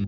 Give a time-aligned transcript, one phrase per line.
[0.00, 0.06] You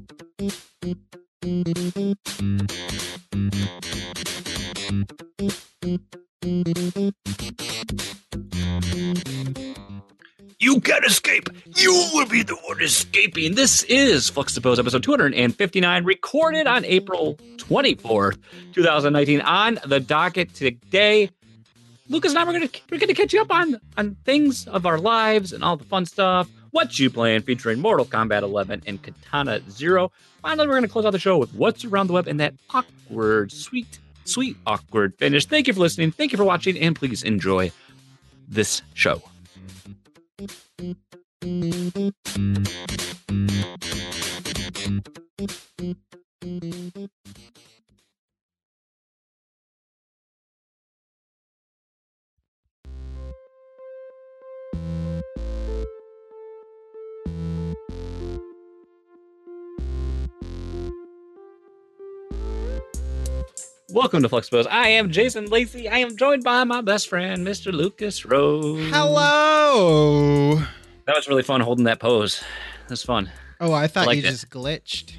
[10.81, 11.51] can't escape.
[11.77, 13.55] You will be the one escaping.
[13.55, 18.39] This is Fluxtapose episode 259, recorded on April 24th,
[18.73, 19.43] 2019.
[19.43, 21.29] On the docket today,
[22.09, 24.67] Lucas and I are going to we're going to catch you up on on things
[24.69, 26.49] of our lives and all the fun stuff.
[26.73, 30.11] What you playing, featuring Mortal Kombat 11 and Katana Zero.
[30.41, 32.55] Finally, we're going to close out the show with what's around the web and that
[32.71, 35.45] awkward, sweet, sweet, awkward finish.
[35.45, 36.13] Thank you for listening.
[36.13, 37.71] Thank you for watching, and please enjoy
[38.49, 39.23] this show.
[63.93, 64.67] Welcome to Fluxpose.
[64.71, 65.89] I am Jason Lacey.
[65.89, 67.73] I am joined by my best friend, Mr.
[67.73, 68.91] Lucas Rose.
[68.91, 70.57] Hello.
[71.07, 72.43] That was really fun holding that pose.
[72.89, 73.31] That's fun.
[73.61, 74.31] Oh, I thought I you liked it.
[74.31, 75.13] just glitched.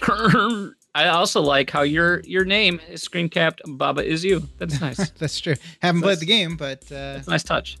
[0.94, 3.60] I also like how your your name is screen capped.
[3.66, 4.48] Baba is you.
[4.58, 5.10] That's nice.
[5.10, 5.54] That's true.
[5.80, 7.78] Haven't That's- played the game, but uh, That's a nice touch.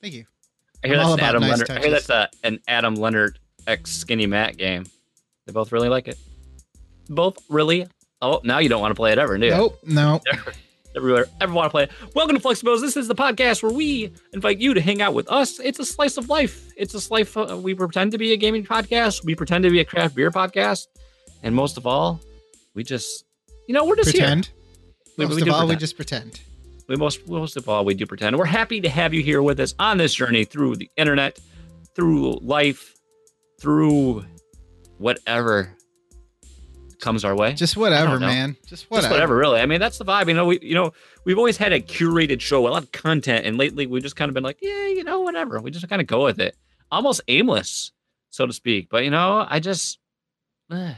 [0.00, 0.24] thank you.
[0.82, 1.70] I hear I'm that's an Adam nice Leonard.
[1.70, 4.84] I hear that's a, an Adam Leonard X Skinny Matt game.
[5.46, 6.18] They both really like it.
[7.08, 7.86] Both really.
[8.24, 9.50] Oh, now you don't want to play it ever, do you?
[9.52, 10.18] Nope, no.
[10.96, 11.90] Everywhere, ever want to play it.
[12.14, 12.80] Welcome to Fluxtapose.
[12.80, 15.60] This is the podcast where we invite you to hang out with us.
[15.60, 16.72] It's a slice of life.
[16.74, 17.36] It's a slice.
[17.36, 19.26] Of, we pretend to be a gaming podcast.
[19.26, 20.86] We pretend to be a craft beer podcast,
[21.42, 22.18] and most of all,
[22.72, 23.26] we just,
[23.68, 24.46] you know, we're just Pretend.
[24.46, 24.54] here.
[25.18, 26.40] We- Most we of all, we just pretend.
[26.88, 29.60] we most most of all we do pretend we're happy to have you here with
[29.60, 31.38] us on this journey through the internet
[31.94, 32.94] through life
[33.60, 34.24] through
[34.96, 35.76] whatever
[37.00, 38.54] comes our way Just whatever, man.
[38.60, 39.14] Just Just whatever.
[39.14, 40.92] whatever really i mean that's the vibe you know we you know
[41.24, 44.28] we've always had a curated show a lot of content and lately we've just kind
[44.28, 46.56] of been like yeah you know whatever we just kind of go with it
[46.90, 47.92] almost aimless
[48.30, 49.98] so to speak but you know i just
[50.72, 50.94] eh,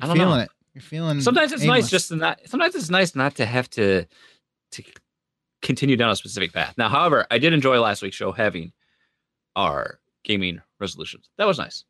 [0.00, 0.34] I don't know.
[0.34, 0.48] it.
[0.74, 1.20] You're feeling.
[1.20, 1.84] sometimes it's aimless.
[1.84, 4.04] nice just to not sometimes it's nice not to have to
[4.72, 4.82] to
[5.62, 8.72] continue down a specific path now however i did enjoy last week's show having
[9.54, 11.84] our gaming resolutions that was nice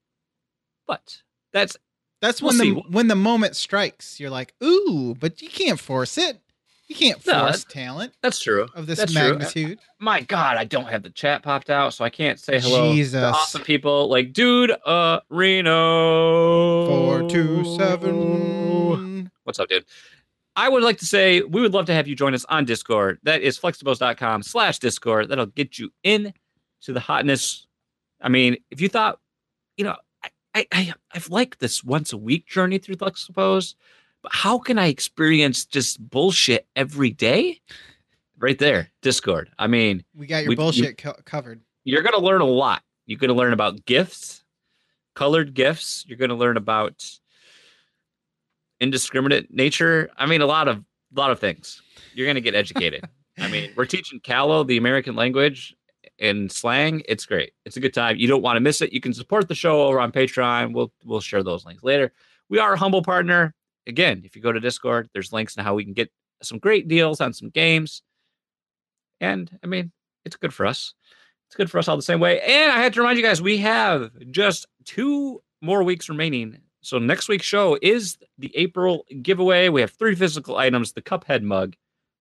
[0.86, 1.18] but
[1.52, 1.76] that's
[2.26, 2.70] That's we'll when see.
[2.72, 4.18] the when the moment strikes.
[4.20, 6.40] You're like, ooh, but you can't force it.
[6.88, 9.20] You can't No, force talent that's true of this That's true.
[9.30, 9.80] magnitude.
[9.98, 13.20] my god i don't have the chat popped out so i can't say hello Jesus.
[13.20, 19.30] to awesome people like dude uh reno Four two seven.
[19.42, 19.84] What's up, dude?
[20.54, 23.18] I would like to say we would love to have you join us on Discord.
[23.24, 25.28] That is fluxtapose.com slash Discord.
[25.28, 26.32] That'll get you in
[26.82, 27.66] to the hotness.
[28.20, 29.18] I mean, if you thought,
[29.76, 29.96] you know,
[30.56, 33.74] I, I, I've liked this once a week journey through Fluxtapose,
[34.22, 37.60] but how can I experience just bullshit every day?
[38.38, 39.50] Right there, Discord.
[39.58, 41.60] I mean, We got your We- you- bullshit co- covered.
[41.84, 42.82] you're going to learn a lot.
[43.04, 44.44] You're going to learn about gifts,
[45.14, 46.04] colored gifts.
[46.08, 47.04] You're going to learn about
[48.80, 50.10] indiscriminate nature.
[50.16, 51.80] I mean, a lot of a lot of things.
[52.14, 53.04] You're going to get educated.
[53.38, 55.75] I mean, we're teaching Callow the American language
[56.18, 57.02] and slang.
[57.08, 57.52] It's great.
[57.64, 58.16] It's a good time.
[58.16, 58.92] You don't want to miss it.
[58.92, 60.72] You can support the show over on Patreon.
[60.72, 62.12] We'll we'll share those links later.
[62.48, 63.54] We are a humble partner.
[63.86, 66.10] Again, if you go to Discord, there's links to how we can get
[66.42, 68.02] some great deals on some games.
[69.20, 69.92] And I mean,
[70.24, 70.94] it's good for us.
[71.48, 72.40] It's good for us all the same way.
[72.40, 76.58] And I had to remind you guys, we have just two more weeks remaining.
[76.80, 79.68] So next week's show is the April giveaway.
[79.68, 81.74] We have three physical items: the Cuphead mug,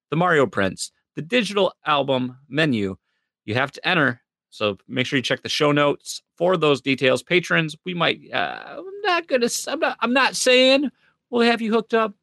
[0.09, 2.97] the Mario Prince, the digital album menu.
[3.45, 4.21] You have to enter.
[4.49, 7.23] So make sure you check the show notes for those details.
[7.23, 8.21] Patrons, we might.
[8.31, 9.49] Uh, I'm not gonna.
[9.67, 9.97] I'm not.
[9.99, 10.91] I'm not saying
[11.29, 12.13] we'll have you hooked up,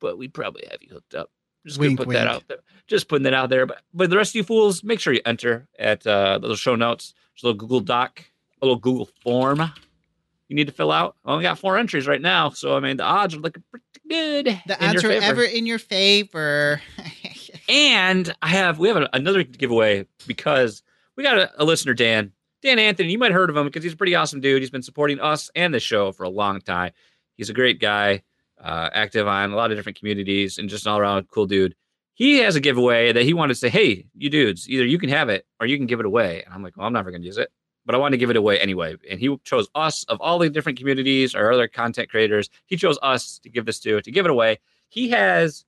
[0.00, 1.30] but we probably have you hooked up.
[1.66, 2.58] Just gonna Wink, put that out there.
[2.86, 3.66] Just putting that out there.
[3.66, 6.76] But but the rest of you fools, make sure you enter at uh, those show
[6.76, 7.14] notes.
[7.34, 8.24] There's a little Google Doc,
[8.62, 9.72] a little Google form
[10.50, 11.16] you need to fill out.
[11.24, 13.84] I only got four entries right now, so I mean the odds are looking pretty
[14.08, 14.60] good.
[14.66, 15.24] The answer favor.
[15.24, 16.82] ever in your favor.
[17.70, 20.82] And I have we have a, another giveaway because
[21.16, 22.32] we got a, a listener, Dan.
[22.62, 24.60] Dan Anthony, you might have heard of him because he's a pretty awesome dude.
[24.60, 26.92] He's been supporting us and the show for a long time.
[27.36, 28.22] He's a great guy,
[28.60, 31.76] uh, active on a lot of different communities, and just an all around cool dude.
[32.14, 35.08] He has a giveaway that he wanted to say, "Hey, you dudes, either you can
[35.08, 37.22] have it or you can give it away." And I'm like, "Well, I'm never going
[37.22, 37.52] to use it."
[37.86, 38.96] But I want to give it away anyway.
[39.08, 42.50] And he chose us of all the different communities or other content creators.
[42.66, 44.58] He chose us to give this to, to give it away.
[44.88, 45.64] He has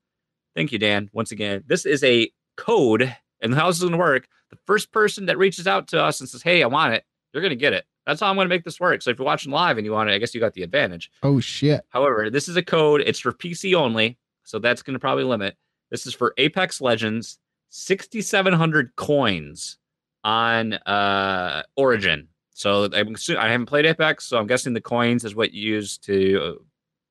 [0.54, 1.08] Thank you, Dan.
[1.12, 4.28] Once again, this is a code, and how this is going to work.
[4.50, 7.42] The first person that reaches out to us and says, "Hey, I want it," you're
[7.42, 7.84] going to get it.
[8.06, 9.00] That's how I'm going to make this work.
[9.00, 11.10] So if you're watching live and you want it, I guess you got the advantage.
[11.22, 11.82] Oh shit.
[11.90, 13.00] However, this is a code.
[13.06, 15.56] It's for PC only, so that's going to probably limit.
[15.90, 17.38] This is for Apex Legends,
[17.70, 19.78] 6,700 coins
[20.24, 22.28] on uh Origin.
[22.54, 25.98] So I'm, I haven't played Apex, so I'm guessing the coins is what you use
[25.98, 26.62] to uh,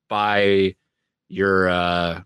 [0.07, 0.75] buy
[1.29, 2.21] your uh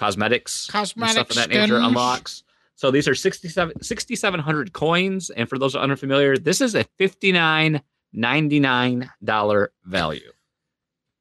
[0.00, 1.86] cosmetics, and stuff of that nature skins.
[1.86, 2.42] unlocks.
[2.76, 9.72] So these are 67 6,700 coins, and for those unfamiliar, this is a 59.99 dollar
[9.84, 10.32] value.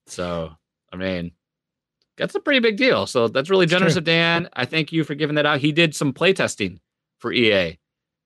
[0.07, 0.51] So
[0.91, 1.31] I mean,
[2.17, 3.05] that's a pretty big deal.
[3.05, 4.49] So that's really generous of Dan.
[4.53, 5.59] I thank you for giving that out.
[5.59, 6.79] He did some play testing
[7.19, 7.77] for EA,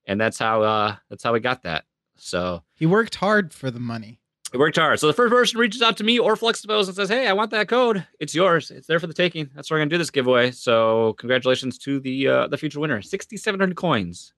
[0.05, 1.85] and that's how uh that's how we got that.
[2.17, 4.19] So He worked hard for the money.
[4.53, 4.99] It worked hard.
[4.99, 7.49] So the first person reaches out to me or Fluxtapose and says, "Hey, I want
[7.51, 8.05] that code.
[8.19, 8.69] It's yours.
[8.69, 9.49] It's there for the taking.
[9.55, 13.01] That's where we're gonna do this giveaway." So congratulations to the uh, the future winner.
[13.01, 14.31] Sixty seven hundred coins,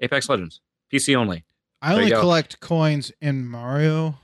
[0.00, 0.60] Apex Legends,
[0.92, 1.44] PC only.
[1.80, 4.18] I There only collect coins in Mario.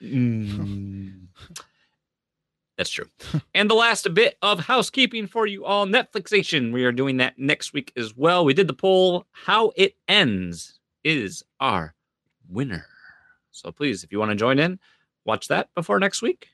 [0.00, 1.26] Mm.
[2.76, 3.06] That's true.
[3.54, 6.72] and the last bit of housekeeping for you all Netflixation.
[6.72, 8.44] We are doing that next week as well.
[8.44, 9.26] We did the poll.
[9.32, 11.94] How it ends is our
[12.48, 12.86] winner.
[13.54, 14.78] So please, if you want to join in,
[15.24, 16.48] watch that before next week.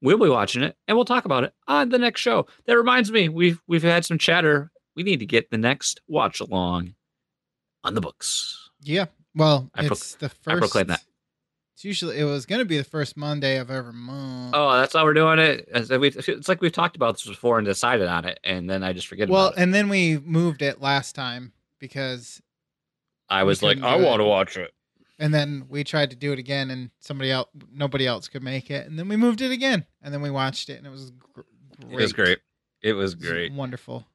[0.00, 2.46] We'll be watching it and we'll talk about it on the next show.
[2.66, 4.70] That reminds me, we've we've had some chatter.
[4.94, 6.94] We need to get the next watch along
[7.82, 8.70] on the books.
[8.80, 9.06] Yeah.
[9.34, 10.48] Well, I pro- it's the first.
[10.56, 11.02] I proclaim that.
[11.74, 14.52] It's usually it was going to be the first Monday of every month.
[14.52, 15.68] Oh, that's how we're doing it.
[15.68, 19.06] It's like we've talked about this before and decided on it, and then I just
[19.06, 19.62] forget well, about it.
[19.62, 22.42] and then we moved it last time because,
[23.28, 24.72] I was like, I want to watch it.
[25.18, 28.70] And then we tried to do it again, and somebody else, nobody else could make
[28.70, 31.10] it, and then we moved it again, and then we watched it, and it was
[31.10, 31.40] gr-
[31.80, 31.92] great.
[31.92, 32.38] It was great.
[32.82, 33.52] It was It was great.
[33.52, 34.06] wonderful.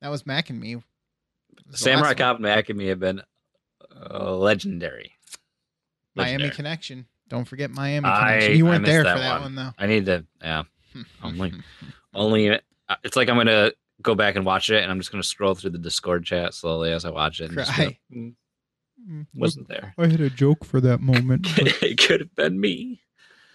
[0.00, 0.72] That was Mac and me.
[0.74, 2.14] It was the Samurai.
[2.14, 3.22] Cop and Mac and me have been
[4.10, 5.12] uh, legendary.
[6.14, 7.06] Miami Connection.
[7.28, 8.56] Don't forget Miami I- Connection.
[8.58, 9.42] You weren't there that for that one.
[9.42, 9.70] one, though.
[9.78, 10.62] I need to, yeah.
[11.22, 11.52] Only-
[12.14, 12.58] Only uh,
[13.02, 13.72] it's like I'm gonna
[14.02, 16.92] go back and watch it, and I'm just gonna scroll through the Discord chat slowly
[16.92, 17.46] as I watch it.
[17.48, 17.98] And just Cry.
[18.12, 18.34] "Mm, Mm,
[19.34, 19.94] wasn't there.
[19.98, 21.46] I had a joke for that moment.
[21.58, 23.00] it could have been me.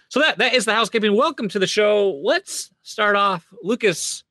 [0.08, 1.16] So that that is the housekeeping.
[1.16, 2.20] Welcome to the show.
[2.24, 4.24] Let's start off, Lucas.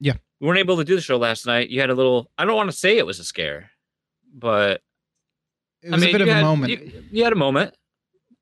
[0.00, 0.14] Yeah.
[0.40, 1.68] we weren't able to do the show last night.
[1.70, 2.30] You had a little.
[2.38, 3.70] I don't want to say it was a scare,
[4.34, 4.82] but
[5.82, 6.70] It was I mean, a bit of a moment.
[6.72, 7.74] You, you had a moment.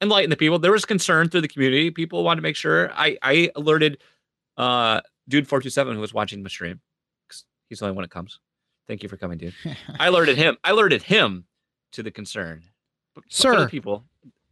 [0.01, 0.59] Enlighten the people.
[0.59, 1.91] There was concern through the community.
[1.91, 2.93] People wanted to make sure.
[2.93, 4.03] I I alerted
[4.57, 6.81] uh dude four two seven who was watching my stream.
[7.29, 8.39] 'cause He's the only one that comes.
[8.87, 9.55] Thank you for coming, dude.
[9.99, 10.57] I alerted him.
[10.63, 11.45] I alerted him
[11.94, 12.62] to the concern.
[13.14, 13.69] But for other Sir.
[13.69, 14.05] people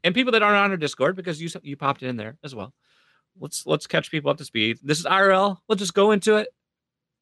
[0.04, 2.72] and people that aren't on our Discord because you you popped in there as well.
[3.38, 4.78] Let's let's catch people up to speed.
[4.82, 5.58] This is IRL.
[5.68, 6.48] We'll just go into it.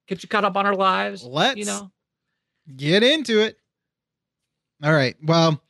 [0.07, 1.25] Get you caught up on our lives.
[1.25, 1.91] Let's you know.
[2.77, 3.59] get into it.
[4.83, 5.17] All right.
[5.23, 5.63] Well,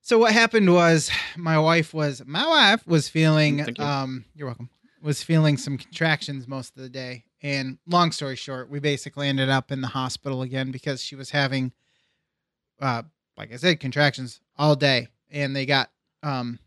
[0.00, 3.84] so what happened was my wife was my wife was feeling you.
[3.84, 4.70] um you're welcome.
[5.02, 7.24] Was feeling some contractions most of the day.
[7.42, 11.30] And long story short, we basically ended up in the hospital again because she was
[11.30, 11.72] having
[12.80, 13.02] uh
[13.36, 15.90] like I said contractions all day and they got
[16.22, 16.58] um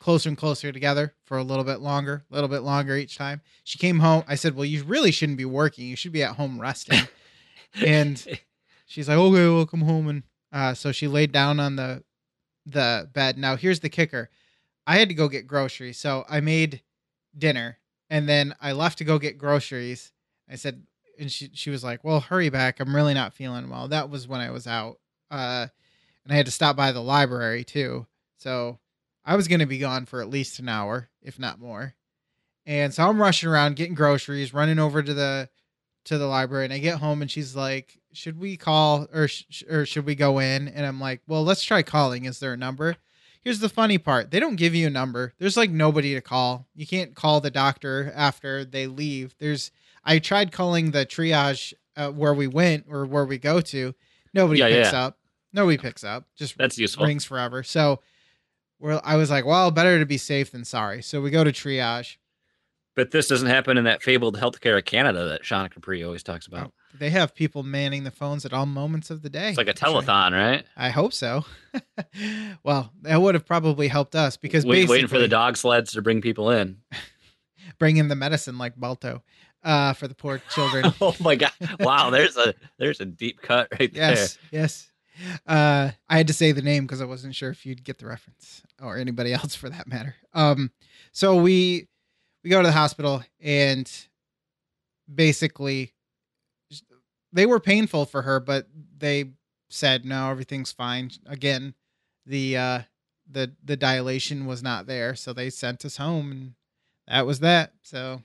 [0.00, 3.42] closer and closer together for a little bit longer, a little bit longer each time.
[3.64, 4.24] She came home.
[4.26, 5.86] I said, "Well, you really shouldn't be working.
[5.86, 7.06] You should be at home resting."
[7.86, 8.26] and
[8.86, 10.22] she's like, "Okay, we'll come home." And
[10.52, 12.02] uh, so she laid down on the
[12.66, 13.38] the bed.
[13.38, 14.30] Now here's the kicker:
[14.86, 16.82] I had to go get groceries, so I made
[17.36, 17.78] dinner,
[18.08, 20.12] and then I left to go get groceries.
[20.50, 20.82] I said,
[21.18, 22.80] and she she was like, "Well, hurry back.
[22.80, 24.98] I'm really not feeling well." That was when I was out,
[25.30, 25.68] uh,
[26.24, 28.06] and I had to stop by the library too.
[28.38, 28.78] So
[29.24, 31.94] I was going to be gone for at least an hour, if not more.
[32.66, 35.48] And so I'm rushing around getting groceries, running over to the
[36.04, 39.62] to the library, and I get home and she's like, "Should we call or sh-
[39.68, 42.24] or should we go in?" And I'm like, "Well, let's try calling.
[42.24, 42.96] Is there a number?"
[43.42, 44.30] Here's the funny part.
[44.30, 45.32] They don't give you a number.
[45.38, 46.66] There's like nobody to call.
[46.74, 49.34] You can't call the doctor after they leave.
[49.38, 49.70] There's
[50.04, 53.94] I tried calling the triage uh, where we went or where we go to.
[54.32, 55.04] Nobody Yeah, picks yeah.
[55.06, 55.18] up.
[55.52, 56.26] Nobody picks up.
[56.36, 57.06] Just That's useful.
[57.06, 57.62] rings forever.
[57.62, 58.00] So
[58.80, 61.02] well, I was like, well, better to be safe than sorry.
[61.02, 62.16] So we go to triage.
[62.96, 66.46] But this doesn't happen in that fabled healthcare of Canada that Shauna Capri always talks
[66.46, 66.72] about.
[66.98, 69.50] They have people manning the phones at all moments of the day.
[69.50, 70.64] It's like a telethon, right?
[70.76, 71.44] I hope so.
[72.64, 75.92] well, that would have probably helped us because we Wait, waiting for the dog sleds
[75.92, 76.78] to bring people in.
[77.78, 79.22] bring in the medicine like Balto
[79.62, 80.92] uh, for the poor children.
[81.00, 81.52] oh my god!
[81.78, 84.10] Wow, there's a there's a deep cut right there.
[84.10, 84.89] yes, yes.
[85.46, 88.06] Uh, I had to say the name because I wasn't sure if you'd get the
[88.06, 90.14] reference or anybody else for that matter.
[90.34, 90.70] Um,
[91.12, 91.88] so we
[92.42, 93.90] we go to the hospital and
[95.12, 95.92] basically
[97.32, 98.66] they were painful for her, but
[98.98, 99.30] they
[99.68, 101.10] said no, everything's fine.
[101.26, 101.74] Again,
[102.26, 102.80] the uh,
[103.30, 106.54] the the dilation was not there, so they sent us home, and
[107.08, 107.72] that was that.
[107.82, 108.22] So,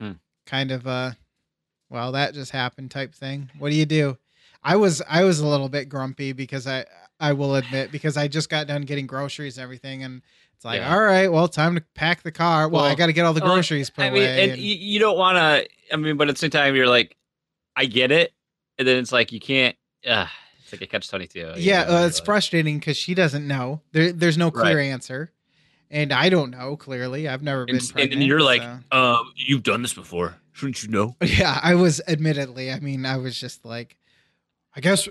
[0.00, 0.12] Hmm.
[0.46, 1.12] kind of uh,
[1.90, 3.50] well, that just happened type thing.
[3.58, 4.16] What do you do?
[4.62, 6.84] I was I was a little bit grumpy because I
[7.20, 10.22] I will admit because I just got done getting groceries and everything, and
[10.54, 10.92] it's like, Yeah.
[10.94, 12.68] all right, well, time to pack the car.
[12.68, 14.42] Well, I got to get all the well, groceries put I mean, away.
[14.44, 15.68] and and- you, don't want to.
[15.92, 17.16] I mean, but at the same time, you're like,
[17.76, 18.32] I get it,
[18.78, 19.76] and then it's like you can't.
[20.06, 20.26] Uh,
[20.62, 21.52] it's like a catch twenty two.
[21.56, 23.82] yeah, uh, it's frustrating because she doesn't know.
[23.92, 24.84] There, there's no clear Right.
[24.86, 25.32] answer,
[25.90, 27.28] and I don't know clearly.
[27.28, 28.22] I've never been And, and, pregnant.
[28.22, 31.16] you're like, so- um, you've done this before, shouldn't you know?
[31.22, 32.00] yeah, I was.
[32.08, 33.96] Admittedly, I mean, I was just like,
[34.78, 35.08] I guess,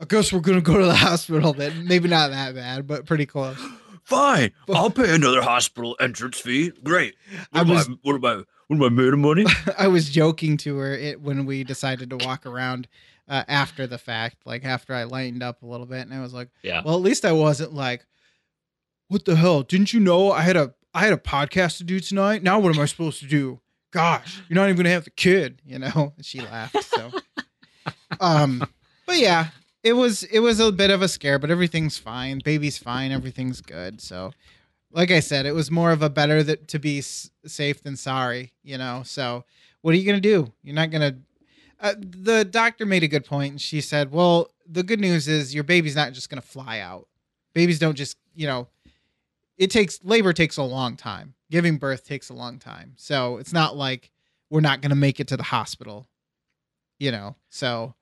[0.00, 1.52] I guess we're gonna go to the hospital.
[1.52, 3.58] Then maybe not that bad, but pretty close.
[4.04, 6.70] Fine, I'll pay another hospital entrance fee.
[6.84, 7.16] Great.
[7.52, 8.44] I was- what am I?
[8.68, 9.44] What am I made of money?
[9.78, 12.86] I was joking to her it, when we decided to walk around
[13.28, 16.32] uh, after the fact, like after I lightened up a little bit, and I was
[16.32, 16.80] like, Yeah.
[16.84, 18.06] well, at least I wasn't like,
[19.08, 19.62] what the hell?
[19.62, 22.42] Didn't you know I had a I had a podcast to do tonight?
[22.44, 23.60] Now what am I supposed to do?
[23.90, 26.12] Gosh, you're not even gonna have the kid, you know?
[26.16, 26.82] And she laughed.
[26.84, 27.10] So,
[28.20, 28.64] um,
[29.06, 29.48] but yeah,
[29.82, 32.40] it was it was a bit of a scare, but everything's fine.
[32.44, 33.10] Baby's fine.
[33.12, 34.00] Everything's good.
[34.00, 34.32] So,
[34.92, 37.96] like I said, it was more of a better that to be s- safe than
[37.96, 39.02] sorry, you know.
[39.04, 39.44] So,
[39.80, 40.52] what are you gonna do?
[40.62, 41.16] You're not gonna.
[41.80, 45.54] Uh, the doctor made a good point, and she said, "Well, the good news is
[45.54, 47.08] your baby's not just gonna fly out.
[47.54, 48.68] Babies don't just, you know,
[49.58, 51.34] it takes labor takes a long time.
[51.50, 52.94] Giving birth takes a long time.
[52.96, 54.10] So it's not like
[54.48, 56.06] we're not gonna make it to the hospital,
[57.00, 57.34] you know.
[57.50, 57.94] So."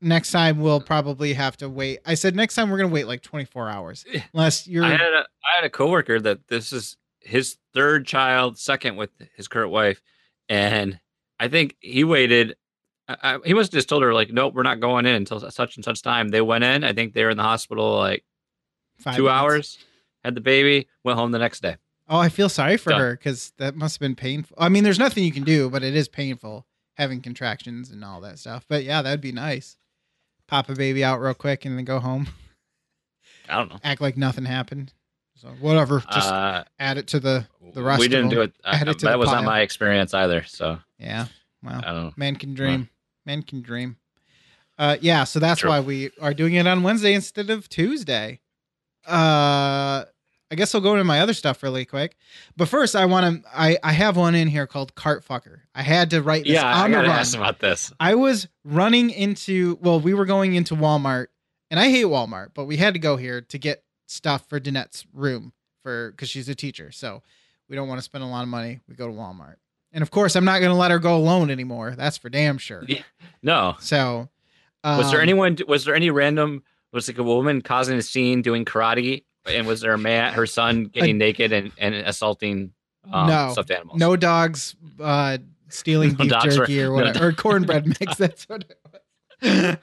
[0.00, 1.98] Next time we'll probably have to wait.
[2.06, 5.26] I said next time we're gonna wait like 24 hours, unless you're I had a
[5.44, 10.00] I had a coworker that this is his third child, second with his current wife,
[10.48, 11.00] and
[11.40, 12.56] I think he waited.
[13.08, 15.40] I, I, he must have just told her like, nope, we're not going in until
[15.50, 16.28] such and such time.
[16.28, 16.84] They went in.
[16.84, 18.24] I think they were in the hospital like
[18.98, 19.40] five two minutes.
[19.40, 19.78] hours.
[20.24, 21.76] Had the baby, went home the next day.
[22.08, 23.00] Oh, I feel sorry for Done.
[23.00, 24.56] her because that must have been painful.
[24.58, 28.20] I mean, there's nothing you can do, but it is painful having contractions and all
[28.22, 28.64] that stuff.
[28.68, 29.76] But yeah, that'd be nice.
[30.48, 32.26] Pop a baby out real quick and then go home.
[33.48, 33.78] I don't know.
[33.84, 34.92] Act like nothing happened.
[35.36, 38.00] So whatever, just uh, add it to the the rest.
[38.00, 38.52] we didn't of do it.
[38.64, 39.36] I, add it to that was pile.
[39.36, 40.42] not my experience either.
[40.44, 41.26] So Yeah,
[41.62, 41.80] wow.
[41.84, 42.12] I don't know.
[42.16, 42.88] Man can dream.
[43.24, 43.98] Man can dream.
[44.78, 45.70] Uh, yeah, so that's True.
[45.70, 48.40] why we are doing it on Wednesday instead of Tuesday.
[49.06, 50.04] Uh,
[50.50, 52.16] I guess I'll go into my other stuff really quick.
[52.56, 53.48] But first, I want to.
[53.54, 55.60] I I have one in here called cart fucker.
[55.74, 57.18] I had to write this Yeah, I on the gotta run.
[57.18, 57.92] ask about this.
[58.00, 59.78] I was running into.
[59.82, 61.26] Well, we were going into Walmart,
[61.70, 65.04] and I hate Walmart, but we had to go here to get stuff for Danette's
[65.12, 65.52] room
[65.82, 66.92] for because she's a teacher.
[66.92, 67.22] So
[67.68, 68.80] we don't want to spend a lot of money.
[68.88, 69.56] We go to Walmart,
[69.92, 71.94] and of course, I'm not going to let her go alone anymore.
[71.94, 72.84] That's for damn sure.
[72.88, 73.02] Yeah.
[73.42, 74.30] No, So,
[74.82, 75.58] was there um, anyone?
[75.68, 76.62] Was there any random?
[76.90, 80.46] Was like a woman causing a scene doing karate, and was there a man, her
[80.46, 82.72] son, getting naked and, and assaulting
[83.12, 83.50] um, No.
[83.52, 83.98] stuffed animals?
[83.98, 85.38] No dogs uh,
[85.68, 88.16] stealing No beef jerky or no whatever, or cornbread mix.
[88.16, 89.00] That's what it was.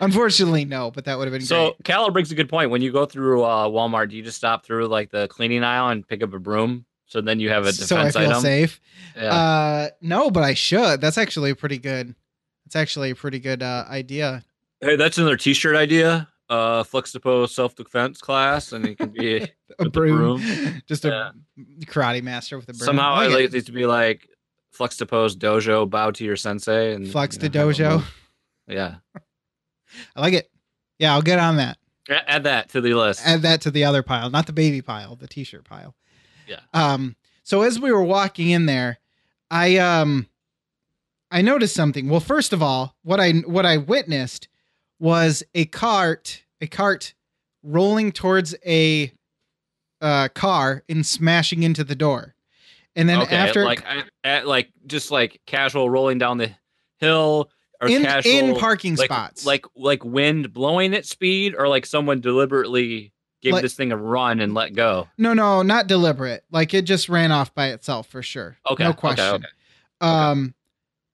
[0.00, 1.84] Unfortunately, no, but that would have been So great.
[1.84, 2.70] Callow brings a good point.
[2.70, 5.88] When you go through uh, Walmart, do you just stop through like the cleaning aisle
[5.88, 6.84] and pick up a broom?
[7.06, 8.40] So then you have a defense So I feel item.
[8.40, 8.80] safe.
[9.16, 9.34] Yeah.
[9.34, 11.00] Uh, no, but I should.
[11.00, 12.14] That's actually a pretty good.
[12.64, 14.42] That's actually a pretty good uh, idea.
[14.80, 16.28] hey, that's another T-shirt idea.
[16.50, 20.82] Uh, Fluxtapose self-defense class, and it can be A broom, broom.
[20.86, 21.32] just a
[21.84, 22.84] karate master with a broom.
[22.84, 23.54] somehow I like it.
[23.54, 24.28] it to be like
[24.72, 28.02] flex to pose dojo, bow to your sensei, and flex you know, dojo.
[28.66, 28.96] Yeah,
[30.16, 30.50] I like it.
[30.98, 31.78] Yeah, I'll get on that.
[32.08, 33.24] Add that to the list.
[33.24, 35.94] add that to the other pile, not the baby pile, the t-shirt pile.
[36.48, 36.60] Yeah.
[36.74, 37.14] Um.
[37.44, 38.98] So as we were walking in there,
[39.50, 40.26] I um,
[41.30, 42.08] I noticed something.
[42.08, 44.48] Well, first of all, what I what I witnessed
[45.00, 47.14] was a cart, a cart
[47.64, 49.12] rolling towards a
[50.00, 52.34] uh, car and smashing into the door,
[52.94, 56.50] and then okay, after like I, at, like just like casual rolling down the
[56.98, 61.66] hill or in casual in parking like, spots, like like wind blowing at speed or
[61.66, 65.08] like someone deliberately gave Like- this thing a run and let go.
[65.16, 66.44] no, no, not deliberate.
[66.50, 68.58] Like it just ran off by itself for sure.
[68.70, 69.34] Okay, no okay, question.
[69.34, 69.46] okay.
[70.02, 70.54] Um,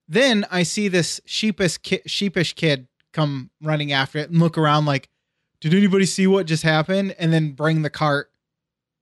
[0.09, 4.85] then I see this sheepish ki- sheepish kid come running after it and look around
[4.87, 5.09] like,
[5.61, 7.17] did anybody see what just happened?
[7.19, 8.31] And then bring the cart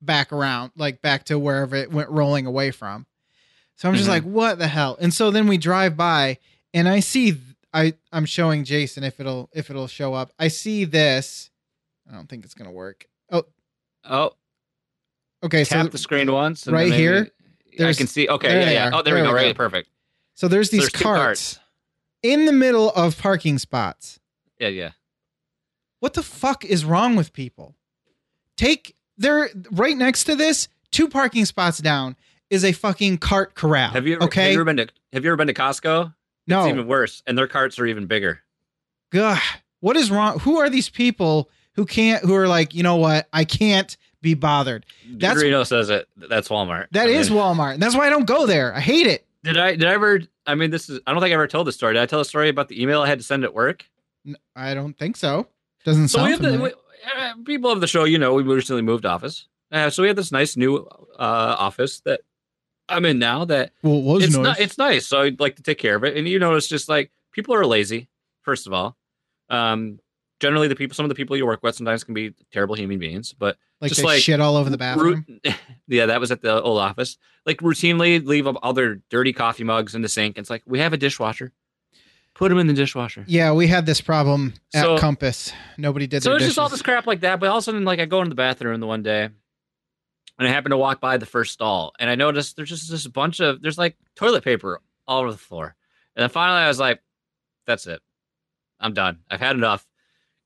[0.01, 3.07] back around, like back to wherever it went rolling away from.
[3.77, 4.13] So I'm just Mhm.
[4.13, 4.97] like, what the hell?
[5.01, 6.39] And so then we drive by,
[6.73, 7.41] and I see
[7.73, 10.33] I I'm showing Jason if it'll if it'll show up.
[10.39, 11.51] I see this.
[12.09, 13.07] I don't think it's gonna work.
[13.33, 13.45] Oh,
[14.05, 14.31] Oh,
[15.43, 15.65] okay.
[15.65, 16.67] tap so the screen once.
[16.69, 17.31] and right here,
[17.81, 18.29] I can see.
[18.29, 18.89] Okay, yeah, yeah.
[18.91, 19.01] are.
[19.01, 19.33] Oh, there, we go.
[19.33, 19.89] Right, perfect.
[20.35, 21.59] so there's these There's two carts
[22.25, 24.19] in the middle of parking spots.
[24.59, 24.91] Yeah, yeah.
[26.01, 27.77] What the fuck is wrong with people?
[28.57, 32.17] Take they're right next to this, two parking spots down
[32.51, 33.91] is a fucking cart corral.
[33.91, 34.45] Have you ever, okay?
[34.45, 36.15] have you ever been to Have you ever been to Costco?
[36.47, 36.61] no.
[36.61, 38.41] It's even worse, and their carts are even bigger.
[39.11, 39.39] God,
[39.81, 40.41] what is wrong?
[40.41, 42.25] Who are these people who can't?
[42.25, 43.29] Who are like, you know what?
[43.33, 44.87] I can't be bothered.
[45.09, 46.09] That's- Dorito says it.
[46.17, 46.87] That's Walmart.
[46.93, 48.75] That I is Walmart, and that's why I don't go there.
[48.75, 49.27] I hate it.
[49.43, 49.73] Did I?
[49.77, 50.21] Did I ever?
[50.47, 51.01] I mean, this is.
[51.07, 51.95] I don't think I ever told the story.
[51.95, 53.85] Did I tell the story about the email I had to send at work?
[54.57, 55.47] I don't think so.
[55.85, 56.75] Doesn't So sound we have the, familiar.
[57.17, 59.47] we, uh, people of the show, you know, we recently moved office.
[59.71, 60.77] Uh, so we have this nice new
[61.19, 62.21] uh, office that
[62.89, 63.45] I'm in now.
[63.45, 64.43] That well, it was it's nice.
[64.45, 64.61] not.
[64.61, 65.07] It's nice.
[65.07, 66.17] So I'd like to take care of it.
[66.17, 68.09] And you notice, just like people are lazy.
[68.43, 68.97] First of all,
[69.51, 69.99] um,
[70.45, 72.99] generally the people, some of the people you work with, sometimes can be terrible human
[72.99, 73.33] beings.
[73.33, 75.25] But like just like shit all over the bathroom.
[75.45, 75.55] Root-
[75.89, 77.17] yeah, that was at the old office.
[77.47, 80.37] Like routinely leave all their dirty coffee mugs in the sink.
[80.37, 81.53] It's like we have a dishwasher.
[82.35, 83.25] Put them in the dishwasher.
[83.27, 85.53] Yeah, we had this problem at So- Compass.
[85.79, 87.41] Nobody did So it's just all this crap like that.
[87.41, 89.25] But all of a sudden, like I go into the bathroom the one day,
[90.39, 93.07] and I happen to walk by the first stall, and I noticed there's just this
[93.07, 95.75] bunch of there's like toilet paper all over the floor.
[96.17, 97.01] And then finally, I was like,
[97.67, 98.01] "That's it.
[98.81, 99.21] I'm done.
[99.31, 99.87] I've had enough."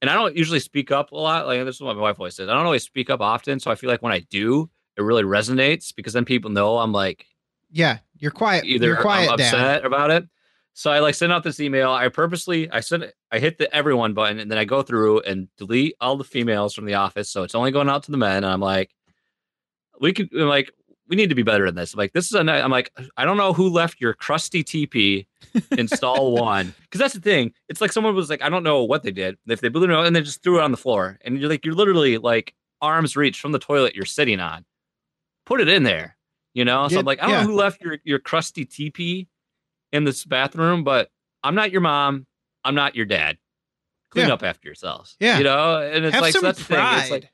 [0.00, 1.46] And I don't usually speak up a lot.
[1.46, 2.48] Like this is what my wife always says.
[2.48, 5.24] I don't always speak up often, so I feel like when I do, it really
[5.24, 7.26] resonates because then people know I'm like
[7.70, 8.64] yeah, you're quiet.
[8.64, 9.54] either you're quiet, I'm Dad.
[9.54, 10.26] upset about it.
[10.72, 11.90] So I like send out this email.
[11.90, 15.48] I purposely I send I hit the everyone button and then I go through and
[15.56, 17.28] delete all the females from the office.
[17.30, 18.44] So it's only going out to the men.
[18.44, 18.94] And I'm like,
[20.00, 20.72] we could like
[21.08, 21.94] we need to be better than this.
[21.94, 22.62] I'm like this is a night.
[22.62, 25.26] I'm like I don't know who left your crusty TP
[25.78, 27.52] install one because that's the thing.
[27.68, 29.90] It's like someone was like I don't know what they did if they blew it
[29.90, 32.54] out and they just threw it on the floor and you're like you're literally like
[32.80, 34.64] arms reach from the toilet you're sitting on.
[35.46, 36.16] Put it in there.
[36.54, 37.40] You know, so Yeah, I'm like, I don't yeah.
[37.42, 39.28] know who left your your crusty TP
[39.92, 41.08] in this bathroom, but
[41.42, 42.26] I'm not your mom.
[42.64, 43.38] I'm not your dad.
[44.10, 44.34] Clean Yeah.
[44.34, 45.16] up after yourselves.
[45.20, 45.38] Yeah.
[45.38, 46.76] you know, and it's Have like so that's the thing.
[46.76, 47.00] pride.
[47.02, 47.30] It's like,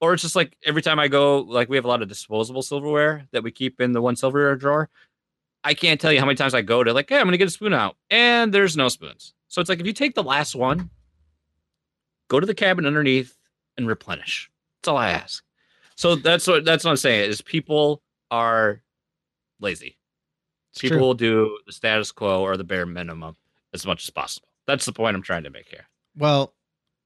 [0.00, 2.62] or it's just like every time I go, like we have a lot of disposable
[2.62, 4.88] silverware that we keep in the one silverware drawer.
[5.64, 7.48] I can't tell you how many times I go to like, hey, I'm gonna get
[7.48, 9.34] a spoon out, and there's no spoons.
[9.48, 10.90] So it's like if you take the last one,
[12.28, 13.36] go to the cabin underneath
[13.76, 14.50] and replenish.
[14.80, 15.42] That's all I ask.
[15.96, 18.82] So that's what that's what I'm saying is people are
[19.60, 19.96] lazy.
[20.72, 21.06] It's people true.
[21.06, 23.36] will do the status quo or the bare minimum
[23.72, 24.48] as much as possible.
[24.66, 25.86] That's the point I'm trying to make here.
[26.16, 26.54] Well,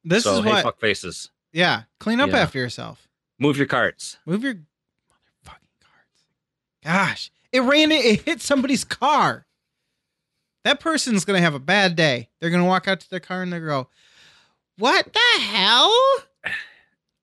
[0.04, 0.64] this so is hey, what.
[0.64, 1.30] fuck faces.
[1.52, 2.38] Yeah, clean up Yeah.
[2.38, 3.08] after yourself.
[3.38, 4.18] Move your carts.
[4.26, 6.24] Move your motherfucking cards.
[6.84, 7.90] Gosh, it ran.
[7.90, 9.46] It hit somebody's car.
[10.64, 12.28] That person's gonna have a bad day.
[12.40, 13.88] They're gonna walk out to their car and they go,
[14.76, 15.90] "What the hell?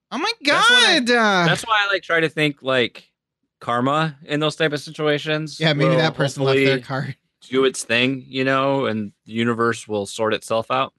[0.09, 3.11] Oh my That's what I- god!" That's why I like try to think like
[3.59, 5.59] karma in those type of situations.
[5.59, 7.15] yeah, maybe that person left their hopefully car.
[7.41, 10.93] do its thing, you know, and the universe will sort itself out.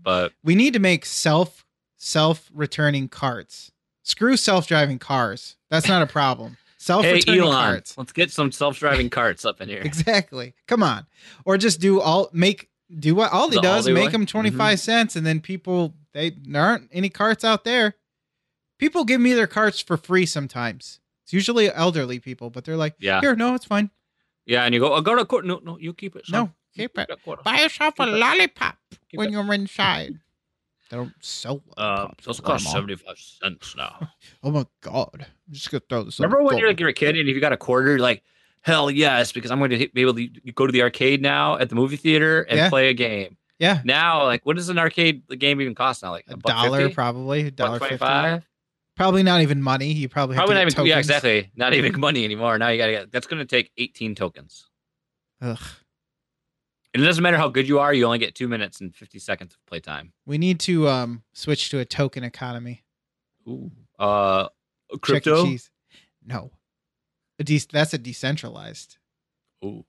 [0.00, 1.63] But We need to make self
[2.04, 3.72] self returning carts.
[4.02, 5.56] Screw self driving cars.
[5.70, 6.56] That's not a problem.
[6.76, 7.96] Self hey, returning Elon, carts.
[7.96, 9.80] let's get some self-driving carts up in here.
[9.84, 10.54] Exactly.
[10.68, 11.06] Come on.
[11.44, 14.12] Or just do all make do what Aldi The does, Aldi make way?
[14.12, 14.76] them 25 mm-hmm.
[14.76, 17.94] cents and then people they there aren't any carts out there.
[18.78, 21.00] People give me their carts for free sometimes.
[21.22, 23.90] It's usually elderly people, but they're like, Yeah, "Here, no, it's fine.
[24.44, 25.46] yeah, and you go, oh, go to court.
[25.46, 26.26] No, no, you keep it.
[26.26, 26.38] son.
[26.38, 27.08] No, keep it.
[27.44, 28.76] Buy yourself a lollipop
[29.08, 29.32] Keep when it.
[29.32, 30.20] you're inside."
[30.94, 34.10] They don't sell lollipops uh, those cost seventy-five cents now.
[34.44, 35.26] Oh my god.
[35.48, 37.40] I'm just gonna throw this Remember when you're like you're a kid and if you
[37.40, 38.22] got a quarter, you're like,
[38.60, 41.68] hell yes, because I'm going to be able to go to the arcade now at
[41.68, 42.68] the movie theater and Yeah.
[42.68, 43.36] play a game.
[43.58, 43.80] Yeah.
[43.84, 46.12] Now, like, what does an arcade game even cost now?
[46.12, 46.94] Like a buck dollar 50?
[46.94, 48.46] probably, a dollar 25?
[48.94, 49.92] Probably not even money.
[49.92, 50.86] You probably have Probably to not even.
[50.86, 51.50] Yeah, exactly.
[51.56, 52.56] Not even money anymore.
[52.58, 53.10] Now you got to get.
[53.12, 54.68] That's going to take 18 tokens,
[55.40, 55.58] Ugh.
[56.94, 57.92] And it doesn't matter how good you are.
[57.92, 60.12] You only get two minutes and 50 seconds of playtime.
[60.24, 62.84] We need to um switch to a token economy.
[63.48, 63.70] Ooh.
[63.98, 64.48] Uh,
[65.02, 65.44] crypto.
[65.44, 65.70] Cheese.
[66.24, 66.50] No.
[67.38, 68.96] A de- that's a decentralized.
[69.64, 69.84] Ooh.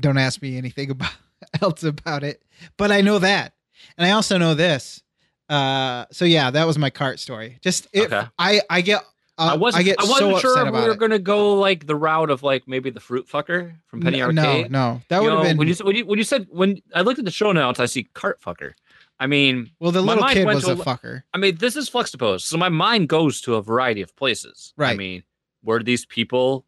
[0.00, 1.12] Don't ask me anything about
[1.60, 2.42] else about it,
[2.76, 3.54] but I know that,
[3.96, 5.02] and I also know this.
[5.48, 7.58] Uh, so yeah, that was my cart story.
[7.62, 8.26] Just it, Okay.
[8.38, 9.04] I I get
[9.38, 9.80] uh, I wasn't.
[9.80, 10.98] I, get I wasn't so sure if we were it.
[10.98, 14.70] going to go like the route of like maybe the fruit fucker from Penny Arcade.
[14.70, 15.56] No, no, that would have been.
[15.56, 17.80] when you, said- when you when you said when I looked at the show notes,
[17.80, 18.72] I see cart fucker.
[19.18, 21.22] I mean, well, the little kid was a a fucker.
[21.32, 24.74] I mean, this is Fluxtapose, so my mind goes to a variety of places.
[24.76, 24.90] Right.
[24.92, 25.22] I mean,
[25.62, 26.66] were these people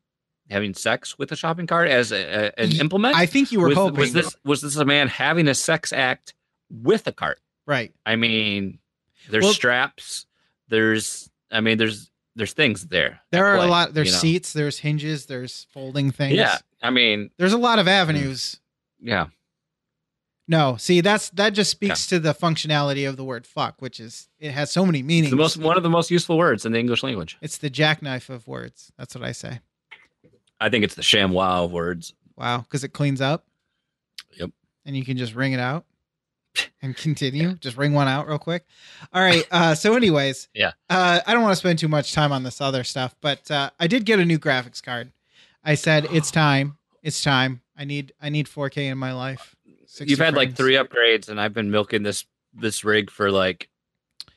[0.50, 3.16] having sex with a shopping cart as a, a- an implement?
[3.16, 3.98] I think you were was, hoping.
[3.98, 6.34] was this was this a man having a sex act
[6.70, 7.40] with a cart?
[7.66, 7.92] right?
[8.06, 8.78] I mean,
[9.30, 10.26] there's Well- straps.
[10.68, 13.20] There's, I mean, there's there's things there.
[13.30, 13.94] There are a lot.
[13.94, 14.18] There's you know?
[14.18, 14.52] seats.
[14.52, 15.26] There's hinges.
[15.26, 16.34] There's folding things.
[16.34, 17.90] Yeah, I mean, There's a lot of hmm.
[17.90, 18.60] avenues.
[19.00, 19.26] yeah.
[20.46, 24.28] No, see that's that just speaks to the functionality of the word fuck, which is
[24.38, 25.28] it has so many meanings.
[25.28, 27.38] It's the most one of the most useful words in the English language.
[27.40, 28.92] It's the jackknife of words.
[28.98, 29.60] That's what I say.
[30.60, 32.12] I think it's the ShamWow of words.
[32.36, 33.46] Wow, because it cleans up.
[34.38, 34.50] Yep.
[34.84, 35.86] And you can just wring it out
[36.82, 37.54] and continue.
[37.54, 38.64] Just ring one out real quick.
[39.12, 39.44] All right.
[39.50, 40.72] Uh, so, anyways, Yeah.
[40.88, 43.70] Uh, I don't want to spend too much time on this other stuff, but uh,
[43.80, 45.12] I did get a new graphics card.
[45.64, 46.76] I said it's time.
[47.02, 47.60] It's time.
[47.76, 49.54] I need I need 4K in my life.
[50.00, 53.68] You've had like three upgrades, and I've been milking this this rig for like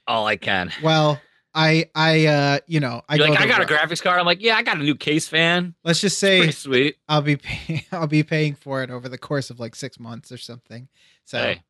[0.07, 0.71] all I can.
[0.83, 1.19] Well,
[1.53, 4.19] I I uh you know I You're go like, I got a graphics card.
[4.19, 5.73] I'm like, yeah, I got a new case fan.
[5.83, 6.97] Let's just say sweet.
[7.09, 10.31] I'll be pay- I'll be paying for it over the course of like six months
[10.31, 10.87] or something.
[11.25, 11.61] So, Hey.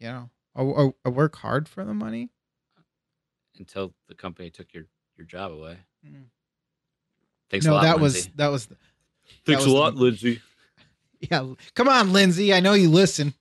[0.00, 2.30] But you know, I, I, I work hard for the money.
[3.58, 4.84] Until the company took your
[5.16, 5.78] your job away.
[6.06, 6.24] Mm.
[7.50, 7.82] Thanks a no, lot.
[7.82, 8.18] that Lindsay.
[8.18, 8.68] was that was
[9.46, 10.40] Thanks was a the- lot, Lindsay.
[11.20, 11.46] yeah.
[11.74, 12.52] Come on, Lindsay.
[12.52, 13.32] I know you listen.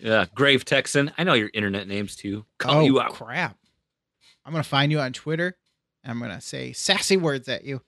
[0.00, 1.12] Yeah, Grave Texan.
[1.16, 2.44] I know your internet names too.
[2.58, 3.14] Call oh you out.
[3.14, 3.56] crap!
[4.44, 5.56] I'm gonna find you on Twitter.
[6.02, 7.80] And I'm gonna say sassy words at you.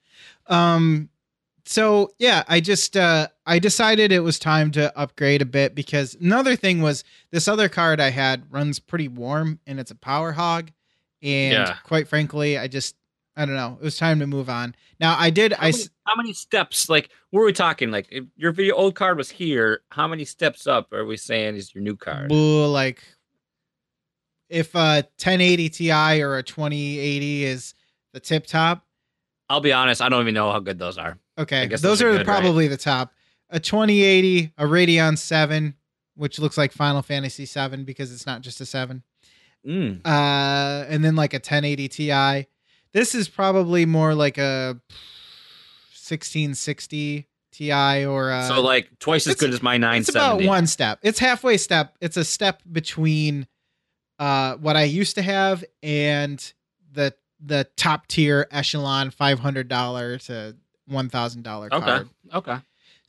[0.47, 1.09] Um.
[1.67, 6.15] So yeah, I just uh I decided it was time to upgrade a bit because
[6.15, 10.31] another thing was this other card I had runs pretty warm and it's a power
[10.31, 10.71] hog,
[11.21, 11.75] and Yeah.
[11.83, 12.95] quite frankly, I just
[13.35, 13.77] I don't know.
[13.81, 14.75] It was time to move on.
[15.01, 15.51] Now I did.
[15.53, 16.89] How I many, how many steps?
[16.89, 17.91] Like, were we talking?
[17.91, 21.55] Like, if your video old card was here, how many steps up are we saying
[21.57, 22.31] is your new card?
[22.31, 23.03] Well, like
[24.49, 27.73] if a 1080 Ti or a 2080 is
[28.13, 28.85] the tip top,
[29.49, 31.17] I'll be honest, I don't even know how good those are.
[31.37, 33.13] Okay, those those are good, probably the top.
[33.49, 35.75] A 2080, a Radeon 7,
[36.15, 39.03] which looks like Final Fantasy 7 because it's not just a 7.
[39.65, 40.05] Mm.
[40.05, 42.47] Uh, and then like a 1080 Ti.
[42.93, 44.79] This is probably more like a
[46.09, 49.99] 1660 Ti or a so like twice as good as my 970.
[49.99, 50.99] it's about one step.
[51.01, 51.95] It's halfway step.
[52.01, 53.47] It's a step between
[54.19, 56.53] uh what I used to have and
[56.91, 60.55] the the top tier echelon five hundred dollar to
[60.87, 62.09] one thousand dollar card.
[62.33, 62.37] Okay.
[62.37, 62.57] Okay.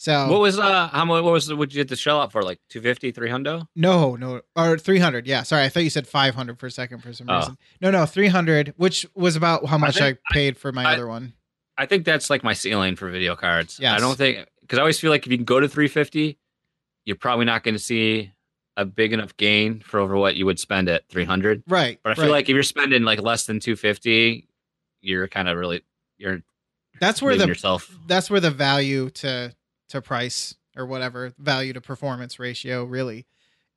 [0.01, 2.43] So What was uh how much what was would you get the shell out for?
[2.43, 3.63] Like 250, 300?
[3.75, 5.27] no, no, or three hundred.
[5.27, 7.39] Yeah, sorry, I thought you said five hundred for a second for some Oh.
[7.39, 7.59] reason.
[7.81, 10.93] No, no, three hundred, which was about how much I, think- paid for my I-
[10.95, 11.33] other one.
[11.77, 13.79] I think that's like my ceiling for video cards.
[13.81, 13.97] Yes.
[13.97, 16.39] I don't think because I always feel like if you can go to 350,
[17.05, 18.33] you're probably not going to see
[18.77, 21.63] a big enough gain for over what you would spend at 300.
[21.69, 22.31] Right, But I feel right.
[22.31, 24.47] like if you're spending like less than 250,
[25.01, 25.83] you're kind of really
[26.19, 26.43] you're
[27.01, 27.91] that's where the yourself.
[28.07, 29.55] that's where the value to
[29.91, 33.27] to price or whatever value to performance ratio really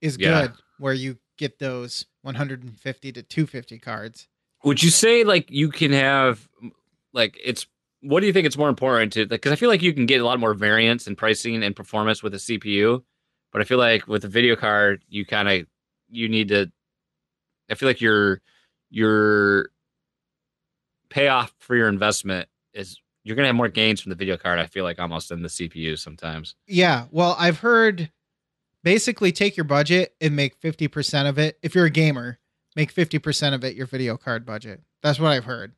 [0.02, 0.42] is Yeah.
[0.48, 4.28] good where you get those 150 to 250 cards
[4.64, 6.48] Would you say like you can have
[7.14, 7.66] like it's
[8.02, 10.22] what do you think it's more important to because I feel like you can get
[10.22, 13.04] a lot more variance in pricing and performance with a CPU,
[13.52, 15.68] but I feel like with a video card you kind of
[16.10, 16.72] you need to.
[17.70, 18.42] I feel like your
[18.90, 19.70] your
[21.10, 24.60] payoff for your investment is you're gonna have more gains from the video card.
[24.60, 26.56] I feel like almost than the CPU sometimes.
[26.68, 28.12] yeah well i've heard
[28.84, 32.40] basically take your budget and make 50% of it if you're a gamer
[32.76, 35.74] make 50% of it your video card budget that's what i've heard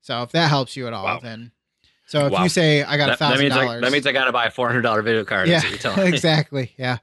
[0.00, 1.20] so if that helps you at all Wow.
[1.20, 1.52] then
[2.06, 2.42] so if Wow.
[2.42, 4.66] you say i got a thousand dollars that means I got to buy a four
[4.66, 5.48] hundred dollar video card.
[5.48, 6.16] yeah That's what you're telling me.
[6.16, 6.98] exactly yeah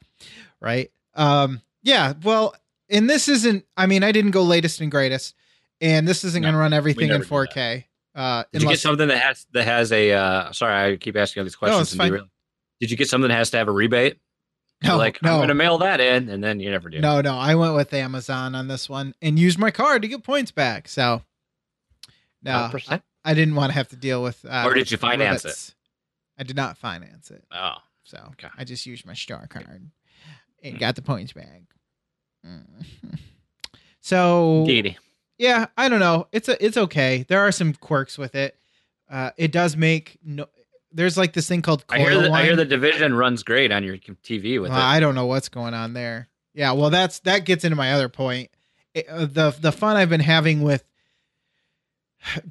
[0.60, 2.56] right um yeah well
[2.90, 5.34] and this isn't i mean i didn't go latest and greatest
[5.80, 7.50] and this isn't No, going to run everything in never do that.
[7.56, 7.84] 4k
[8.16, 10.12] uh Did you get something that has that has a?
[10.12, 11.92] uh Sorry, I keep asking all these questions.
[11.94, 12.30] and fine.
[12.80, 14.18] Did you get something that has to have a rebate?
[14.82, 17.00] You're no like I'm going to mail that in, and then you never do.
[17.00, 20.24] no no i went with amazon on this one and used my card to get
[20.24, 21.22] points back so
[22.42, 23.02] no 100%?
[23.24, 25.76] i didn't want to have to deal with uh Or did you finance it?
[26.40, 28.48] i did not finance it Oh, so Okay.
[28.58, 29.92] i just used my star card
[30.64, 31.62] and got the points back
[32.44, 32.64] Mm.
[34.02, 34.98] so Giddy.
[35.42, 36.28] Yeah i don't know.
[36.32, 37.26] It's a, it's okay.
[37.28, 38.56] There are some quirks with it.
[39.10, 40.46] Uh it does make no
[40.94, 43.84] there's like this thing called I hear the, I hear the division runs great on
[43.84, 44.84] your TV with Well, it.
[44.96, 46.28] i don't know what's going on there.
[46.54, 48.50] Yeah well that's that gets into my other point.
[48.94, 50.84] It- uh, the the fun i've been having with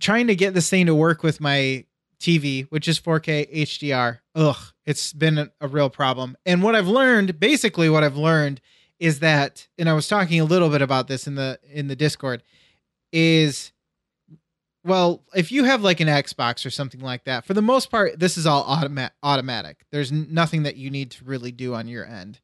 [0.01, 1.85] trying to get this thing to work with my
[2.19, 6.37] tv which is 4k hdr ugh it's been a, a real problem.
[6.45, 8.61] And what i've learned basically what i've learned
[8.99, 11.97] is that and i was talking a little bit about this in the in the
[11.97, 12.43] discord
[13.13, 13.73] is
[14.85, 18.19] well if you have like an xbox or something like that for the most part
[18.19, 19.85] this is all automa- automatic.
[19.91, 22.41] There's nothing that you need to really do on your end.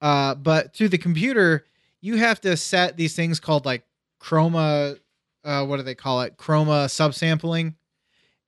[0.00, 1.64] Uh, but through the computer
[2.00, 3.84] you have to set these things called like
[4.20, 4.98] chroma
[5.44, 6.36] uh, what do they call it?
[6.36, 7.74] Chroma subsampling.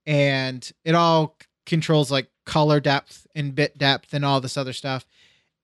[0.07, 4.73] And it all c- controls like color depth and bit depth and all this other
[4.73, 5.07] stuff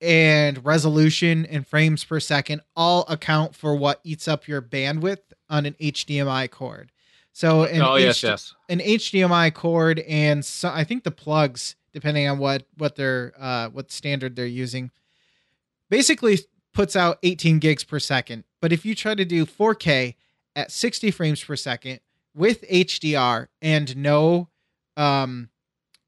[0.01, 5.67] and resolution and frames per second all account for what eats up your bandwidth on
[5.67, 6.93] an HDMI cord.
[7.33, 8.55] So an, oh yes, H- yes.
[8.69, 13.69] an HDMI cord and so, I think the plugs, depending on what what their uh,
[13.69, 14.91] what standard they're using,
[15.89, 16.39] basically
[16.73, 18.45] puts out 18 gigs per second.
[18.61, 20.15] But if you try to do 4K
[20.55, 22.01] at 60 frames per second
[22.35, 24.49] with HDR and no
[24.97, 25.49] um,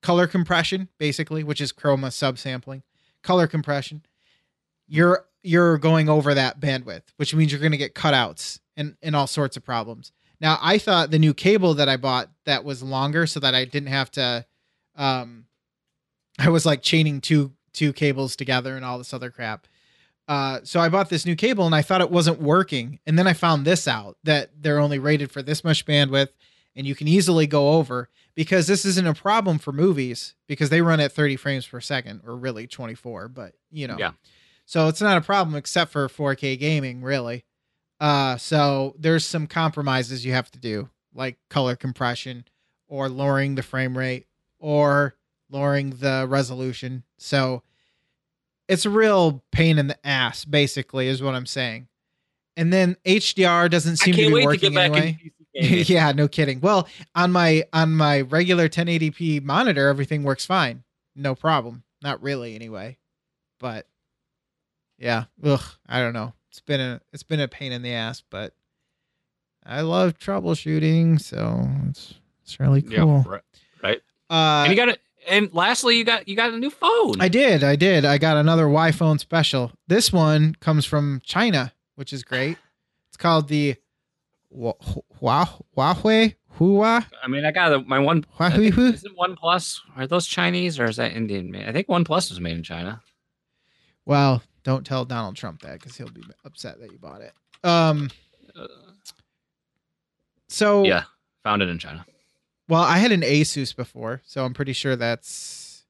[0.02, 2.82] color compression, basically, which is chroma subsampling,
[3.22, 4.02] color compression,
[4.86, 9.16] you're you're going over that bandwidth, which means you're going to get cutouts and and
[9.16, 10.12] all sorts of problems.
[10.40, 13.64] Now, I thought the new cable that I bought that was longer, so that I
[13.64, 14.44] didn't have to,
[14.96, 15.46] um,
[16.38, 19.66] I was like chaining two two cables together and all this other crap.
[20.28, 23.26] Uh, so I bought this new cable and I thought it wasn't working, and then
[23.26, 26.28] I found this out that they're only rated for this much bandwidth,
[26.74, 30.80] and you can easily go over because this isn't a problem for movies because they
[30.80, 34.12] run at 30 frames per second or really 24, but you know, Yeah.
[34.64, 37.44] So it's not a problem except for 4K gaming, really.
[38.00, 42.44] Uh, so there's some compromises you have to do, like color compression
[42.88, 44.26] or lowering the frame rate
[44.58, 45.14] or
[45.50, 47.02] lowering the resolution.
[47.18, 47.62] So
[48.68, 51.88] it's a real pain in the ass, basically, is what I'm saying.
[52.56, 55.32] And then HDR doesn't seem to be wait to working get back anyway.
[55.54, 55.84] Into PC gaming.
[55.86, 56.60] yeah, no kidding.
[56.60, 60.84] Well, on my on my regular 1080p monitor, everything works fine,
[61.16, 61.82] no problem.
[62.02, 62.98] Not really, anyway.
[63.60, 63.86] But
[64.98, 66.32] yeah, ugh, I don't know.
[66.50, 68.54] It's been a it's been a pain in the ass, but
[69.64, 73.22] I love troubleshooting, so it's it's really Yeah, cool.
[73.26, 73.42] right.
[73.82, 74.00] right.
[74.28, 75.00] Uh, and you got it.
[75.28, 77.20] And lastly, you got you got a new phone.
[77.20, 78.04] I did, I did.
[78.04, 79.70] I got another Y phone special.
[79.86, 82.58] This one comes from China, which is great.
[83.08, 83.76] It's called the
[84.54, 84.74] Hua-
[85.18, 88.24] Hua- Huawei Hua I mean, I got a, my one.
[88.38, 88.88] Huawei Hua.
[88.90, 89.80] Is it One Plus?
[89.96, 91.66] Are those Chinese or is that Indian made?
[91.68, 93.00] I think One Plus was made in China.
[94.04, 97.32] Well, don't tell Donald Trump that because he'll be upset that you bought it.
[97.64, 98.10] Um.
[100.48, 101.04] So yeah,
[101.44, 102.04] found it in China.
[102.68, 105.84] Well, I had an Asus before, so I'm pretty sure that's.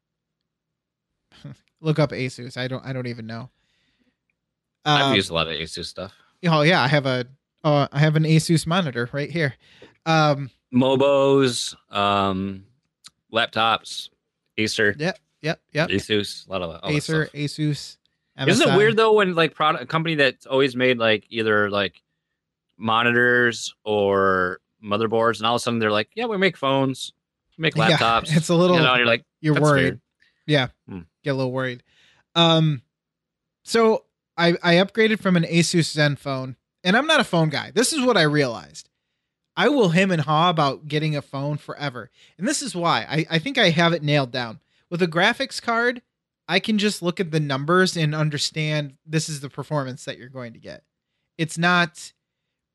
[1.80, 2.56] Look up Asus.
[2.56, 2.84] I don't.
[2.84, 3.50] I don't even know.
[4.84, 6.12] I've Um, used a lot of Asus stuff.
[6.46, 7.26] Oh yeah, I have a.
[7.64, 9.54] Uh, I have an Asus monitor right here.
[10.06, 10.50] Um.
[10.74, 12.64] Mobos, um,
[13.32, 14.08] laptops,
[14.56, 15.18] Acer, Yep.
[15.42, 15.60] Yep.
[15.72, 15.88] Yep.
[15.90, 17.28] Asus, a lot of Acer.
[17.34, 17.98] Asus.
[18.46, 22.02] Isn't it weird though when like product a company that's always made like either like
[22.78, 27.12] monitors or motherboards, and all of a sudden they're like, yeah, we make phones,
[27.58, 28.34] we make Yeah, laptops.
[28.34, 29.82] it's a little- You know, you're like, You're worried.
[29.82, 30.00] weird.
[30.46, 30.68] Yeah.
[30.88, 31.00] Hmm.
[31.22, 31.82] Get a little worried.
[32.34, 32.82] Um.
[33.64, 37.70] So I I upgraded from an Asus Zenfone, and I'm not a phone guy.
[37.70, 38.88] This is what I realized.
[39.56, 42.10] I will him and haw about getting a phone forever.
[42.38, 43.06] And this is why.
[43.08, 44.60] I, I think I have it nailed down.
[44.90, 46.00] With a graphics card,
[46.48, 50.28] I can just look at the numbers and understand this is the performance that you're
[50.28, 50.84] going to get.
[51.38, 52.12] It's not,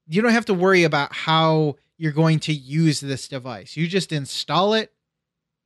[0.08, 3.76] you don't have to worry about how you're going to use this device.
[3.76, 4.94] You just install it,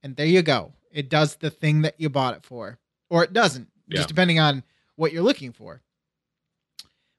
[0.01, 0.73] and there you go.
[0.91, 3.97] It does the thing that you bought it for, or it doesn't, Yeah.
[3.97, 4.63] just depending on
[4.95, 5.81] what you're looking for.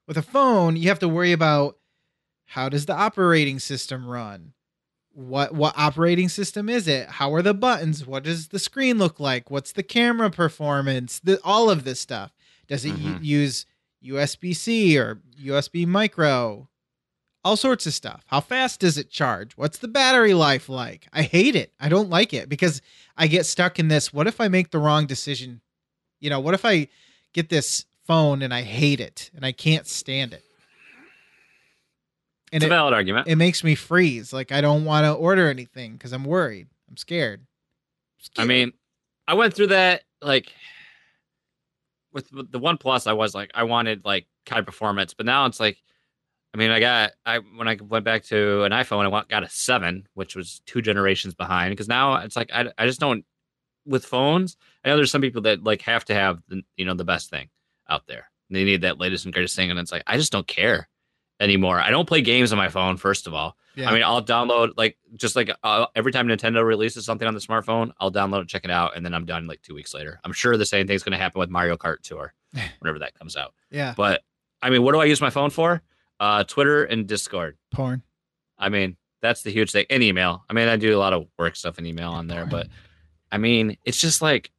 [0.07, 1.77] With a phone, you have to worry about
[2.45, 4.53] how does the operating system run?
[5.13, 7.07] What what operating system is it?
[7.07, 8.05] How are the buttons?
[8.05, 9.51] What does the screen look like?
[9.51, 11.19] What's the camera performance?
[11.19, 12.33] The, all of this stuff.
[12.67, 13.23] Does it u- Mhm.
[13.23, 13.65] use
[14.03, 16.67] usb-c or usb micro?
[17.45, 18.23] All sorts of stuff.
[18.27, 19.53] How fast does it charge?
[19.57, 21.07] What's the battery life like?
[21.13, 21.73] I hate it.
[21.79, 22.81] I don't like it because
[23.15, 25.61] i get stuck in this what if i make the wrong decision?
[26.19, 26.87] You know what if i
[27.33, 30.43] get this phone and i hate it and i can't stand it
[32.51, 33.27] and It's it, a valid argument.
[33.27, 34.31] it makes me freeze.
[34.31, 36.67] Like I don't want to order anything because I'm worried.
[36.87, 37.41] I'm scared.
[37.41, 38.47] I Scared.
[38.47, 38.73] mean,
[39.27, 40.51] I went through that like
[42.11, 43.07] with with the One Plus.
[43.07, 45.81] I was like, I wanted like high performance, but now it's like,
[46.53, 49.41] I mean, I got I when I went back to an iPhone, I want, got
[49.43, 51.71] a seven, which was two generations behind.
[51.71, 53.25] Because now it's like I I just don't
[53.87, 54.57] with phones.
[54.85, 57.31] I know there's some people that like have to have the you know the best
[57.31, 57.49] thing
[57.89, 58.29] out there.
[58.49, 60.87] They need that latest and greatest thing, and it's like I just don't care
[61.39, 61.79] anymore.
[61.79, 62.97] I don't play games on my phone.
[62.97, 63.89] First of all, Yeah.
[63.89, 67.39] I mean, I'll download like just like uh, every time Nintendo releases something on the
[67.39, 70.19] smartphone, I'll download it, check it out, and then I'm done like two weeks later.
[70.23, 72.33] I'm sure the same thing's going to happen with Mario Kart Tour
[72.79, 73.53] whenever that comes out.
[73.71, 74.21] yeah, But
[74.61, 75.81] I mean, what do I use my phone for?
[76.19, 77.57] Uh, Twitter and Discord.
[77.73, 78.03] porn.
[78.57, 79.85] I mean, that's the huge thing.
[79.89, 80.45] And email.
[80.49, 82.67] I mean, I do a lot of work stuff in email on there, but
[83.31, 84.51] I mean, it's just like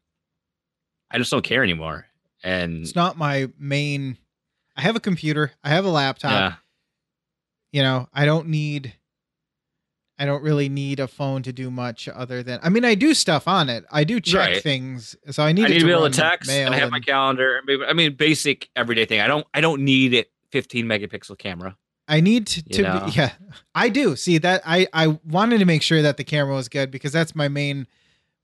[1.10, 2.06] I just don't care anymore.
[2.44, 4.18] And It's not my main.
[4.76, 5.50] I have a computer.
[5.64, 6.30] I have a laptop.
[6.30, 6.54] yeah,
[7.72, 8.94] You know, I don't need.
[10.16, 12.60] I don't really need a phone to do much other than.
[12.62, 13.84] I mean, I do stuff on it.
[13.90, 14.62] I do check Right.
[14.62, 17.00] things, so I need, I need to be able to text mail and have my
[17.00, 17.60] calendar.
[17.88, 19.20] I mean- basic everyday thing.
[19.20, 19.44] I don't.
[19.52, 20.30] I don't need it.
[20.52, 21.76] 15 megapixel camera.
[22.06, 23.32] I need to, to be, yeah,
[23.74, 24.62] I do see that.
[24.64, 27.88] I I wanted to make sure that the camera was good because that's my main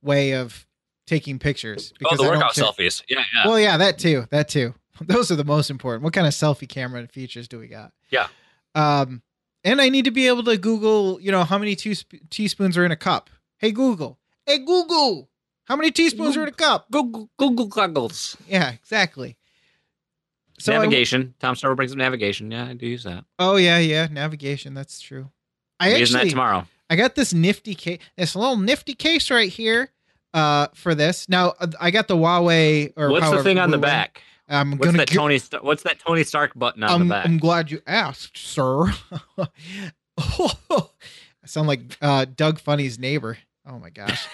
[0.03, 0.67] way of
[1.11, 1.93] taking pictures.
[1.93, 3.03] Oh, Because the I don't workout selfies.
[3.09, 3.49] Yeah, yeah.
[3.49, 4.27] Well, yeah, that too.
[4.31, 4.75] That too.
[5.01, 6.05] Those are the most important.
[6.05, 7.93] What kind of selfie camera features do we got?
[8.11, 8.29] Yeah.
[8.77, 9.23] Um,
[9.65, 11.21] and I need to be able to Google.
[11.21, 13.29] You know, how many teasp- teaspoons are in a cup?
[13.59, 14.19] Hey Google.
[14.47, 15.29] Hey Google.
[15.65, 16.91] How many teaspoons are in a cup?
[16.91, 18.37] Google Google goggles.
[18.49, 19.37] Yeah, exactly.
[20.61, 21.35] So navigation.
[21.41, 22.51] Tom Server brings up navigation.
[22.51, 23.25] Yeah, I do use that.
[23.39, 24.75] oh yeah, yeah, navigation.
[24.75, 25.31] That's true.
[25.81, 26.67] I I'm using that actually tomorrow.
[26.89, 29.91] I got this nifty case, this little nifty case right here,
[30.35, 31.29] uh, for this.
[31.29, 34.23] Now I got the Huawei or What's the thing on the back?
[34.49, 35.39] I'm What's gonna that Tony?
[35.39, 37.25] St- what's that Tony Stark button on I'm, the back?
[37.25, 38.93] I'm glad you asked, sir.
[40.19, 43.39] I sound like uh, Doug Funnie's neighbor.
[43.65, 44.27] Oh my gosh.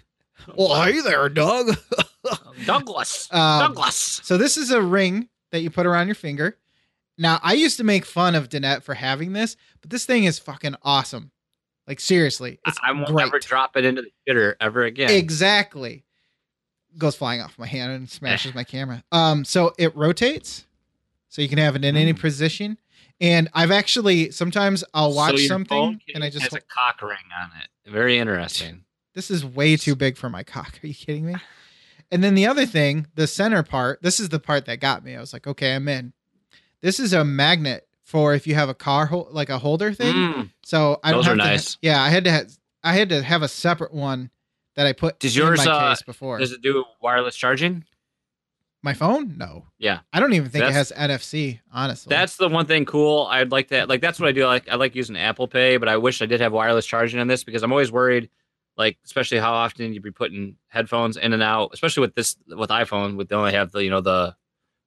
[0.56, 1.76] well, hey there, Doug.
[2.64, 3.28] Douglas.
[3.30, 4.20] Um, Douglas.
[4.24, 6.56] So this is a ring that you put around your finger.
[7.18, 10.38] Now I used to make fun of Danette for having this, but this thing is
[10.38, 11.30] fucking awesome.
[11.88, 13.26] Like seriously, I won't great.
[13.28, 15.10] ever drop it into the shitter ever again.
[15.10, 16.04] Exactly.
[16.98, 19.02] Goes flying off my hand and smashes my camera.
[19.10, 20.66] Um, so it rotates,
[21.28, 22.20] so you can have it in any Mm.
[22.20, 22.78] position.
[23.20, 27.16] And I've actually sometimes I'll watch So something and I just has a cock ring
[27.40, 27.90] on it.
[27.90, 28.84] Very interesting.
[29.14, 30.78] this is way too big for my cock.
[30.84, 31.36] Are you kidding me?
[32.10, 35.16] And then the other thing, the center part, this is the part that got me.
[35.16, 36.12] I was like, okay, I'm in.
[36.82, 40.14] This is a magnet for if you have a car hol- like a holder thing.
[40.14, 40.50] Mm.
[40.64, 41.78] So I don't Those are have to ha- nice.
[41.82, 42.42] yeah, I had to ha-
[42.82, 44.30] I had to have a separate one
[44.76, 46.38] that I put Does in yours, my uh, before.
[46.38, 47.84] Does it do wireless charging?
[48.82, 49.36] My phone?
[49.36, 49.66] No.
[49.78, 49.98] Yeah.
[50.12, 52.08] I don't even think it has That's- NFC, honestly.
[52.10, 53.26] That's the one thing cool.
[53.28, 53.88] I'd like that.
[53.88, 54.46] Like that's what I do.
[54.46, 57.26] Like I like using Apple Pay, but I wish I did have wireless charging on
[57.26, 58.30] this because I'm always worried.
[58.78, 62.70] Like especially how often you'd be putting headphones in and out, especially with this with
[62.70, 64.34] iPhone, with they only have the you know the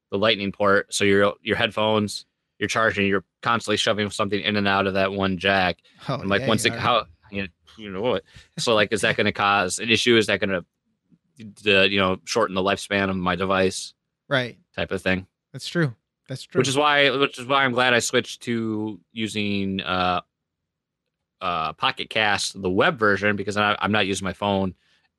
[0.09, 0.93] the Lightning port.
[0.93, 2.25] So your your headphones,
[2.61, 5.79] you're charging, you're constantly shoving something in and out of that one jack.
[6.07, 8.23] oh, I'm like yeah, once it how you know, you know what?
[8.59, 10.15] So like, is that going to cause an issue?
[10.15, 10.63] Is that going
[11.63, 13.93] to you know shorten the lifespan of my device
[14.29, 14.57] right.
[14.75, 15.27] type of thing?
[15.51, 15.93] That's true.
[16.29, 16.59] That's true.
[16.59, 20.21] which is why which is why I'm glad I switched to using uh
[21.41, 24.75] uh Pocket Cast the web version because I, I'm not using my phone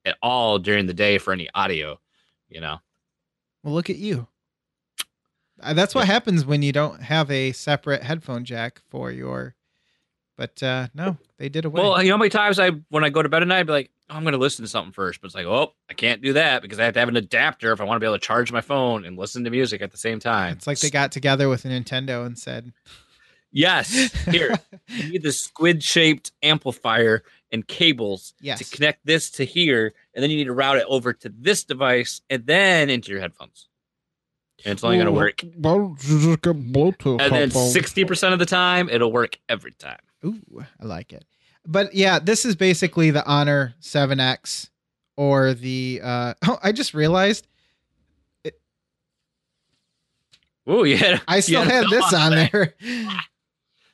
[0.07, 1.99] at all during the day for any audio
[2.49, 2.79] you know
[3.63, 4.27] well, look at you.
[5.75, 9.55] That's what happens when you don't have a separate headphone jack for your.
[10.37, 11.81] But uh no, they did away.
[11.83, 13.67] well you know how many times I when I go to bed at night I'd
[13.67, 16.23] be like oh, I'm gonna listen to something first but it's like oh I can't
[16.23, 18.19] do that because I have to have an adapter if I want to be able
[18.19, 20.89] to charge my phone and listen to music at the same time it's like they
[20.91, 22.73] got together with Nintendo and said,
[23.53, 23.93] yes
[24.31, 24.55] here
[24.89, 27.23] you need the squid shaped amplifier
[27.53, 28.59] and cables Yes.
[28.67, 31.65] to connect this to here, and then you need to route it over to this
[31.65, 33.69] device and then into your headphones.
[34.65, 35.43] And it's only going to work.
[35.57, 37.21] Well, you just get Bluetooth.
[37.21, 39.99] And then sixty percent of the time, it'll work every time.
[40.25, 41.25] Ooh, I like it.
[41.67, 44.71] But yeah, this is basically the Honor 7X
[45.17, 47.47] or the uh oh, I just realized
[50.65, 52.75] Oh yeah, I still had this on there.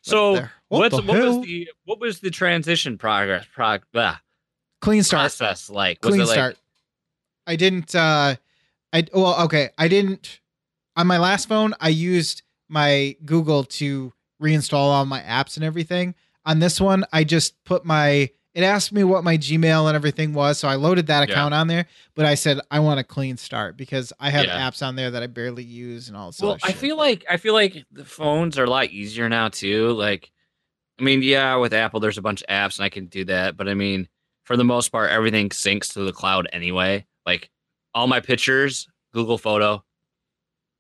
[0.01, 0.53] So there?
[0.69, 4.17] What what's the what was the what was the transition progress prog, blah,
[4.81, 5.23] Clean start.
[5.23, 6.03] process like?
[6.03, 6.57] Was Clean it like start.
[7.47, 8.37] I didn't uh
[8.93, 10.41] I well okay, I didn't
[10.99, 16.15] on my last phone I used my Google to reinstall all my apps and everything.
[16.45, 20.33] On this one, I just put my it asked me what my Gmail and everything
[20.35, 21.33] was, so I loaded that Yeah.
[21.35, 21.87] account on there.
[22.17, 24.69] But I said I want a clean start because I have Yeah.
[24.69, 26.41] apps on there that I barely use and all this.
[26.41, 29.93] Well, I feel like I feel like the phones are a lot easier now too.
[29.93, 30.33] Like,
[30.99, 33.57] I mean, yeah, with Apple, there's a bunch of apps and I can do that,
[33.57, 34.09] but I mean,
[34.45, 37.07] for the most part, everything syncs to the cloud anyway.
[37.25, 37.51] Like
[37.95, 39.85] all my pictures, Google Photo,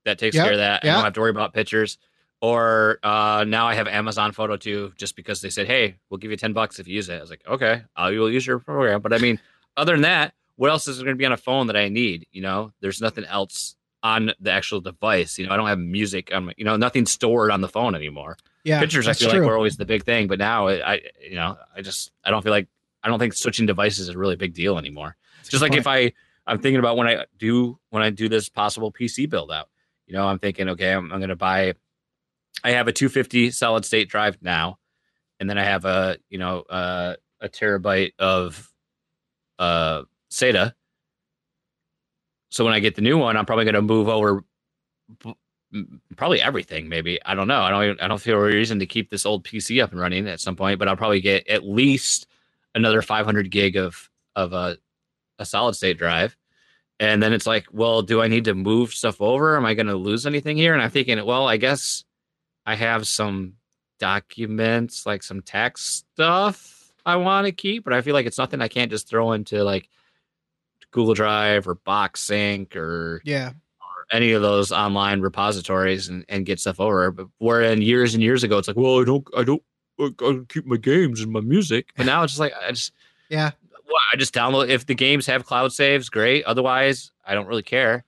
[0.08, 0.84] that takes Yep, care of that.
[0.84, 1.98] I don't have to worry about pictures.
[2.40, 6.30] Or uh, now I have Amazon Photo too, just because they said, "Hey, we'll give
[6.30, 8.60] you ten bucks if you use it." I was like, "Okay, I will use your
[8.60, 9.40] program." But I mean,
[9.76, 12.26] other than that, what else is going to be on a phone that I need?
[12.30, 15.36] You know, there's nothing else on the actual device.
[15.36, 17.96] You know, I don't have music on my, you know, nothing stored on the phone
[17.96, 18.36] anymore.
[18.62, 19.40] yeah, Pictures, I feel true.
[19.40, 22.30] like were always the big thing, but now I, I, you know, I just, I
[22.30, 22.68] don't feel like,
[23.02, 25.16] I don't think switching devices is a really big deal anymore.
[25.38, 25.80] That's Just like point.
[25.80, 26.12] if I,
[26.46, 29.68] I'm thinking about when I do, when I do this possible PC build out,
[30.08, 31.74] you know, I'm thinking, okay, I'm, I'm going to buy,
[32.64, 34.78] I have a 250 solid state drive now,
[35.38, 38.68] and then I have a, you know, uh, a terabyte of,
[39.58, 40.02] uh,
[40.32, 40.72] SATA.
[42.50, 44.42] So when I get the new one, I'm probably going to move over
[46.16, 46.88] probably everything.
[46.88, 47.60] Maybe I don't know.
[47.60, 47.84] I don't.
[47.84, 50.40] Even, I don't feel a reason to keep this old PC up and running at
[50.40, 50.78] some point.
[50.78, 52.26] But I'll probably get at least
[52.74, 54.78] another 500 gig of of a
[55.38, 56.36] a solid state drive.
[57.00, 59.56] And then it's like, well, do I need to move stuff over?
[59.56, 60.72] Am I going to lose anything here?
[60.74, 62.04] And I'm thinking, well, I guess
[62.66, 63.54] I have some
[64.00, 65.82] documents, like some tax
[66.14, 69.32] stuff I want to keep, but I feel like it's nothing I can't just throw
[69.32, 69.88] into like
[70.90, 73.50] Google Drive or Box Sync or Yeah.
[73.50, 77.10] or any of those online repositories and, and get stuff over.
[77.12, 79.62] But wherein years and years ago, it's like, well, I don't, I don't,
[80.00, 81.90] I keep my games and my music.
[81.96, 82.92] But now it's just like, I just,
[83.28, 83.52] Yeah.
[83.88, 84.68] Well, I just download.
[84.68, 86.44] If the games have cloud saves, great.
[86.44, 88.04] Otherwise, I don't really care.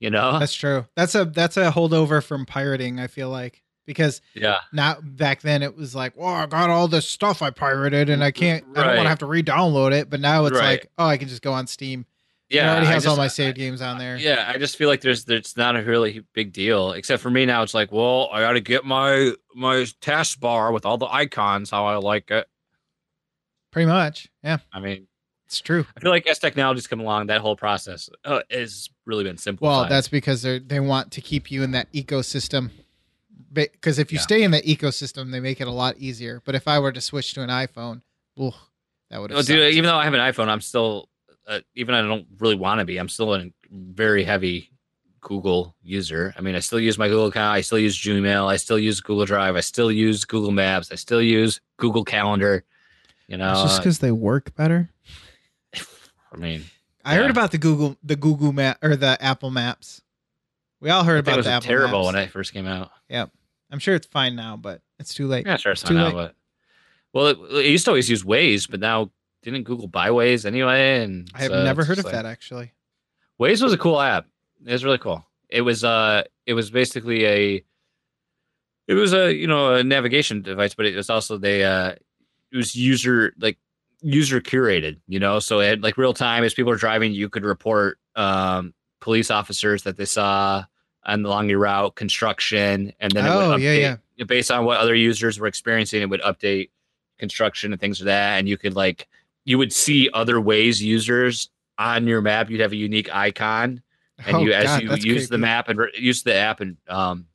[0.00, 0.38] You know?
[0.38, 0.86] That's true.
[0.96, 3.62] That's a that's a holdover from pirating, I feel like.
[3.86, 4.60] Because yeah.
[4.72, 8.24] now back then it was like, well, I got all this stuff I pirated and
[8.24, 8.40] I mm-hmm.
[8.40, 10.08] can't I don't want to have to re-download it.
[10.08, 10.80] But now it's Right.
[10.80, 12.06] like, oh, I can just go on Steam.
[12.50, 12.66] Yeah.
[12.66, 14.16] it already I has all my saved games on there.
[14.16, 16.92] Yeah, I just feel like there's there's not a really big deal.
[16.92, 20.86] Except for me now, it's like, well, I got to get my my taskbar with
[20.86, 22.46] all the icons how I like it.
[23.70, 24.28] Pretty much.
[24.42, 25.06] Yeah, I mean,
[25.46, 25.84] it's true.
[25.96, 29.70] I feel like as technology's come along, that whole process uh, has really been simplified.
[29.80, 32.70] Well, that's because they they want to keep you in that ecosystem.
[33.52, 34.22] Because if you Yeah.
[34.22, 36.42] stay in that ecosystem, they make it a lot easier.
[36.44, 38.02] But if I were to switch to an iPhone,
[38.40, 38.54] ugh,
[39.10, 39.36] that would have.
[39.36, 41.08] Well, dude, even though I have an iPhone, I'm still
[41.46, 42.96] uh, even I don't really want to be.
[42.98, 44.70] I'm still a very heavy
[45.20, 46.34] Google user.
[46.36, 47.54] I mean, I still use my Google account.
[47.54, 48.46] I still use Gmail.
[48.46, 49.54] I still use Google Drive.
[49.56, 50.90] I still use Google Maps.
[50.90, 52.64] I still use Google Calendar.
[53.28, 54.90] You know, It's just because they work better.
[56.34, 56.64] I mean,
[57.04, 60.02] I heard about the Google the Google map or the Apple Maps.
[60.80, 62.14] We all heard about it was the Apple terrible Maps.
[62.14, 62.90] when it first came out.
[63.08, 63.30] Yep,
[63.70, 65.46] I'm sure it's fine now, but it's too late.
[65.46, 66.14] Yeah, sure, it's Too fine now, late.
[66.14, 66.34] but
[67.12, 69.10] well, it, it used to always use Waze, but now
[69.42, 71.02] didn't Google buy Waze anyway?
[71.02, 72.72] And I have so never heard of like- that actually.
[73.40, 74.26] Waze was a cool app.
[74.66, 75.24] It was really cool.
[75.48, 77.64] It was uh it was basically a
[78.88, 81.94] it was a you know a navigation device, but it was also they uh
[82.52, 83.58] it was user like
[84.04, 87.44] user curated, you know, so it like real time as people are driving, you could
[87.44, 90.64] report um police officers that they saw
[91.04, 94.78] on along your route, construction, and then it Oh, would yeah, update based on what
[94.78, 96.70] other users were experiencing, it would update
[97.18, 98.38] construction and things like that.
[98.38, 99.08] And you could like
[99.44, 102.50] you would see other Waze users on your map.
[102.50, 103.82] You'd have a unique icon
[104.26, 106.76] and Oh, you as God, you use the map and re- use the app and
[106.88, 107.26] um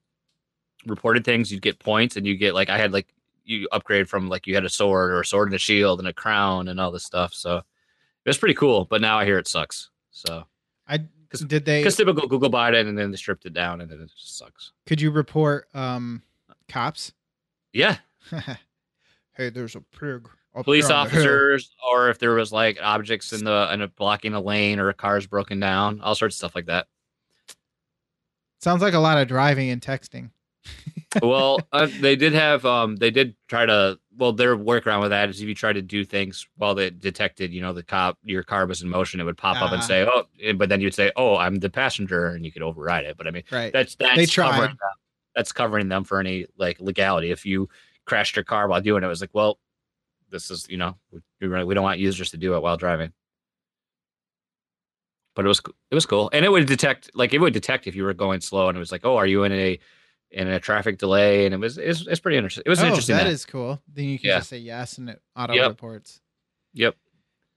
[0.86, 3.07] reported things you'd get points and you get like i had like
[3.50, 6.08] you upgrade from like you had a sword or a sword and a shield and
[6.08, 7.64] a crown and all this stuff so it
[8.26, 10.45] was pretty cool but now i hear it sucks so
[10.88, 13.82] I 'Cause- did they because typical google bought it and then they stripped it down
[13.82, 16.22] and then it just sucks could you report um
[16.68, 17.12] cops?
[17.74, 17.97] yeah
[19.34, 20.28] hey, there's a pig.
[20.56, 21.22] up police here on the hill.
[21.22, 24.89] officers or if there was like objects in the in a blocking a lane or
[24.89, 26.88] a car's broken down all sorts of stuff like that
[28.62, 30.32] Sounds like a lot of driving and texting.
[31.22, 35.30] well, uh, they did have um they did try to well their workaround with that
[35.30, 38.43] is if you try to do things while they detected you know the cop your
[38.43, 39.86] car was in motion it would pop up and Ah.
[39.86, 40.24] say oh
[40.55, 43.32] but then you'd say oh I'm the passenger and you could override it but I
[43.32, 43.72] mean Right.
[43.74, 44.51] that's that's They tried.
[44.51, 44.89] covering them.
[45.36, 47.70] that's covering them for any like legality if you
[48.05, 49.57] crashed your car while doing it, it was like well
[50.30, 53.12] this is you know we, we we don't want users to do it while driving
[55.36, 57.95] but it was it was cool and it would detect like it would detect if
[57.95, 59.80] you were going slow and it was like oh are you in a
[60.32, 63.15] in a traffic delay and it was it's, it's pretty interesting it was oh, interesting
[63.15, 63.32] that app.
[63.34, 63.82] is cool.
[63.91, 64.38] Then you can Yeah.
[64.38, 65.69] just say yes and it auto Yep.
[65.69, 66.21] reports.
[66.73, 66.95] yep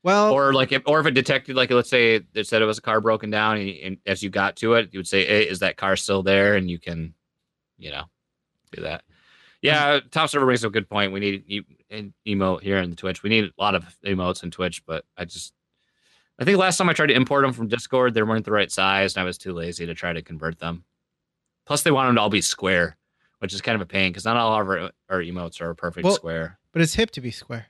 [0.03, 2.79] Well, or like if or if it detected like let's say it said it was
[2.79, 5.43] a car broken down and, and as you got to it you would say hey,
[5.49, 7.13] is that car still there and you can
[7.79, 8.05] you know
[8.73, 9.03] do that
[9.61, 11.61] yeah top server brings up a good point we need e-
[11.91, 15.05] an emote here in the twitch we need a lot of emotes in twitch but
[15.19, 15.53] i just
[16.39, 18.73] i think last time i tried to import them from discord they weren't the right
[18.73, 20.85] size and i was too lazy to try to convert them
[21.73, 22.97] plus they want them to all be square
[23.39, 25.75] which is kind of a pain because not all of our, our emotes are a
[25.75, 27.67] perfect Well- square but it's hip to be square.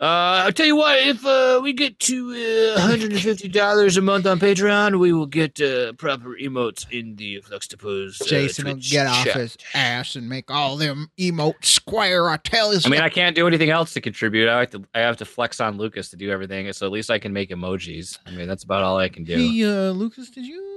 [0.00, 0.98] uh, I'll tell you what.
[0.98, 2.30] If uh, we get to
[2.76, 8.20] uh, $150 a month on Patreon, we will get uh, proper emotes in the Fluxtapose.
[8.20, 9.36] Uh, Jason will Twitch get off chat.
[9.36, 12.28] his ass and make all them emotes square.
[12.28, 12.80] I tell you.
[12.84, 14.48] I mean, I can't do anything else to contribute.
[14.48, 14.84] I have to.
[14.94, 16.70] I have to flex on Lucas to do everything.
[16.72, 18.18] So at least I can make emojis.
[18.26, 19.36] I mean, that's about all I can do.
[19.36, 20.75] Hey, uh, Lucas, did you get,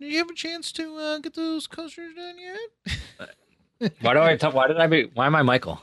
[0.00, 3.90] did you have a chance to uh, get those coasters done yet?
[4.00, 4.36] Why do I?
[4.36, 5.08] T- why did I be?
[5.14, 5.80] Why am I Michael?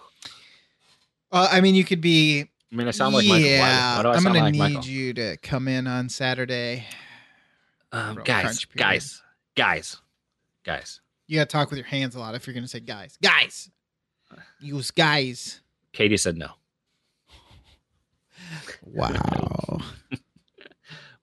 [1.31, 2.41] Uh, I mean, you could be.
[2.71, 3.43] I mean, I sound like Michael.
[3.43, 4.83] Why, yeah, why do I I'm sound gonna like need Michael?
[4.85, 6.85] you to come in on Saturday.
[7.93, 9.21] Um, guys, guys,
[9.55, 9.97] guys,
[10.65, 10.99] guys.
[11.27, 13.17] You gotta talk with your hands a lot if you're gonna say guys.
[13.23, 13.69] Guys,
[14.59, 15.61] use guys.
[15.93, 16.49] Katie said no.
[18.83, 19.79] Wow.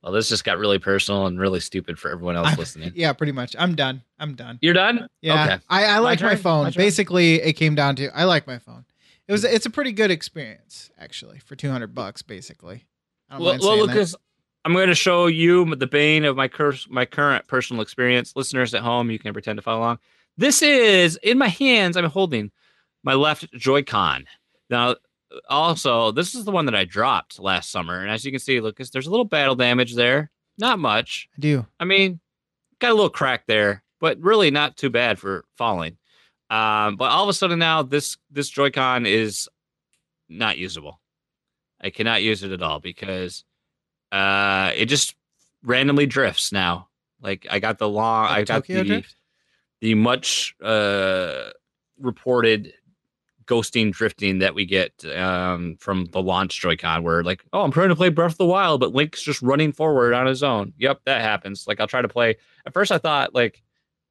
[0.03, 2.92] Well, Well, this just got really personal and really stupid for everyone else I'm- listening.
[2.94, 3.55] Yeah, pretty much.
[3.59, 4.03] I'm done.
[4.18, 4.59] I'm done.
[4.61, 5.07] You're done?
[5.20, 5.59] Yeah, Okay.
[5.68, 6.38] I, I like my turn?
[6.38, 6.64] phone.
[6.64, 6.70] My?
[6.70, 8.84] Basically, it came down to I like my phone.
[9.28, 9.55] It was hmm.
[9.55, 12.22] it's a pretty good experience actually for two hundred bucks.
[12.22, 12.84] Basically,
[13.30, 13.94] I don't Well, mind well saying that.
[13.94, 14.16] Lucas,
[14.64, 18.34] I'm going to show you the bane of my curse, my current personal experience.
[18.36, 19.98] Listeners at home, you can pretend to follow along.
[20.36, 21.96] This is in my hands.
[21.96, 22.50] I'm holding
[23.03, 24.24] my left Joy-Con.
[24.70, 24.96] Now,
[25.49, 28.61] also, this is the one that I dropped last summer, and as you can see,
[28.61, 30.30] Lucas, there's a little battle damage there.
[30.59, 31.28] Not much.
[31.37, 31.66] I do.
[31.80, 32.20] I mean,
[32.78, 35.97] got a little crack there, but really not too bad for falling.
[36.51, 39.49] Um, but all of a sudden now, this this Joy-Con is
[40.28, 41.01] not usable.
[41.80, 43.45] I cannot use it at all because
[44.12, 45.14] uh, it just
[45.62, 46.89] randomly drifts now.
[47.20, 49.16] Like I got the long, I got Tokyo the Drift?
[49.80, 51.51] the much uh,
[51.99, 52.74] reported
[53.47, 57.88] ghosting drifting that we get um, from the launch Joy-Con, where like, oh, I'm trying
[57.88, 60.72] to play Breath of the Wild, but Link's just running forward on his own.
[60.78, 61.66] Yep, that happens.
[61.66, 62.36] Like I'll try to play.
[62.66, 63.62] At first, I thought like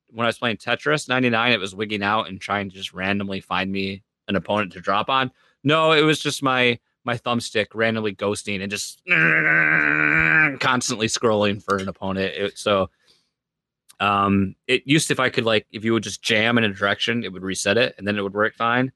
[0.10, 3.40] when I was playing Tetris 99, it was wigging out and trying to just randomly
[3.40, 5.32] find me an opponent to drop on.
[5.64, 9.02] No, it was just my my thumbstick randomly ghosting and just
[10.60, 12.34] constantly scrolling for an opponent.
[12.36, 12.90] It, so
[14.00, 16.74] um it used to if I could like if you would just jam in a
[16.74, 18.92] direction, it would reset it and then it would work fine.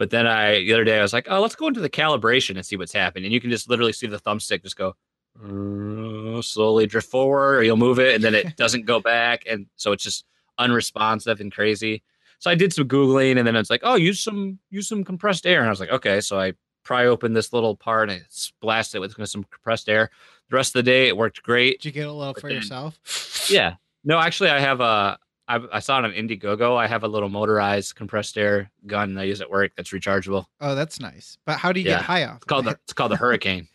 [0.00, 2.56] But then I the other day I was like, oh, let's go into the calibration
[2.56, 3.26] and see what's happening.
[3.26, 4.94] And you can just literally see the thumbstick just go
[5.38, 9.66] uh, slowly drift forward, or you'll move it and then it doesn't go back, and
[9.76, 10.24] so it's just
[10.58, 12.02] unresponsive and crazy.
[12.38, 15.46] So I did some googling, and then it's like, oh, use some use some compressed
[15.46, 16.22] air, and I was like, okay.
[16.22, 18.24] So I pry open this little part and I
[18.62, 20.08] blast it with some compressed air.
[20.48, 21.80] The rest of the day, it worked great.
[21.82, 23.50] Did you get a little But for then- yourself?
[23.50, 23.74] Yeah.
[24.02, 25.18] No, actually, I have a.
[25.56, 26.76] I, I saw it on Indiegogo.
[26.76, 30.46] I have a little motorized compressed air gun I use at work that's rechargeable.
[30.60, 31.38] Oh, that's nice.
[31.44, 31.96] But how do you Yeah.
[31.96, 32.36] get high off?
[32.36, 33.68] It's called the it's called the Hurricane.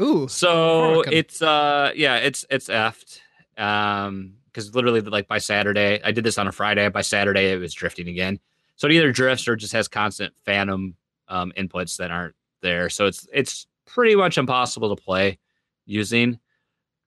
[0.00, 0.26] Ooh.
[0.28, 1.12] So Hurricane.
[1.14, 3.20] it's uh yeah it's it's effed
[3.56, 7.60] um because literally like by Saturday I did this on a Friday by Saturday it
[7.60, 8.40] was drifting again.
[8.76, 10.96] So it either drifts or just has constant phantom
[11.28, 12.88] um, inputs that aren't there.
[12.90, 15.38] So it's it's pretty much impossible to play
[15.86, 16.40] using.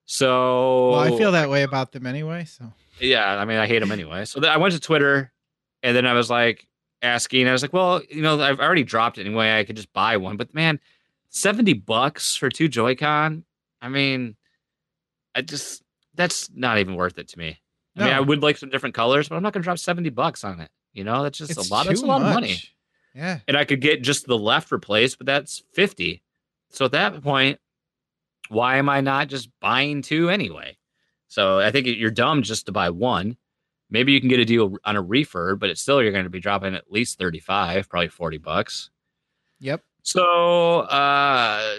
[0.06, 2.44] So Well, I feel that way about them anyway.
[2.46, 4.24] So yeah, I mean, I hate them anyway.
[4.24, 5.32] So I went to Twitter,
[5.82, 6.66] and then I was like
[7.02, 7.48] asking.
[7.48, 9.58] I was like, well, you know, I've already dropped it anyway.
[9.58, 10.80] I could just buy one, but man,
[11.30, 13.44] seventy bucks for two Joy-Con.
[13.80, 14.36] I mean,
[15.34, 15.82] I just
[16.14, 17.58] that's not even worth it to me.
[17.96, 20.10] I mean, I would like some different colors, but I'm not going to drop seventy
[20.10, 20.70] bucks on it.
[20.92, 21.86] You know, that's just it's a lot.
[21.86, 22.58] That's a lot of money.
[23.14, 23.40] Yeah.
[23.48, 26.22] and I could get just the left replaced, but that's fifty.
[26.70, 27.58] So at that point,
[28.48, 30.76] why am I not just buying two anyway?
[31.28, 33.36] So I think you're dumb just to buy one.
[33.90, 36.30] Maybe you can get a deal on a refurb, but it's still you're going to
[36.30, 38.90] be dropping at least 35, probably 40 bucks.
[39.60, 39.82] Yep.
[40.02, 41.76] So uh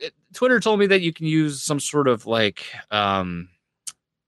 [0.00, 3.48] it, Twitter told me that you can use some sort of like um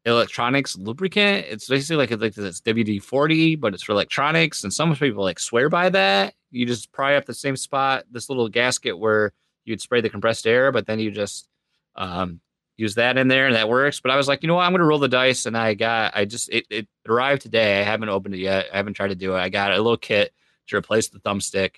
[0.05, 1.47] electronics lubricant.
[1.49, 4.63] It's basically like like this WD forty, but it's for electronics.
[4.63, 6.35] And some people like swear by that.
[6.51, 9.33] You just pry up the same spot, this little gasket where
[9.65, 11.49] you'd spray the compressed air, but then you just
[11.97, 12.41] um,
[12.77, 14.01] use that in there, and that works.
[14.01, 14.63] But I was like, you know what?
[14.63, 17.81] I'm going to roll the dice, and I got I just it, it arrived today.
[17.81, 18.67] I haven't opened it yet.
[18.73, 19.39] I haven't tried to do it.
[19.39, 20.33] I got a little kit
[20.69, 21.77] to replace the thumbstick.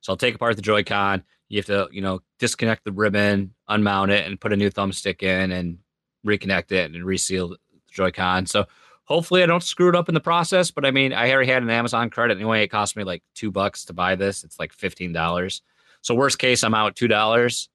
[0.00, 1.22] So I'll take apart the Joy-Con.
[1.48, 5.22] You have to, you know, disconnect the ribbon, unmount it, and put a new thumbstick
[5.22, 5.78] in, and
[6.26, 7.58] reconnect it and reseal the
[7.90, 8.46] Joy-Con.
[8.46, 8.66] So
[9.04, 10.70] hopefully I don't screw it up in the process.
[10.70, 12.62] But I mean, I already had an Amazon credit anyway.
[12.62, 14.44] It cost me like two bucks to buy this.
[14.44, 15.60] It's like fifteen dollars.
[16.02, 17.68] So worst case, I'm out two dollars,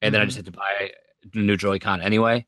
[0.00, 0.28] and then I Mhm.
[0.28, 0.92] just had to buy
[1.34, 2.46] new Joy-Con anyway,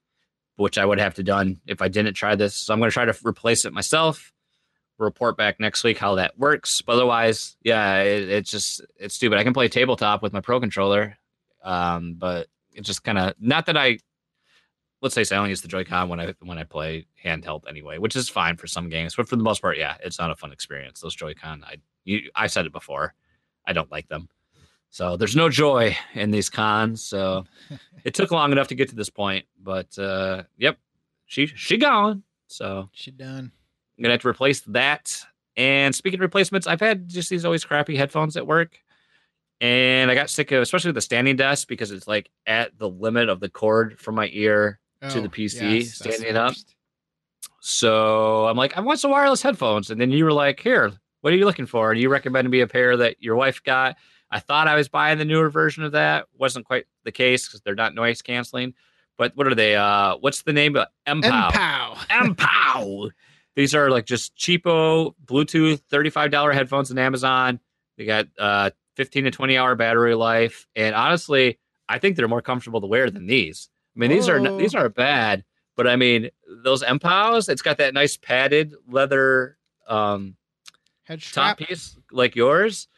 [0.56, 2.54] which I would have to done if I didn't try this.
[2.54, 4.32] So I'm going to try to replace it myself.
[4.98, 6.82] Report back next week how that works.
[6.82, 9.38] But otherwise, yeah, it, it's just it's stupid.
[9.38, 11.16] I can play tabletop with my Pro controller,
[11.64, 13.98] um, but it's just kind of not that I.
[15.00, 18.14] Let's say I only use the Joy-Con when I when I play handheld anyway, which
[18.14, 19.16] is fine for some games.
[19.16, 21.00] But for the most part, yeah, it's not a fun experience.
[21.00, 23.14] Those Joy-Con, I you I said it before,
[23.66, 24.28] I don't like them.
[24.92, 27.02] So there's no joy in these cons.
[27.02, 27.46] So
[28.04, 30.78] it took long enough to get to this point, but uh, yep,
[31.24, 32.22] she she gone.
[32.46, 33.50] So She done.
[33.98, 35.18] I'm gonna have to replace that.
[35.56, 38.78] And speaking of replacements, I've had just these always crappy headphones at work,
[39.62, 43.28] and I got sick of, especially the standing desk, because it's like at the limit
[43.30, 44.78] of the cord from my ear
[45.08, 46.54] to the Oh, PC, yes, standing up.
[47.60, 49.90] So I'm like, I want some wireless headphones.
[49.90, 51.92] And then you were like, here, what are you looking for?
[51.92, 53.96] And you recommended me a pair that your wife got.
[54.32, 56.26] I thought I was buying the newer version of that.
[56.36, 58.72] Wasn't quite the case because they're not noise canceling.
[59.18, 59.76] But what are they?
[59.76, 60.74] Uh, what's the name?
[60.74, 61.50] of Mpow.
[61.50, 61.96] Mpow.
[62.08, 63.10] Mpow.
[63.54, 67.60] These are like just cheapo Bluetooth $35 headphones on Amazon.
[67.98, 70.66] They got uh 15 to 20 hour battery life.
[70.74, 73.68] And honestly, I think they're more comfortable to wear than these.
[73.94, 75.44] I mean, these are these aren't bad,
[75.76, 76.30] but I mean,
[76.64, 80.36] those Mpows, it's got that nice padded leather um,
[81.04, 82.88] Head top piece like yours.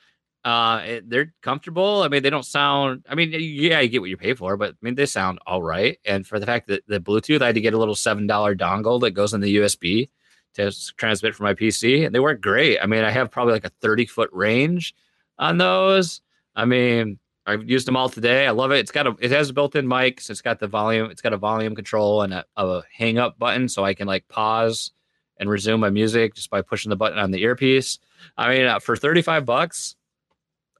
[0.45, 2.03] Uh, it, they're comfortable.
[2.03, 3.07] I mean, they don't sound.
[3.09, 5.63] I mean, yeah, you get what you pay for, but I mean, they sound all
[5.63, 5.99] right.
[6.05, 8.55] And for the fact that the Bluetooth, I had to get a little seven dollar
[8.55, 10.11] dongle that goes in the USB
[10.55, 12.79] to transmit from my PC, and they work great.
[12.81, 14.95] I mean, I have probably like a thirty foot range
[15.39, 16.21] on those.
[16.55, 18.47] I mean, I've used them all today.
[18.47, 18.79] I love it.
[18.79, 21.11] It's got a it has a built in mic, so it's got the volume.
[21.11, 24.29] It's got a volume control and a, a hang up button, so I can like
[24.29, 24.93] pause
[25.39, 27.99] and resume my music just by pushing the button on the earpiece.
[28.37, 29.97] I mean, uh, for 35 bucks,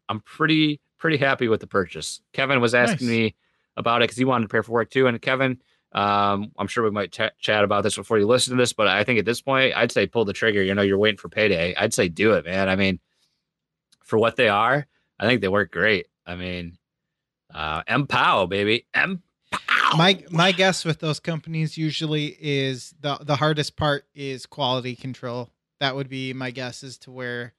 [0.09, 2.21] I'm pretty pretty happy with the purchase.
[2.33, 3.17] Kevin was asking Nice.
[3.17, 3.35] me
[3.77, 5.07] about it because he wanted to prepare for work too.
[5.07, 5.61] And Kevin,
[5.93, 8.89] um, I'm sure we might ch- chat about this before you listen to this, but
[8.89, 10.63] I think at this point, I'd say pull the trigger.
[10.63, 11.75] You know, you're waiting for payday.
[11.77, 12.69] I'd say do it, man.
[12.69, 13.01] I mean,
[14.03, 14.87] for what they are,
[15.19, 16.07] I think they work great.
[16.27, 16.79] I mean,
[17.55, 19.21] uh, Mpow, baby, Mpow.
[19.97, 25.51] my my guess with those companies usually is the the hardest part is quality control.
[25.81, 27.53] That would be my guess as to where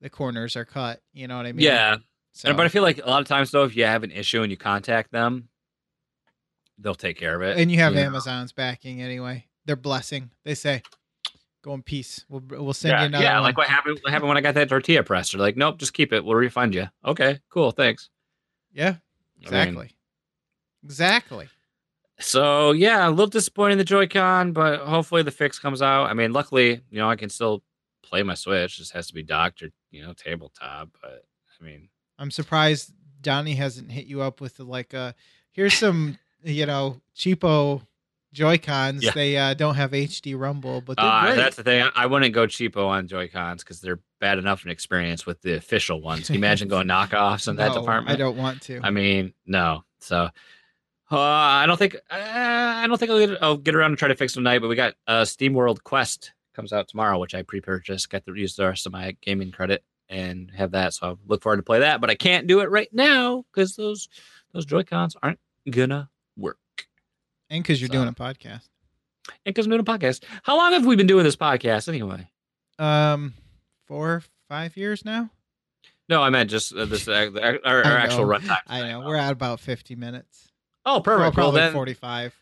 [0.00, 1.00] the corners are cut.
[1.12, 1.64] You know what I mean?
[1.64, 1.96] yeah,
[2.32, 4.42] So, but I feel like a lot of times though, if you have an issue
[4.42, 5.48] and you contact them,
[6.78, 7.58] they'll take care of it.
[7.58, 8.00] and you have know?
[8.02, 9.46] Amazon's backing anyway.
[9.66, 10.30] They're blessing.
[10.44, 10.82] They say,
[11.62, 12.24] "Go in peace.
[12.28, 13.98] We'll we'll send yeah, you another yeah, one." like what happened?
[14.02, 15.32] What happened when I got that tortilla press?
[15.32, 16.24] They're like, nope, just keep it.
[16.24, 16.86] We'll refund you.
[17.04, 18.08] Okay, cool, thanks.
[18.72, 18.96] yeah, I mean,
[19.42, 19.90] exactly,
[20.84, 21.48] exactly.
[22.18, 26.04] so yeah, a little disappointed in the Joy-Con, but hopefully the fix comes out.
[26.06, 27.62] I mean, luckily, you know, I can still
[28.08, 28.74] play my Switch.
[28.74, 30.90] It just has to be docked or you know tabletop.
[31.00, 31.24] But
[31.60, 31.88] I mean,
[32.18, 35.12] I'm surprised Donnie hasn't hit you up with like uh
[35.50, 37.82] here's some you know cheapo
[38.32, 39.02] Joy Cons.
[39.02, 39.12] Yeah.
[39.12, 41.82] They uh, don't have HD Rumble, but uh, that's the thing.
[41.82, 45.54] I, I wouldn't go cheapo on Joy-Cons because they're bad enough an experience with the
[45.54, 46.26] official ones.
[46.26, 48.14] Can you imagine going knockoffs in that department?
[48.14, 48.80] I don't want to.
[48.82, 49.84] I mean, no.
[50.00, 50.28] So
[51.10, 54.08] uh, I don't think uh, I don't think I'll get, I'll get around and try
[54.08, 54.58] to fix them tonight.
[54.58, 58.10] But we got uh, SteamWorld Quest comes out tomorrow, which I pre-purchased.
[58.10, 60.92] Got to use the rest of my gaming credit and have that.
[60.92, 62.00] So I look forward to play that.
[62.00, 64.08] But I can't do it right now because those
[64.52, 65.38] those Joy Cons aren't
[65.70, 66.58] gonna work.
[67.48, 68.68] and because you're so- doing a podcast.
[69.44, 70.24] And because I'm doing a podcast.
[70.42, 72.28] How long have we been doing this podcast anyway?
[72.78, 73.34] Um,
[73.86, 75.30] four, five years now.
[76.08, 78.56] No, I meant just uh, this uh, our, our, actual runtime.
[78.66, 80.48] I know we're at about 50 minutes.
[80.86, 81.20] Oh, Well, perfect.
[81.20, 82.34] Well, probably then 45.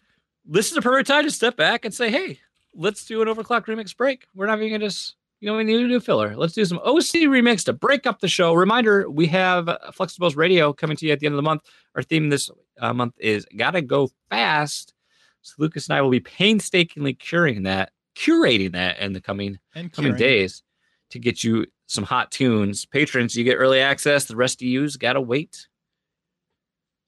[0.44, 2.38] this is a perfect time to step back and say, hey,
[2.76, 4.26] let's do an overclock remix break.
[4.34, 6.36] We're not even gonna just, you know, we need to do filler.
[6.36, 8.54] Let's do some OC remix to break up the show.
[8.54, 11.62] Reminder: we have Flexibles Radio coming to you at the end of the month.
[11.94, 12.50] Our theme this
[12.80, 14.94] uh, month is "Gotta Go Fast."
[15.42, 19.92] So Lucas and I will be painstakingly curing that, curating that in the coming And
[19.92, 20.62] coming days
[21.10, 22.84] to get you some hot tunes.
[22.84, 24.24] Patrons, you get early access.
[24.24, 25.68] The rest of you's gotta wait.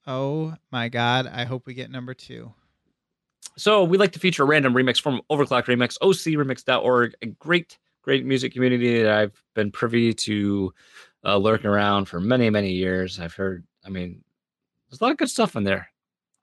[0.07, 1.27] Oh my God!
[1.27, 2.55] I hope we get number two.
[3.57, 8.25] So we like to feature a random remix from Overclock Remix, ocremix.org, a great, great
[8.25, 10.73] music community that I've been privy to
[11.25, 13.19] uh, lurking around for many, many years.
[13.19, 14.23] I've heard, I mean,
[14.89, 15.91] there's a lot of good stuff in there.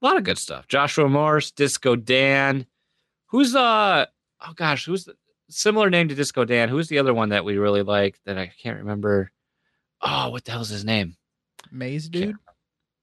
[0.01, 0.68] A lot of good stuff.
[0.68, 2.66] Joshua Morse, Disco Dan.
[3.28, 4.06] Who's uh
[4.41, 5.16] oh gosh, who's the
[5.49, 6.70] similar name to Disco Dan?
[6.70, 9.32] Who's the other one that we really like that I can't remember?
[10.01, 11.16] Oh, what the hell's his name?
[11.74, 12.36] Mazedude.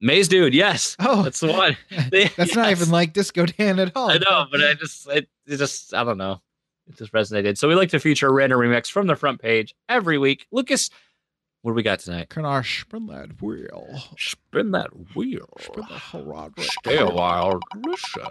[0.03, 0.97] Mazedude, yes.
[0.99, 1.77] Oh, That's the one.
[2.37, 4.11] that's not even like Disco Dan at all.
[4.11, 6.41] I know, but I just it, it just I don't know.
[6.89, 7.59] It just resonated.
[7.59, 10.47] So we like to feature a random remix from the front page every week.
[10.51, 10.91] Lucas,
[11.63, 12.29] what do we got tonight?
[12.29, 13.87] Can I spin that wheel?
[14.19, 15.49] Spin that wheel.
[15.61, 17.61] Spin that Herod Stay a while.
[17.87, 18.23] Listen.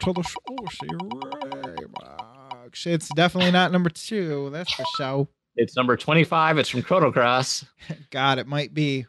[0.00, 2.86] to the saucy remix.
[2.86, 4.50] It's definitely not number two.
[4.50, 5.28] That's for sure.
[5.56, 6.58] It's number 25.
[6.58, 7.64] It's from Chrono Cross.
[8.10, 9.06] God, it might be.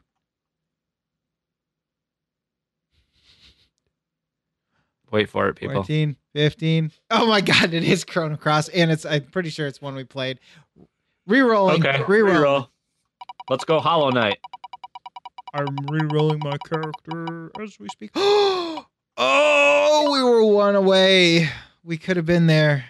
[5.12, 5.76] Wait for it, people.
[5.76, 6.92] 14, 15.
[7.12, 8.70] Oh my God, it is Chrono Cross.
[8.70, 10.40] And it's, I'm pretty sure it's one we played.
[11.28, 11.86] Rerolling.
[11.86, 12.04] Okay.
[12.04, 12.36] Reroll.
[12.36, 12.68] Reroll.
[13.50, 14.38] Let's go Hollow Knight.
[15.54, 18.12] I'm re-rolling my character as we speak.
[18.16, 18.86] oh,
[20.12, 21.50] we were one away.
[21.84, 22.86] We could have been there.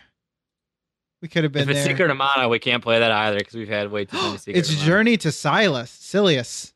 [1.22, 1.94] We could have been if it's there.
[1.94, 4.60] Secret of Mana, we can't play that either because we've had way too many Secret
[4.60, 4.88] it's of Mana.
[4.88, 5.90] Journey to Silas.
[5.90, 6.74] Silius.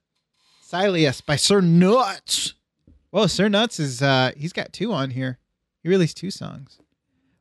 [0.62, 2.54] Silius by Sir Nuts.
[3.14, 5.38] Whoa, Sir Nuts is uh he's got two on here.
[5.84, 6.80] He released two songs.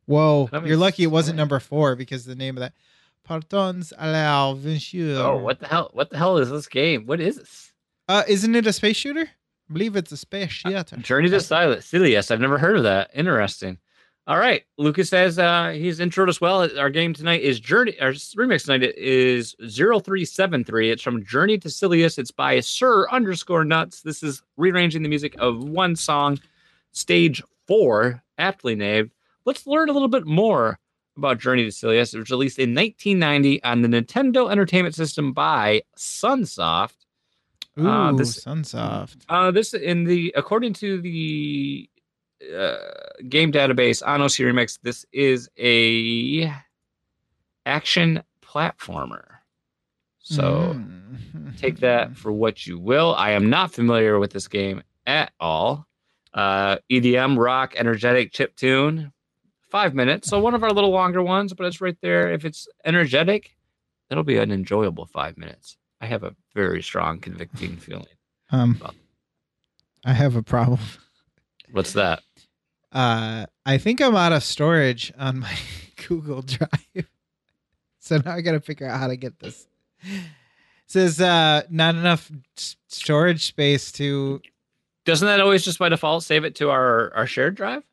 [0.05, 2.73] Whoa, you're lucky it wasn't number four because the name of that.
[3.23, 5.17] Partons à l'aventure.
[5.17, 5.89] Oh, what the hell?
[5.93, 7.07] What the hell is this game?
[7.07, 7.71] What is this?
[8.07, 9.21] Uh, isn't it a space shooter?
[9.21, 10.83] I believe it's a space shooter.
[10.97, 12.29] Journey to Silent Silius.
[12.29, 13.09] I've never heard of that.
[13.15, 13.79] Interesting.
[14.25, 14.63] All right.
[14.77, 16.69] Lucas says uh, he's introed us well.
[16.79, 17.99] Our game tonight is Journey.
[17.99, 20.91] Our remix tonight is 0373.
[20.91, 22.17] It's from Journey to Silius.
[22.17, 24.01] It's by Sir underscore Nuts.
[24.01, 26.39] This is rearranging the music of one song,
[26.93, 29.11] stage 4, aptly named.
[29.45, 30.79] Let's learn a little bit more
[31.17, 32.13] about Journey to Silius.
[32.13, 36.93] It was released in 1990 on the Nintendo Entertainment System by Sunsoft.
[37.77, 39.17] Ooh, Uh, this- Sunsoft.
[39.27, 41.89] Uh, this in the according to the
[42.57, 46.51] uh, game database on OC Remix, this is a
[47.65, 49.23] action platformer.
[50.19, 51.57] So Mm.
[51.57, 53.13] take that for what you will.
[53.15, 55.87] I am not familiar with this game at all.
[56.33, 59.11] Uh, EDM, rock, energetic chip tune,
[59.69, 60.29] five minutes.
[60.29, 62.31] So one of our little longer ones, but it's right there.
[62.31, 63.55] If it's energetic,
[64.09, 65.77] it'll be an enjoyable five minutes.
[66.01, 68.05] I have a very strong, convicting feeling.
[68.51, 68.79] Um,
[70.05, 70.79] I have a problem.
[71.71, 72.23] What's that?
[72.93, 75.53] Uh, I think I'm out of storage on my
[76.07, 76.69] Google Drive.
[77.99, 79.65] So now I got to figure out how to get this.
[80.03, 80.19] It
[80.87, 82.29] says uh, not enough
[82.89, 84.41] storage space to.
[85.05, 87.83] Doesn't that always just by default save it to our our shared drive?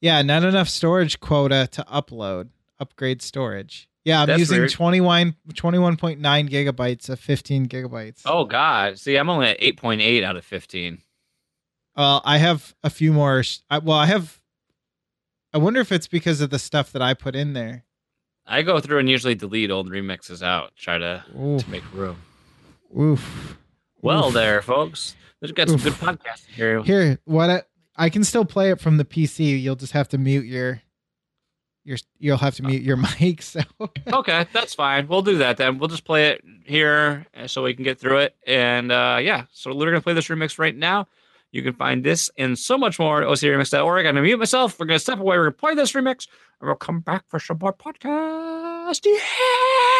[0.00, 2.48] Yeah, not enough storage quota to upload,
[2.80, 3.90] upgrade storage.
[4.02, 4.70] Yeah, I'm That's using weird.
[4.70, 8.22] 21, 21.9 gigabytes of 15 gigabytes.
[8.24, 8.98] Oh God!
[8.98, 11.02] See, I'm only at eight point eight out of fifteen.
[11.98, 13.42] Well, I have a few more.
[13.42, 14.40] sh- I, well, I have.
[15.52, 17.84] I wonder if it's because of the stuff that I put in there.
[18.46, 21.64] I go through and usually delete old remixes out, try to, Oof.
[21.64, 22.16] to make room.
[22.98, 23.58] Oof.
[24.00, 24.34] Well, Oof.
[24.34, 25.16] there, folks.
[25.42, 25.84] We've got some Oof.
[25.84, 26.82] good podcasting here.
[26.84, 27.62] Here, what I,
[27.96, 29.60] I can still play it from the PC.
[29.60, 30.80] You'll just have to mute your
[31.84, 33.42] your you'll have to mute your mic.
[33.42, 33.60] So
[34.12, 35.08] okay, that's fine.
[35.08, 35.78] We'll do that then.
[35.78, 38.36] We'll just play it here uh, so we can get through it.
[38.46, 41.08] And uh, yeah, so we're gonna play this remix right now.
[41.50, 44.06] You can find this and so much more at ocremix.org.
[44.06, 44.78] I'm gonna mute myself.
[44.78, 45.36] We're gonna step away.
[45.38, 46.28] We're gonna play this remix,
[46.60, 49.00] and we'll come back for some more podcast.
[49.04, 49.97] Yeah.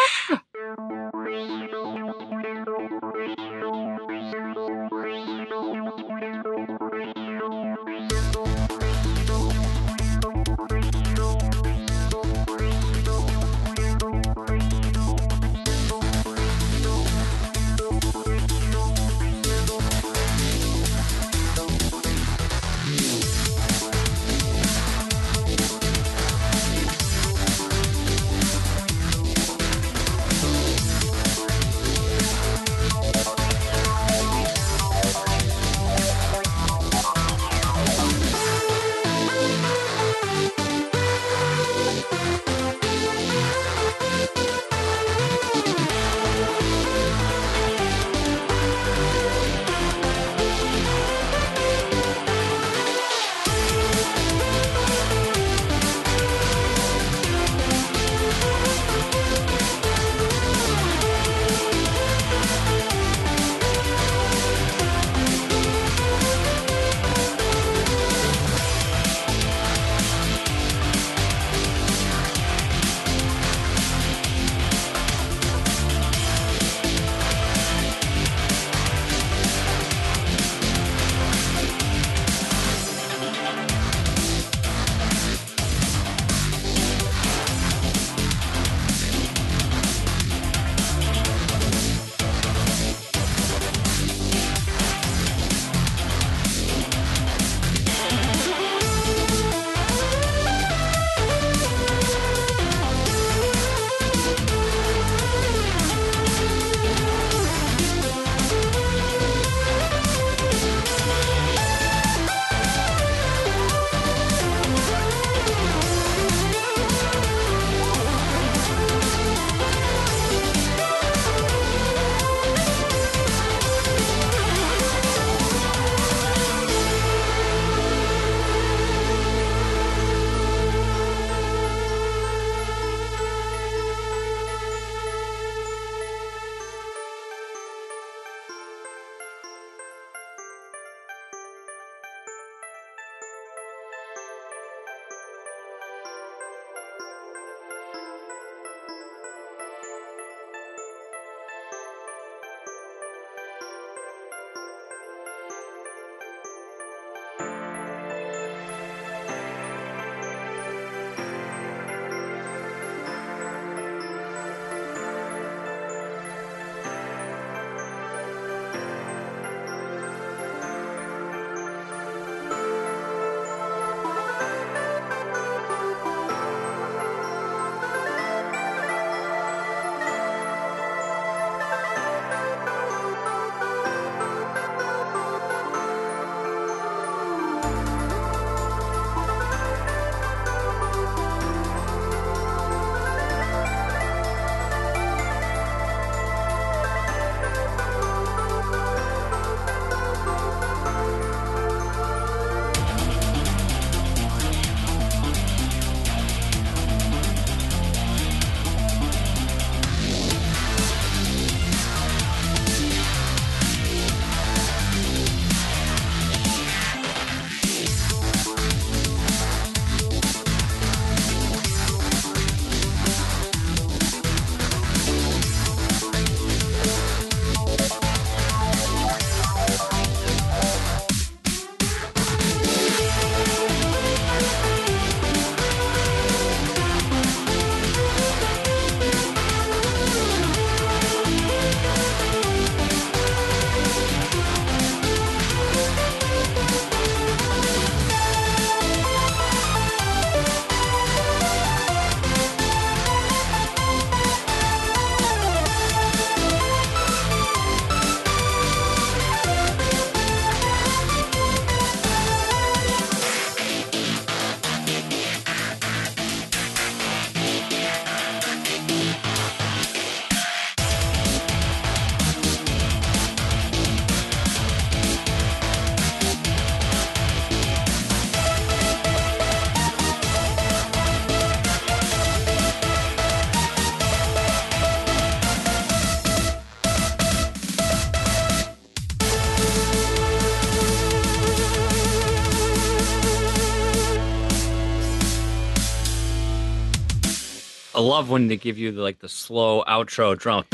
[298.19, 300.65] love when they give you the, like the slow outro drum.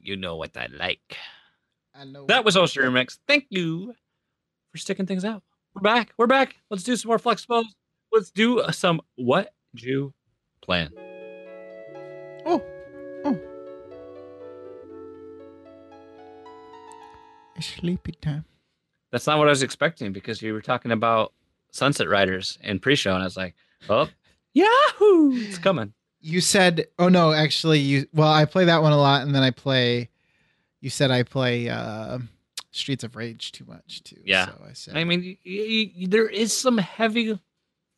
[0.00, 1.16] you know what I like.
[1.94, 3.18] I know that was Oster Remix.
[3.26, 3.94] Thank you
[4.70, 5.42] for sticking things out.
[5.74, 6.12] We're back.
[6.16, 6.54] We're back.
[6.70, 7.64] Let's do some more flexpos.
[8.12, 10.14] Let's do some what you
[10.62, 10.92] plan.
[17.56, 18.44] It's sleepy time.
[19.10, 21.32] That's not what I was expecting because you were talking about
[21.70, 23.54] Sunset Riders in pre-show, and I was like,
[23.88, 24.08] "Oh,
[24.54, 25.32] Yahoo!
[25.34, 25.92] It's coming."
[26.24, 28.06] You said, oh no, actually, you.
[28.14, 30.08] Well, I play that one a lot, and then I play.
[30.80, 32.18] You said I play uh,
[32.70, 34.20] Streets of Rage too much too.
[34.24, 34.46] Yeah.
[34.46, 37.38] So I said, I mean, y- y- y- there is some heavy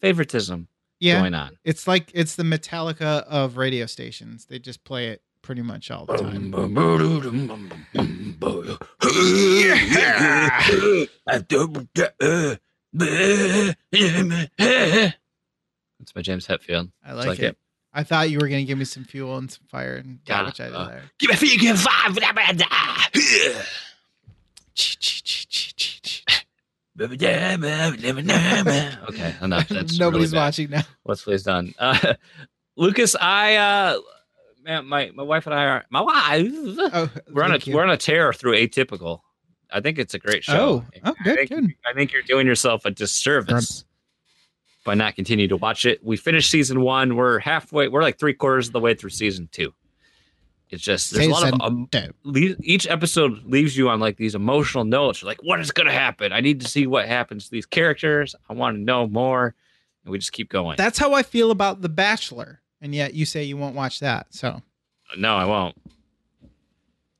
[0.01, 0.69] favoritism
[1.01, 1.57] yeah, going on.
[1.65, 4.47] it's like it's the Metallica of radio stations.
[4.47, 6.51] They just play it pretty much all the time.
[15.99, 16.91] That's my James Hetfield.
[17.05, 17.45] I like, like it.
[17.45, 17.59] it.
[17.93, 20.47] I thought you were gonna give me some fuel and some fire, and got Got
[20.47, 21.03] which I did uh, there.
[21.19, 22.19] Give me a feel, give five.
[29.09, 29.69] Okay, enough.
[29.69, 30.83] That's Nobody's really watching now.
[31.05, 31.75] Let's play done.
[31.79, 32.15] Uh,
[32.77, 33.99] Lucas, I uh,
[34.65, 36.49] man, my my wife and I are my wife.
[36.93, 37.75] Oh, we're on a you.
[37.75, 39.21] we're on a tear through Atypical.
[39.71, 40.85] I think it's a great show.
[40.85, 41.75] Oh, oh, I good, think, good.
[41.87, 43.85] I think you're doing yourself a disservice
[44.85, 46.05] by not continuing to watch it.
[46.05, 47.17] We finished season one.
[47.17, 47.89] We're halfway.
[47.89, 49.75] We're like three quarters of the way through season two.
[50.71, 51.89] It's just there's a lot of um,
[52.63, 55.23] each episode leaves you on like these emotional notes.
[55.23, 56.33] You're like, what is going to happen?
[56.33, 58.35] I need to see what happens to these characters.
[58.49, 59.55] I want to know more,
[60.05, 60.77] and we just keep going.
[60.77, 64.27] That's how I feel about The Bachelor, and yet you say you won't watch that.
[64.33, 64.63] So
[65.17, 65.75] no, I won't.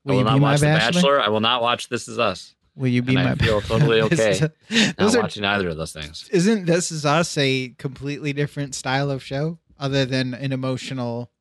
[0.05, 0.91] will I will you not be my watch The Bachelor?
[0.93, 1.21] Bachelor.
[1.21, 2.53] I will not watch This Is Us.
[2.75, 4.39] Will you be And my I feel totally okay
[4.69, 6.29] Not are, watching either of those things.
[6.31, 11.31] isn't This Is Us a completely different style of show, other than an emotional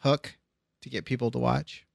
[0.00, 0.36] hook
[0.82, 1.86] to get people to watch?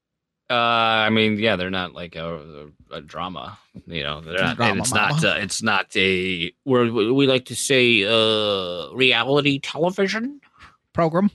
[0.49, 3.57] Uh, I mean, yeah, they're not like a, a, a drama.
[3.87, 4.57] You know, they're not.
[4.57, 5.23] Drama, and it's not.
[5.23, 6.53] Uh, it's not a.
[6.63, 10.39] Where we like to say, uh, reality television.
[10.95, 11.29] Program.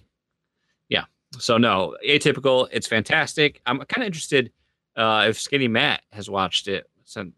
[0.89, 1.05] Yeah.
[1.39, 2.67] So no, atypical.
[2.73, 3.61] It's fantastic.
[3.67, 4.51] I'm kind of interested
[4.97, 6.91] uh, if Skinny Matt has watched it,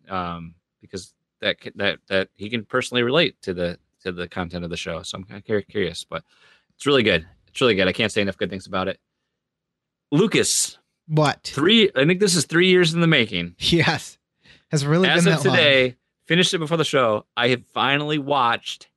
[0.09, 4.71] um, because that that that he can personally relate to the to the content of
[4.71, 5.03] the show.
[5.03, 6.25] So I'm kind of curious, but
[6.77, 7.27] it's really good.
[7.49, 7.87] It's really good.
[7.89, 8.99] I can't say enough good things about it.
[10.11, 11.41] Lucas, What?
[11.45, 11.91] three.
[11.97, 13.55] I think this is three years in the making.
[13.59, 14.19] Yes,
[14.71, 15.57] has really As been of that long.
[15.57, 15.97] today,
[16.27, 17.27] finished it before the show.
[17.37, 18.89] I have finally watched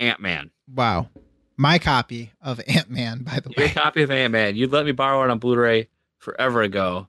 [0.00, 0.50] Ant Man.
[0.72, 1.08] Wow,
[1.56, 3.72] my copy of Ant Man, by the Your way.
[3.72, 4.56] copy of Ant Man.
[4.56, 5.88] You'd let me borrow it on Blu-ray
[6.18, 7.08] forever ago,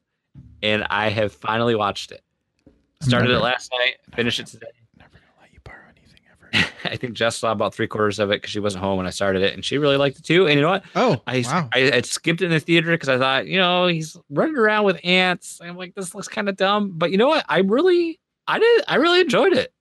[0.62, 2.22] and I have finally watched it.
[3.02, 3.96] Started never- it last night.
[4.16, 4.68] Finished it today.
[4.98, 6.68] Never gonna let you borrow anything ever.
[6.94, 9.10] I think Jess saw about three quarters of it because she wasn't home when I
[9.12, 10.48] started it, and she really liked it too.
[10.48, 10.84] And you know what?
[10.96, 11.70] Oh, I wow.
[11.74, 14.86] I, I skipped it in the theater because I thought, you know, he's running around
[14.86, 15.60] with ants.
[15.62, 16.94] I'm like, this looks kind of dumb.
[16.96, 17.46] But you know what?
[17.50, 19.74] I really, I did, I really enjoyed it.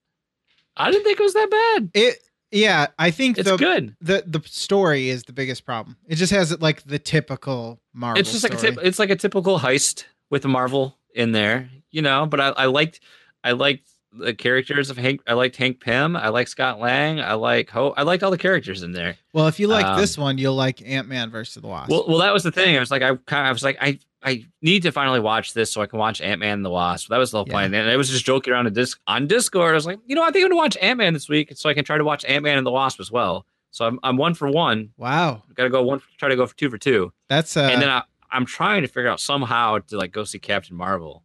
[0.77, 1.91] I didn't think it was that bad.
[1.95, 2.19] It.
[2.55, 3.97] Yeah, I think It's the good.
[4.01, 5.97] the the story is the biggest problem.
[6.07, 8.21] It just has like the typical Marvel.
[8.21, 11.69] it's just like a tip, it's like a typical heist with a Marvel in there,
[11.91, 12.27] you know.
[12.27, 13.01] But I, I liked
[13.43, 15.21] I liked the characters of Hank.
[15.27, 16.17] I liked Hank Pym.
[16.17, 17.21] I like Scott Lang.
[17.21, 17.93] I like Ho.
[17.97, 19.17] I liked all the characters in there.
[19.33, 21.91] Well, if you like Um, this one, you'll like Ant Man versus the Wasp.
[21.91, 22.77] Well, well, that was the thing.
[22.77, 25.53] I was like, I kind of, I was like, I, I need to finally watch
[25.53, 27.09] this so I can watch Ant Man and the Wasp.
[27.11, 27.53] That was the whole Yeah.
[27.53, 27.75] plan.
[27.75, 29.73] And I was just joking around on, disc, on Discord.
[29.73, 31.69] I was like, you know, I think I'm gonna watch Ant Man this week, so
[31.69, 33.45] I can try to watch Ant Man and the Wasp as well.
[33.71, 34.91] So I'm, I'm one for one.
[34.97, 37.13] wow, Got to go one, try to go for two for two.
[37.29, 37.69] that's uh.
[37.73, 41.23] and then I, I'm trying to figure out somehow to like go see Captain Marvel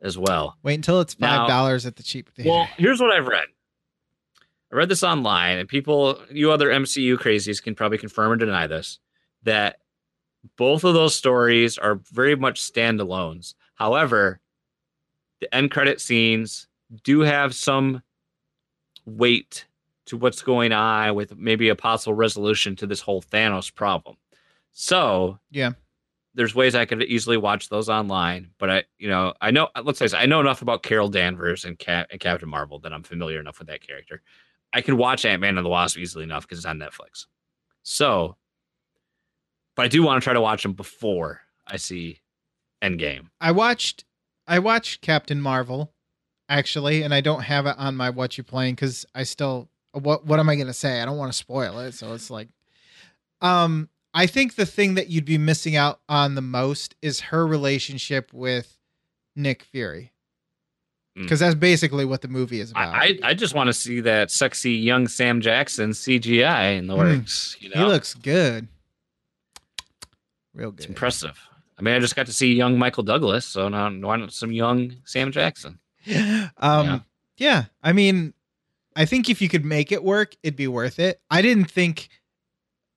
[0.00, 0.56] as well.
[0.62, 2.50] wait until it's five dollars at the cheap theater.
[2.50, 3.44] Well, here's what I've read.
[4.72, 8.66] I read this online, and people, you other MCU crazies, can probably confirm or deny
[8.66, 8.98] this
[9.42, 9.80] that
[10.56, 13.54] both of those stories are very much standalones.
[13.74, 14.40] However,
[15.40, 16.68] the end credit scenes
[17.04, 18.02] do have some
[19.06, 19.66] weight
[20.06, 24.16] to what's going on with maybe a possible resolution to this whole Thanos problem.
[24.72, 25.72] So, Yeah.
[26.34, 29.68] there's ways I could easily watch those online, but I, you know, I know.
[29.82, 33.02] Let's say I know enough about Carol Danvers and, Cap, and Captain Marvel that I'm
[33.02, 34.22] familiar enough with that character.
[34.72, 37.26] I can watch Ant Man and the Wasp easily enough because it's on Netflix.
[37.82, 38.36] So,
[39.76, 42.20] but I do want to try to watch them before I see
[42.82, 43.28] Endgame.
[43.40, 44.04] I watched
[44.46, 45.92] I watched Captain Marvel
[46.48, 50.26] actually, and I don't have it on my what you playing because I still what
[50.26, 51.00] what am I gonna say?
[51.00, 52.48] I don't want to spoil it, so it's like
[53.40, 57.46] um I think the thing that you'd be missing out on the most is her
[57.46, 58.76] relationship with
[59.34, 60.12] Nick Fury.
[61.18, 61.22] Mm.
[61.22, 62.94] Because that's basically what the movie is about.
[62.94, 66.94] I, I I just want to see that sexy young Sam Jackson CGI in the
[66.94, 67.00] Hmm.
[67.00, 67.56] works.
[67.60, 68.68] You he looks good.
[70.54, 71.38] Real it's impressive.
[71.78, 74.52] I mean, I just got to see young Michael Douglas, so now why not some
[74.52, 75.78] young Sam Jackson?
[76.06, 76.98] um Yeah.
[77.36, 77.64] yeah.
[77.82, 78.34] I mean,
[78.94, 81.20] I think if you could make it work, it'd be worth it.
[81.30, 82.08] I didn't think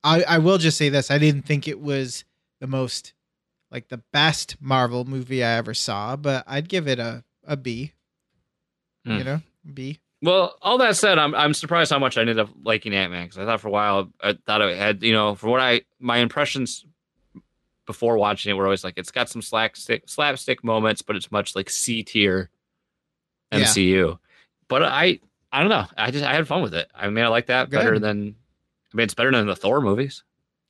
[0.04, 1.12] I I will just say this.
[1.12, 2.26] I didn't think it was
[2.60, 3.14] the most
[3.72, 7.94] like the best Marvel movie I ever saw, but I'd give it a a B.
[9.06, 9.18] Hmm.
[9.18, 9.42] You know?
[9.74, 10.00] B.
[10.22, 13.26] Well, all that said, I'm I'm surprised how much I ended up liking Ant Man
[13.26, 15.82] because I thought for a while I thought it had you know for what I
[16.00, 16.86] my impressions
[17.86, 21.56] before watching it were always like it's got some slapstick slapstick moments, but it's much
[21.56, 22.50] like C tier
[23.52, 23.60] Yeah.
[23.60, 24.20] MCU.
[24.68, 25.20] But I
[25.52, 25.86] I don't know.
[25.98, 26.90] I just I had fun with it.
[26.96, 27.78] I mean, I like that Good.
[27.78, 28.36] better than
[28.94, 30.24] I mean, it's better than the Thor movies.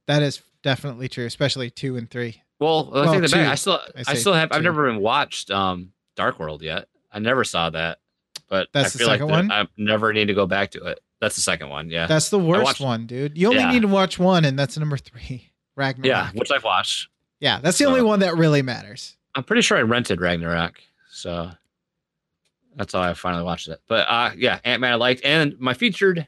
[0.07, 2.41] That is definitely true, especially 2 and 3.
[2.59, 3.29] Well, I Well, back.
[3.29, 3.39] two.
[3.39, 6.87] I still I I, still have I've never even watched um Dark World yet.
[7.11, 7.99] I never saw that.
[8.47, 9.51] But That's I the second like one?
[9.51, 10.99] I never need to go back to it.
[11.21, 12.05] That's the second one, yeah.
[12.07, 13.37] That's the worst watched- one, dude.
[13.37, 13.71] You only Yeah.
[13.71, 15.49] need to watch one and that's number 3.
[15.75, 16.05] Ragnarok.
[16.07, 17.09] yeah, which I've watched.
[17.39, 19.17] Yeah, that's the So- only one that really matters.
[19.35, 21.51] I'm pretty sure I rented Ragnarok, so
[22.75, 23.81] that's how I finally watched it.
[23.87, 26.27] But uh, yeah, Ant Man I liked, and my featured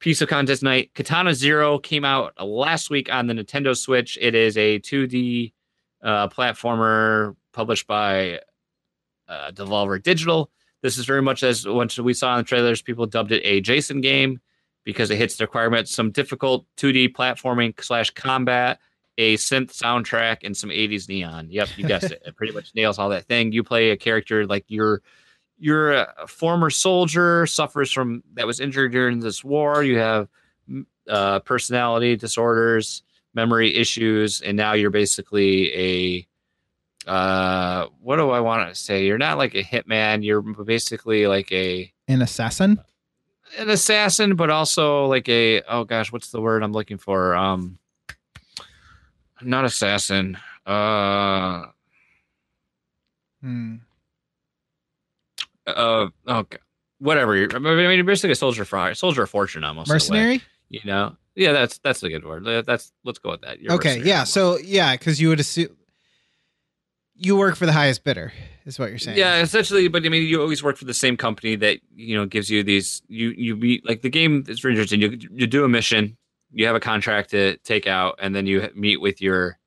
[0.00, 4.16] piece of content tonight, Katana Zero, came out last week on the Nintendo Switch.
[4.20, 5.52] It is a 2D
[6.02, 8.40] uh, platformer published by
[9.28, 10.50] uh, Devolver Digital.
[10.80, 13.60] This is very much as once we saw in the trailers, people dubbed it a
[13.60, 14.40] Jason game
[14.88, 18.78] because it hits the requirements some difficult 2D platforming slash combat
[19.18, 21.48] a synth soundtrack and some 80s neon.
[21.50, 22.22] Yep, you guessed it.
[22.26, 23.52] It pretty much nails all that thing.
[23.52, 25.02] You play a character like you're
[25.58, 29.84] you're a former soldier, suffers from that was injured during this war.
[29.84, 30.28] You have
[30.70, 33.02] mm, uh, personality disorders,
[33.34, 36.26] memory issues, and now you're basically
[37.06, 39.04] a uh, what do I want to say?
[39.04, 40.24] You're not like a hitman.
[40.24, 42.80] You're basically like a An assassin?
[43.56, 47.34] An assassin, but also like a oh gosh, what's the word I'm looking for?
[47.34, 47.78] Um,
[49.40, 50.36] not assassin.
[50.66, 51.66] Uh,
[53.40, 53.76] Hmm.
[55.66, 56.58] uh, okay,
[56.98, 57.34] whatever.
[57.54, 59.88] I mean, you're basically a soldier for soldier of fortune almost.
[59.88, 60.42] in a way, Mercenary?
[60.68, 61.16] you know?
[61.36, 62.44] Yeah, that's that's a good word.
[62.66, 63.60] That's let's go with that.
[63.60, 64.24] You're Okay, yeah.
[64.24, 65.68] So yeah, because you would assume
[67.18, 68.32] you work for the highest bidder,
[68.64, 69.18] is what you're saying.
[69.18, 72.26] Yeah, essentially, but I mean, you always work for the same company that you know
[72.26, 73.02] gives you these.
[73.08, 75.00] You you meet like the game is very interesting.
[75.00, 76.16] You you do a mission,
[76.52, 79.58] you have a contract to take out, and then you meet with your,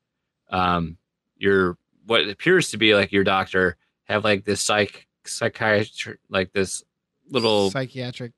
[0.50, 0.96] um,
[1.36, 1.76] your
[2.06, 3.76] what appears to be like your doctor.
[4.04, 6.82] Have like this psych psychiatrist like this
[7.30, 8.32] little psychiatric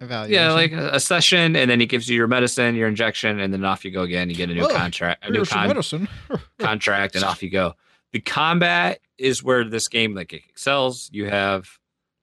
[0.00, 0.32] evaluation.
[0.34, 3.52] yeah like a, a session, and then he gives you your medicine, your injection, and
[3.52, 4.28] then off you go again.
[4.30, 6.08] You get a new Oh, contract, a new con- medicine.
[6.58, 7.74] contract and off you go.
[8.12, 11.10] The combat is where this game like excels.
[11.12, 11.68] You have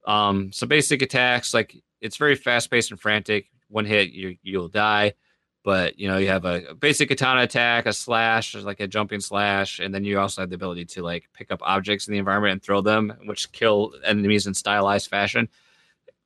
[0.06, 3.48] um some basic attacks, like it's very fast paced and frantic.
[3.70, 5.14] One hit, you you'll die.
[5.64, 9.20] But you know, you have a, a basic katana attack, a slash, like a jumping
[9.20, 12.20] slash, and then you also have the ability to like pick up objects in the
[12.20, 15.50] environment and throw them, which kill enemies in stylized fashion.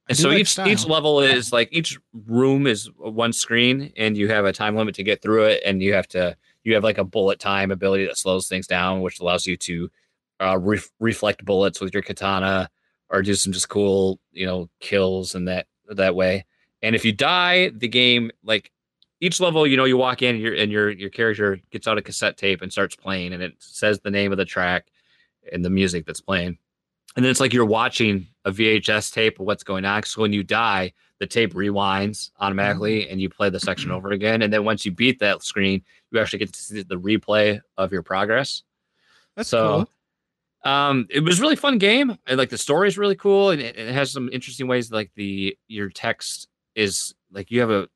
[0.09, 0.67] And so like each style.
[0.67, 1.97] each level is like each
[2.27, 5.81] room is one screen, and you have a time limit to get through it, and
[5.81, 9.19] you have to you have like a bullet time ability that slows things down, which
[9.19, 9.89] allows you to
[10.41, 12.69] uh, ref- reflect bullets with your katana
[13.09, 16.45] or do some just cool, you know, kills and that that way.
[16.81, 18.71] And if you die, the game like
[19.21, 21.97] each level, you know, you walk in and your and your your character gets out
[21.97, 24.87] a cassette tape and starts playing, and it says the name of the track
[25.51, 26.57] and the music that's playing.
[27.15, 30.03] And then it's like you're watching a VHS tape of what's going on.
[30.03, 34.41] So when you die, the tape rewinds automatically and you play the section over again.
[34.41, 37.91] And then once you beat that screen, you actually get to see the replay of
[37.91, 38.63] your progress.
[39.35, 39.85] That's so,
[40.63, 40.71] cool.
[40.71, 43.61] Um, it was a really fun game, and like the story is really cool, and
[43.61, 44.91] it, it has some interesting ways.
[44.91, 47.87] Like the your text is like you have a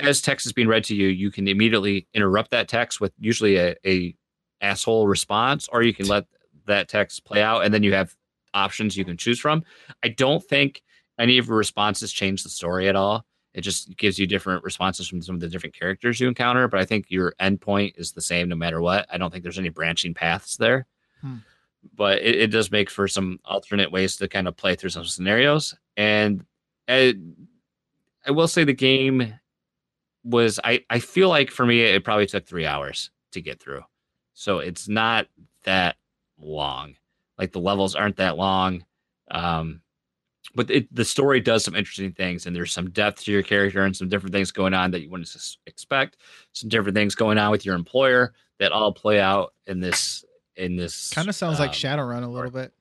[0.00, 3.56] as text is being read to you, you can immediately interrupt that text with usually
[3.56, 4.14] a, a
[4.60, 6.26] asshole response, or you can let
[6.66, 8.14] that text play out, and then you have
[8.52, 9.62] options you can choose from.
[10.02, 10.82] I don't think
[11.20, 13.24] any of your responses change the story at all.
[13.52, 16.80] It just gives you different responses from some of the different characters you encounter, but
[16.80, 19.06] I think your endpoint is the same no matter what.
[19.12, 20.86] I don't think there's any branching paths there.
[21.20, 21.36] Hmm.
[21.96, 25.04] But it, it does make for some alternate ways to kind of play through some
[25.04, 25.74] scenarios.
[25.96, 26.44] And
[26.88, 27.14] I,
[28.26, 29.34] I will say the game
[30.22, 33.82] was I, I feel like for me it probably took three hours to get through.
[34.34, 35.26] So it's not
[35.64, 35.96] that
[36.38, 36.94] long.
[37.38, 38.84] Like the levels aren't that long.
[39.30, 39.80] Um
[40.54, 43.82] but it, the story does some interesting things, and there's some depth to your character
[43.84, 45.34] and some different things going on that you wouldn't
[45.66, 46.16] expect.
[46.52, 50.24] Some different things going on with your employer that all play out in this
[50.56, 52.72] in this Kind of sounds like um, Shadowrun a little bit.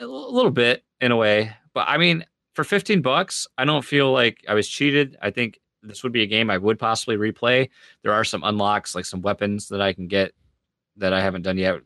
[0.00, 4.12] a little bit in a way but i mean for 15 bucks i don't feel
[4.12, 7.68] like i was cheated i think this would be a game i would possibly replay
[8.02, 10.32] there are some unlocks like some weapons that i can get
[10.96, 11.80] that i haven't done yet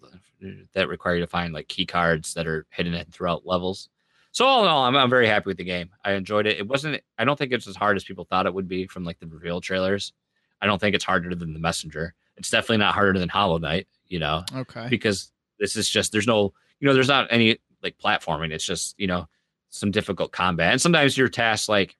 [0.72, 3.88] that require you to find like key cards that are hidden throughout levels
[4.32, 5.90] so all in all I'm, I'm very happy with the game.
[6.04, 6.58] I enjoyed it.
[6.58, 9.04] It wasn't i don't think it's as hard as people thought it would be from
[9.04, 10.12] like the reveal trailers.
[10.60, 12.14] I don't think it's harder than the messenger.
[12.36, 14.86] It's definitely not harder than hollow knight you know Okay.
[14.88, 18.52] because this is just there's no you know there's not any like platforming.
[18.52, 19.28] It's just you know
[19.70, 20.72] some difficult combat.
[20.72, 21.96] And sometimes your tasks like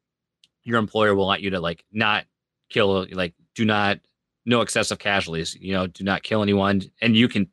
[0.65, 2.25] your employer will want you to like not
[2.69, 3.99] kill like do not
[4.47, 6.83] no excessive casualties you know do not kill anyone.
[7.01, 7.49] And you can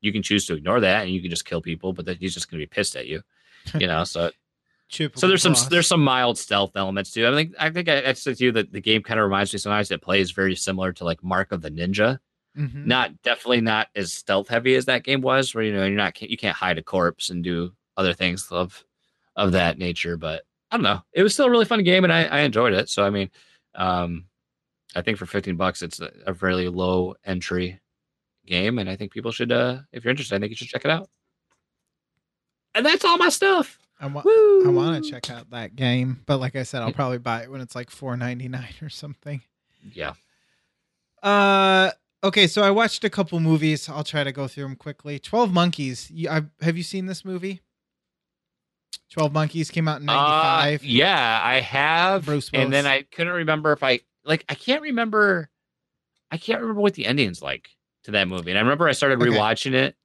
[0.00, 2.34] you can choose to ignore that and you can just kill people but then he's
[2.34, 3.22] just going to be pissed at you
[3.78, 4.30] you know so
[5.16, 7.26] so there's some there's some mild stealth elements too.
[7.26, 9.52] I think i think i, I said to you that the game kind of reminds
[9.52, 12.18] me sometimes it plays very similar to like mark of the ninja.
[12.56, 12.86] Mhm.
[12.86, 16.20] not definitely not as stealth heavy as that game was where you know you're not
[16.22, 18.82] you can't hide a corpse and do other things of
[19.34, 21.02] of that nature but i don't know.
[21.12, 22.88] It was still a really fun game and i, I enjoyed it.
[22.88, 23.30] So i mean
[23.74, 24.24] um
[24.94, 27.78] i think for 15 bucks it's a, a fairly low entry
[28.46, 30.84] game and i think people should uh if you're interested i think you should check
[30.84, 31.10] it out
[32.76, 34.26] and that's all my stuff I want.
[34.26, 37.50] I want to check out that game, but like I said, I'll probably buy it
[37.50, 39.42] when it's like four ninety nine or something.
[39.92, 40.12] yeah
[41.22, 41.90] Uh,
[42.22, 43.88] okay, so I watched a couple movies.
[43.88, 45.18] I'll try to go through them quickly.
[45.18, 46.10] Twelve Monkeys.
[46.10, 47.62] You, I, have you seen this movie?
[49.10, 50.80] Twelve Monkeys came out in '95.
[50.80, 52.24] Uh, yeah, I have.
[52.26, 54.44] Bruce and then I couldn't remember if I like.
[54.48, 55.48] I can't remember.
[56.30, 57.70] I can't remember what the ending's like
[58.04, 58.50] to that movie.
[58.50, 59.30] And I remember I started Okay.
[59.30, 59.96] rewatching it.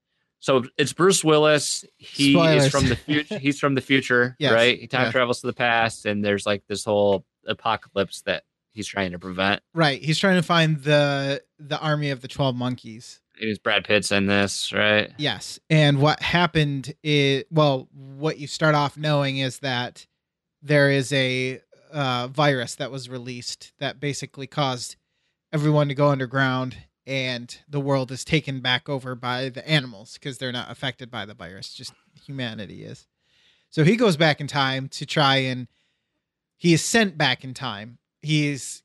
[0.41, 1.85] So it's Bruce Willis.
[1.97, 2.65] He Spoilers.
[2.65, 3.37] is from the future.
[3.39, 4.77] He's from the future, Yes, right?
[4.79, 5.11] He time yeah.
[5.11, 9.61] travels to the past, and there's like this whole apocalypse that he's trying to prevent.
[9.73, 13.21] Right, he's trying to find the the army of the Twelve Monkeys.
[13.39, 15.11] It was Brad Pitt's in this, right?
[15.17, 15.59] Yes.
[15.69, 20.05] And what happened is, well, what you start off knowing is that
[20.61, 21.59] there is a
[21.91, 24.95] uh, virus that was released that basically caused
[25.51, 30.37] everyone to go underground and the world is taken back over by the animals because
[30.37, 31.93] they're not affected by the virus, just
[32.25, 33.07] humanity is.
[33.69, 35.67] So he goes back in time to try and
[36.57, 37.97] he is sent back in time.
[38.21, 38.83] He's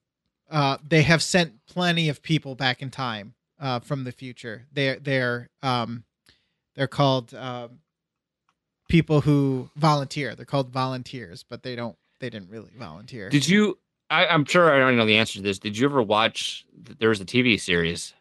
[0.51, 4.67] uh, they have sent plenty of people back in time uh, from the future.
[4.73, 6.05] They're they're um,
[6.75, 7.81] they're called um,
[8.89, 10.35] people who volunteer.
[10.35, 11.97] They're called volunteers, but they don't.
[12.19, 13.29] They didn't really volunteer.
[13.29, 13.79] Did you?
[14.11, 15.59] I, I'm sure I don't know the answer to this.
[15.59, 16.65] Did you ever watch?
[16.99, 18.15] There was a TV series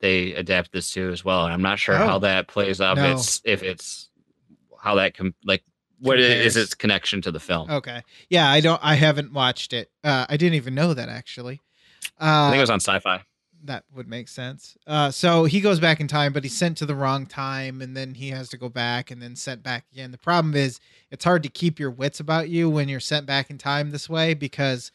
[0.00, 2.06] they adapt this to as well, and I'm not sure Oh.
[2.06, 2.96] how that plays out.
[2.98, 3.12] No.
[3.12, 4.10] It's if it's
[4.80, 5.64] how that com- like
[6.00, 7.68] what is its connection to the film?
[7.70, 8.02] Okay.
[8.28, 8.80] Yeah, I don't.
[8.84, 9.90] I haven't watched it.
[10.04, 11.60] Uh, I didn't even know that actually.
[12.20, 13.22] I Uh, think it was on Sci-Fi.
[13.64, 14.76] That would make sense.
[14.86, 17.96] Uh, so he goes back in time, but he's sent to the wrong time, and
[17.96, 20.10] then he has to go back and then sent back again.
[20.12, 20.78] The problem is,
[21.10, 24.08] it's hard to keep your wits about you when you're sent back in time this
[24.08, 24.92] way because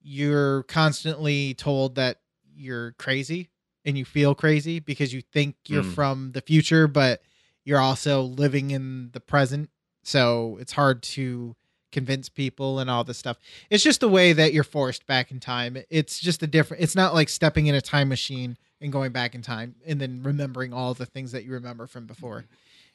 [0.00, 2.20] you're constantly told that
[2.54, 3.50] you're crazy
[3.84, 5.94] and you feel crazy because you think you're Mm.
[5.94, 7.22] from the future, but
[7.64, 9.70] you're also living in the present.
[10.02, 11.56] So it's hard to
[11.92, 13.38] convince people and all this stuff.
[13.70, 15.76] It's just the way that you're forced back in time.
[15.90, 16.82] It's just a different.
[16.82, 20.22] It's not like stepping in a time machine and going back in time and then
[20.22, 22.44] remembering all the things that you remember from before.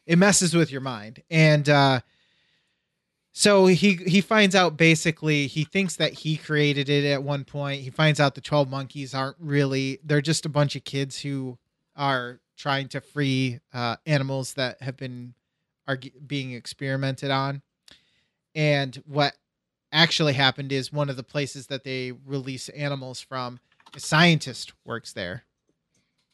[0.06, 2.02] It messes with your mind, and uh,
[3.32, 7.82] so he he finds out basically he thinks that he created it at one point.
[7.82, 10.00] He finds out the twelve monkeys aren't really.
[10.04, 11.58] They're just a bunch of kids who
[11.96, 15.34] are trying to free uh, animals that have been
[15.88, 17.62] are being experimented on.
[18.56, 19.34] And what
[19.92, 23.60] actually happened is one of the places that they release animals from,
[23.96, 25.44] a scientist works there.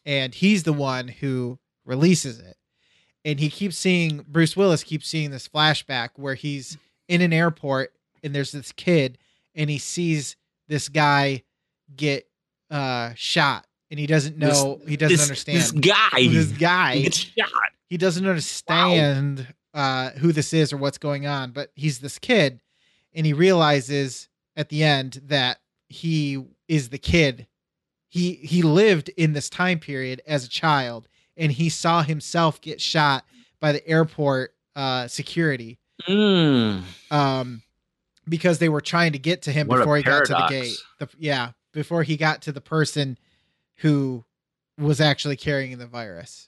[0.06, 2.58] And he's the one who releases it.
[3.26, 6.78] And he keeps seeing Bruce Willis keeps seeing this flashback where he's
[7.10, 7.92] in an airport
[8.24, 9.18] and there's this kid
[9.56, 10.36] and he sees
[10.68, 11.44] this guy
[11.96, 12.28] get
[12.72, 16.28] uh shot and he doesn't know he doesn't This- understand this guy.
[16.28, 17.50] this guy He gets shot.
[17.90, 22.60] he doesn't understand uh, who this is or what's going on, but he's this kid,
[23.14, 27.48] and he realizes at the end that he is the kid.
[28.08, 32.82] He he lived in this time period as a child, and he saw himself get
[32.82, 33.26] shot
[33.60, 35.78] by the airport uh, security
[36.08, 36.84] Mm.
[37.12, 37.62] um,
[38.28, 40.78] because they were trying to get to him What before he got to the gate.
[41.00, 43.18] The, yeah, before he got to the person
[43.78, 44.24] who
[44.78, 46.48] was actually carrying the virus.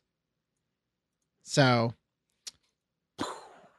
[1.44, 1.94] So,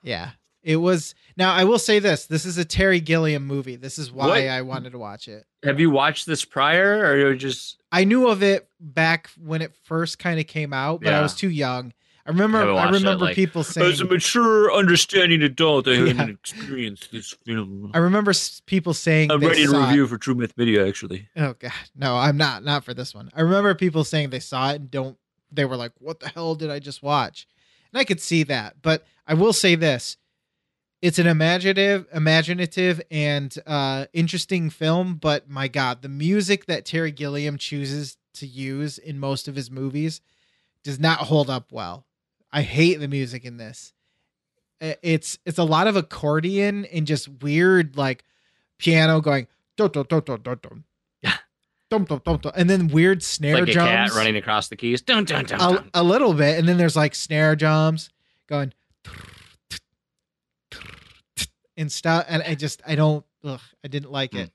[0.03, 0.31] yeah,
[0.63, 2.27] It was now I will say this.
[2.27, 3.77] This is a Terry Gilliam movie.
[3.77, 4.39] This is why What?
[4.43, 5.45] I wanted to watch it.
[5.65, 9.75] Have you watched this prior, or you're just I knew of it back when it
[9.85, 11.93] first kind of came out, but I was too young.
[12.25, 16.19] I remember I it, remember like, people saying as a mature, understanding adult, I haven't
[16.19, 16.27] Yeah.
[16.29, 17.91] experienced this film.
[17.95, 18.33] I remember
[18.67, 20.07] people saying they saw it.
[20.07, 20.87] for True Myth Media.
[20.87, 22.63] Actually, Oh god, no, I'm not.
[22.63, 23.31] Not for this one.
[23.35, 25.19] I remember people saying they saw it and don't.
[25.51, 27.47] They were like, "What the hell did I just watch?"
[27.93, 30.17] And I could see that, but I will say this:
[31.03, 35.17] it's an imaginative, imaginative, and uh, interesting film.
[35.17, 39.71] But my god, the music that Terry Gilliam chooses to use in most of his
[39.71, 40.21] movies
[40.83, 42.07] does not hold up well.
[42.53, 43.93] I hate the music in this.
[44.81, 48.25] It's it's a lot of accordion and just weird like
[48.79, 49.47] piano going
[49.77, 50.85] dun, dun, dun, dun, dun, dun.
[51.23, 51.37] Yeah.
[51.93, 52.53] Dum, dum, dum, dum.
[52.57, 55.03] and then weird snare like a drums cat running across the keys.
[55.03, 55.91] Dun, dun, dun, a, dun.
[55.93, 58.09] a little bit and then there's like snare drums
[58.49, 58.73] going
[61.77, 64.51] and stuff and i just i don't ugh, i didn't like it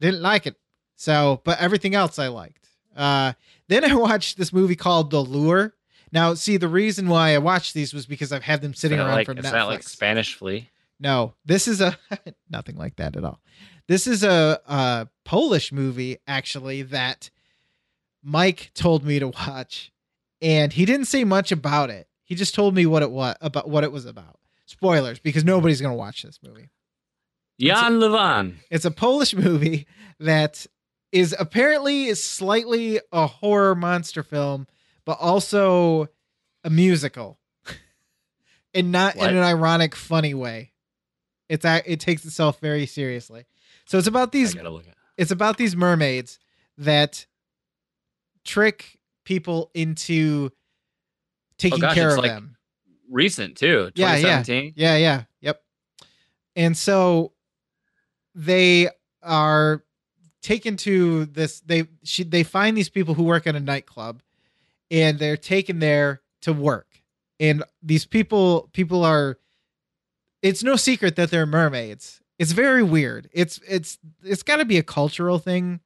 [0.00, 0.54] didn't like it
[0.94, 3.32] so but everything else i liked uh
[3.66, 5.74] then i watched this movie called the lure
[6.12, 9.10] now see the reason why i watched these was because i've had them sitting around
[9.10, 10.70] like, from is netflix that like Spanish Flea?
[10.98, 11.98] no, this is a
[12.50, 13.40] nothing like that at all.
[13.88, 17.30] This is a, a Polish movie actually that
[18.22, 19.92] Mike told me to watch,
[20.42, 22.08] and he didn't say much about it.
[22.24, 24.38] He just told me what it was about what it was about.
[24.66, 26.70] Spoilers, because nobody's gonna watch this movie.
[27.60, 28.56] Jan Levan.
[28.70, 29.86] It's a Polish movie
[30.18, 30.66] that
[31.12, 34.66] is apparently slightly a horror monster film,
[35.04, 36.08] but also
[36.64, 37.38] a musical,
[38.74, 39.30] and not What?
[39.30, 40.72] in an ironic, funny way.
[41.48, 43.44] It's it takes itself very seriously.
[43.86, 44.94] So it's about these gotta look at.
[45.16, 46.38] it's about these mermaids
[46.78, 47.26] that
[48.44, 50.50] trick people into
[51.58, 52.56] taking gosh, care of like- them.
[53.08, 53.92] Recent too.
[53.94, 54.42] Yeah, yeah.
[54.74, 55.62] Yeah, yeah, yep.
[56.56, 57.32] And so
[58.34, 58.88] they
[59.22, 59.84] are
[60.42, 61.60] taken to this.
[61.60, 64.22] They she, they find these people who work at a nightclub,
[64.90, 66.88] and they're taken there to work.
[67.38, 69.38] And these people people are.
[70.42, 72.20] It's no secret that they're mermaids.
[72.38, 73.28] It's very weird.
[73.32, 75.80] It's it's it's got to be a cultural thing,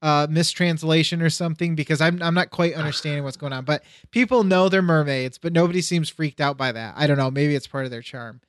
[0.00, 3.64] uh, mistranslation or something because I'm I'm not quite understanding what's going on.
[3.64, 6.94] But people know they're mermaids, but nobody seems freaked out by that.
[6.96, 7.30] I don't know.
[7.30, 8.40] Maybe it's part of their charm.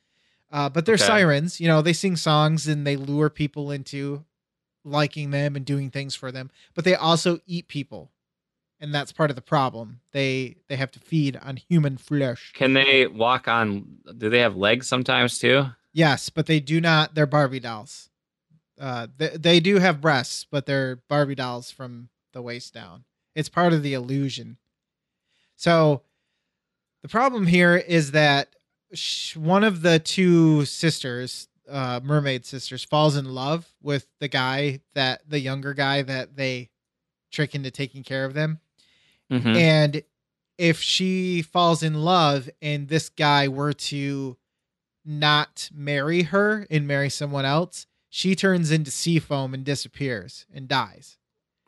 [0.52, 1.04] Uh, but they're Okay.
[1.04, 1.60] sirens.
[1.60, 4.24] You know, they sing songs and they lure people into
[4.86, 6.52] liking them and doing things for them.
[6.74, 8.12] But they also eat people,
[8.80, 10.00] and that's part of the problem.
[10.14, 12.54] They they have to feed on human flesh.
[12.54, 13.98] Can they walk on?
[14.18, 15.66] Do they have legs sometimes too?
[15.96, 17.16] Yes, but they do not.
[17.16, 18.10] They're Barbie dolls.
[18.78, 23.06] Uh, they, they do have breasts, but they're Barbie dolls from the waist down.
[23.34, 24.58] It's part of the illusion.
[25.56, 26.02] So,
[27.02, 28.58] the problem here is that
[28.94, 34.82] sh- one of the two sisters, uh, mermaid sisters, falls in love with the guy
[34.96, 36.70] that the younger guy that they
[37.32, 38.60] trick into taking care of them.
[39.32, 39.56] Mhm.
[39.56, 40.04] And
[40.58, 44.36] if she falls in love and this guy were to
[45.06, 50.68] not marry her and marry someone else, she turns into sea foam and disappears and
[50.68, 51.18] dies.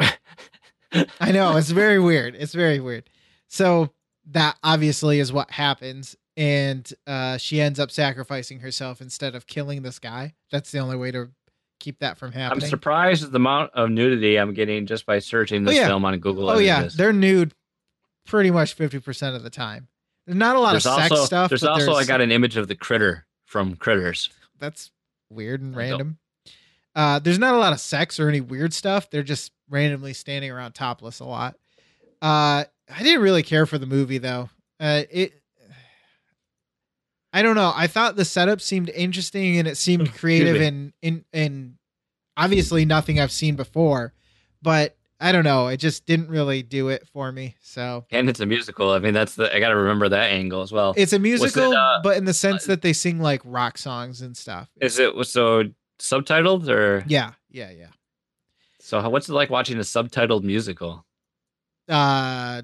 [1.19, 2.35] I know, it's very weird.
[2.35, 3.09] It's very weird.
[3.47, 3.91] So
[4.31, 6.15] that obviously is what happens.
[6.35, 10.35] And uh, she ends up sacrificing herself instead of killing this guy.
[10.51, 11.30] That's the only way to
[11.80, 12.64] keep that from happening.
[12.64, 15.88] I'm surprised at the amount of nudity I'm getting just by searching this Oh, yeah.
[15.88, 16.49] film on Google.
[16.49, 17.53] Oh yeah, they're nude
[18.26, 19.88] pretty much fifty percent of the time.
[20.26, 21.49] There's not a lot there's of sex also stuff.
[21.49, 24.30] there's also I got an image of the critter from Critters.
[24.60, 24.91] that's
[25.32, 26.19] weird and random.
[26.95, 29.10] Uh, there's not a lot of sex or any weird stuff.
[29.10, 31.56] They're just randomly standing around topless a lot.
[32.22, 34.49] Uh, I didn't really care for the movie though.
[34.80, 35.34] Uh, it.
[37.34, 37.72] I don't know.
[37.76, 41.76] I thought the setup seemed interesting and it seemed creative and and and
[42.36, 44.14] obviously nothing I've seen before,
[44.61, 45.68] but I don't know.
[45.68, 47.56] It just didn't really do it for me.
[47.61, 48.91] So And it's a musical.
[48.91, 50.94] I mean, that's the I got to remember that angle as well.
[50.95, 54.22] It's a musical, uh, but in the sense uh, that they sing like rock songs
[54.22, 54.69] and stuff.
[54.80, 55.64] Is it so
[55.99, 57.88] subtitled or Yeah, yeah, yeah.
[58.80, 59.02] so?
[59.02, 61.06] How, what's it like watching a subtitled musical?
[61.89, 62.61] Uh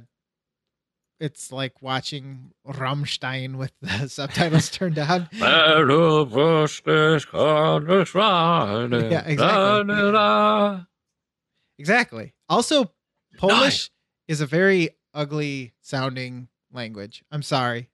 [1.19, 5.29] it's like watching Rammstein with the subtitles turned on.
[9.09, 9.93] yeah, exactly.
[11.79, 12.33] Exactly.
[12.49, 12.91] Also,
[13.37, 13.89] Polish
[14.27, 17.23] is a very ugly sounding language.
[17.31, 17.89] I'm sorry.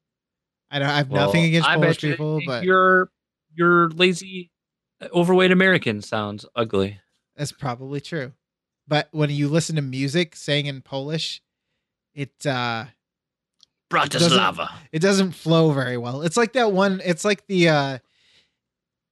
[0.72, 3.12] I don't I have nothing against I Polish people, but your
[3.56, 4.52] your lazy,
[5.14, 7.00] overweight American sounds ugly.
[7.36, 8.34] that's probably true.
[8.88, 11.42] But when you listen to music sang in Polish,
[12.14, 12.86] it uh
[13.90, 14.70] Bratislava.
[14.92, 16.22] it doesn't flow very well.
[16.22, 17.02] It's like that one.
[17.04, 17.98] It's like the uh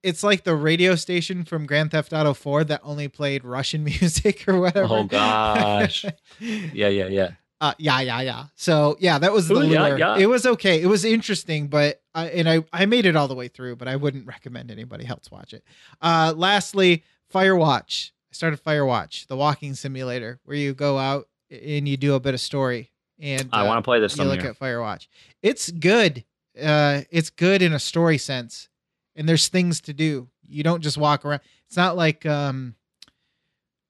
[0.03, 4.48] it's like the radio station from Grand Theft Auto 4 that only played Russian music
[4.48, 4.88] or whatever.
[4.94, 6.06] Oh gosh.
[6.40, 7.32] yeah, yeah, yeah.
[7.60, 8.44] Uh, yeah, yeah, yeah.
[8.56, 9.98] So yeah, that was the Ooh, yeah, lure.
[9.98, 10.18] yeah.
[10.18, 10.80] It was okay.
[10.80, 13.88] It was interesting, but I and I I made it all the way through, but
[13.88, 15.64] I wouldn't recommend anybody else watch it.
[16.02, 17.03] Uh, lastly,
[17.34, 18.11] Firewatch.
[18.32, 22.36] I started Firewatch, the walking simulator, where you go out and you do a bit
[22.36, 22.91] of story.
[23.19, 24.52] And I uh, want to play this you look year.
[24.52, 25.07] at Firewatch.
[25.41, 26.24] It's good.
[26.61, 28.69] Uh, it's good in a story sense,
[29.18, 30.30] and there's things to do.
[30.48, 31.41] You don't just walk around.
[31.65, 32.76] It's not like um,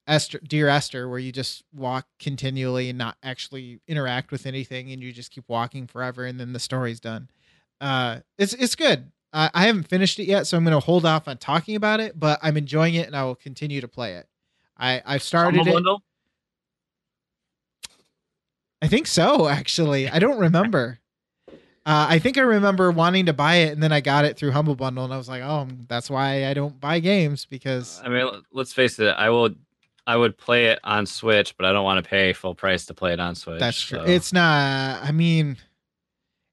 [0.07, 5.03] Esther, Dear Esther, where you just walk continually and not actually interact with anything, and
[5.03, 7.29] you just keep walking forever, and then the story's done.
[7.79, 9.11] Uh, it's it's good.
[9.33, 11.99] I, I haven't finished it yet, so I'm going to hold off on talking about
[11.99, 12.19] it.
[12.19, 14.27] But I'm enjoying it, and I will continue to play it.
[14.77, 15.73] I I've started it.
[15.73, 16.01] Bundle?
[18.81, 20.07] I think so, actually.
[20.07, 20.99] I don't remember.
[21.87, 24.51] Uh, I think I remember wanting to buy it, and then I got it through
[24.51, 28.09] Humble Bundle, and I was like, "Oh, that's why I don't buy games because I
[28.09, 29.07] mean, let's face it.
[29.17, 29.51] I will.
[30.05, 32.93] I would play it on Switch, but I don't want to pay full price to
[32.93, 33.59] play it on Switch.
[33.59, 33.99] that's true.
[33.99, 35.01] so- It's not.
[35.03, 35.55] I mean,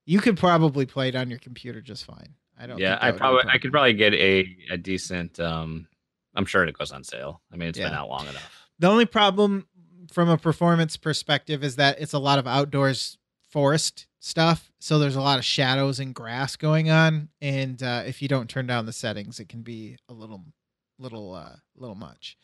[0.06, 2.35] you could probably play it on your computer just fine.
[2.59, 2.78] I don't.
[2.78, 2.97] yeah.
[3.01, 5.40] I would be a probably I could probably get a a decent.
[5.40, 5.89] um
[6.36, 7.40] I'm sure it goes on sale.
[7.52, 8.69] I mean, it's been out long enough.
[8.78, 9.66] The only problem
[10.12, 13.19] from a performance perspective is that it's a lot of outdoors
[13.51, 14.72] forest stuff.
[14.78, 17.28] So there's a lot of shadows and grass going on.
[17.42, 20.42] And uh, if you don't turn down the settings, it can be a little,
[20.98, 22.38] little, uh, little much.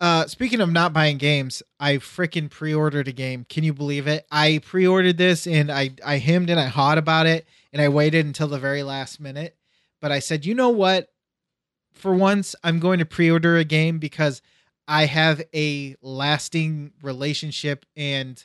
[0.00, 3.44] Uh, speaking of not buying games, I freaking pre-ordered a game.
[3.48, 4.24] Can you believe it?
[4.30, 8.24] I pre-ordered this and I, I hemmed and I hawed about it and I waited
[8.24, 9.56] until the very last minute.
[10.00, 11.08] But I said, you know what?
[11.92, 14.42] For once, I'm going to pre-order a game because
[14.86, 18.44] I have a lasting relationship and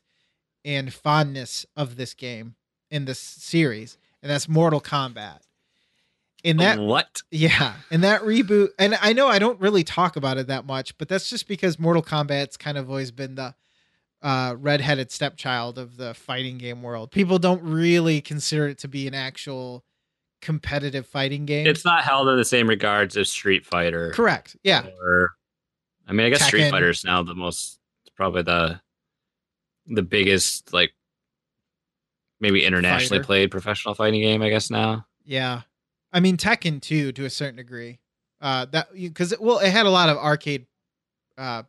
[0.65, 2.55] and fondness of this game
[2.91, 5.39] in this series, and that's Mortal Kombat.
[6.43, 7.21] In that what?
[7.31, 10.97] yeah, in that reboot, and I know I don't really talk about it that much,
[10.97, 13.55] but that's just because Mortal Kombat's kind of always been the
[14.21, 17.11] uh, redheaded stepchild of the fighting game world.
[17.11, 19.83] People don't really consider it to be an actual
[20.41, 21.67] competitive fighting game.
[21.67, 24.11] It's not held in the same regards as Street Fighter.
[24.11, 24.55] correct.
[24.63, 25.31] Yeah, Or,
[26.07, 26.47] I mean, I guess Tekken.
[26.47, 27.79] Street Fighter is now the most,
[28.15, 28.79] probably the,
[29.89, 30.93] the biggest like,
[32.39, 33.25] maybe internationally Fighter.
[33.25, 34.41] played professional fighting game.
[34.41, 35.05] I guess now.
[35.25, 35.61] Yeah,
[36.13, 37.99] I mean Tekken too, to a certain degree.
[38.41, 40.65] Uh, that because well, it had a lot of arcade,
[41.37, 41.63] uh,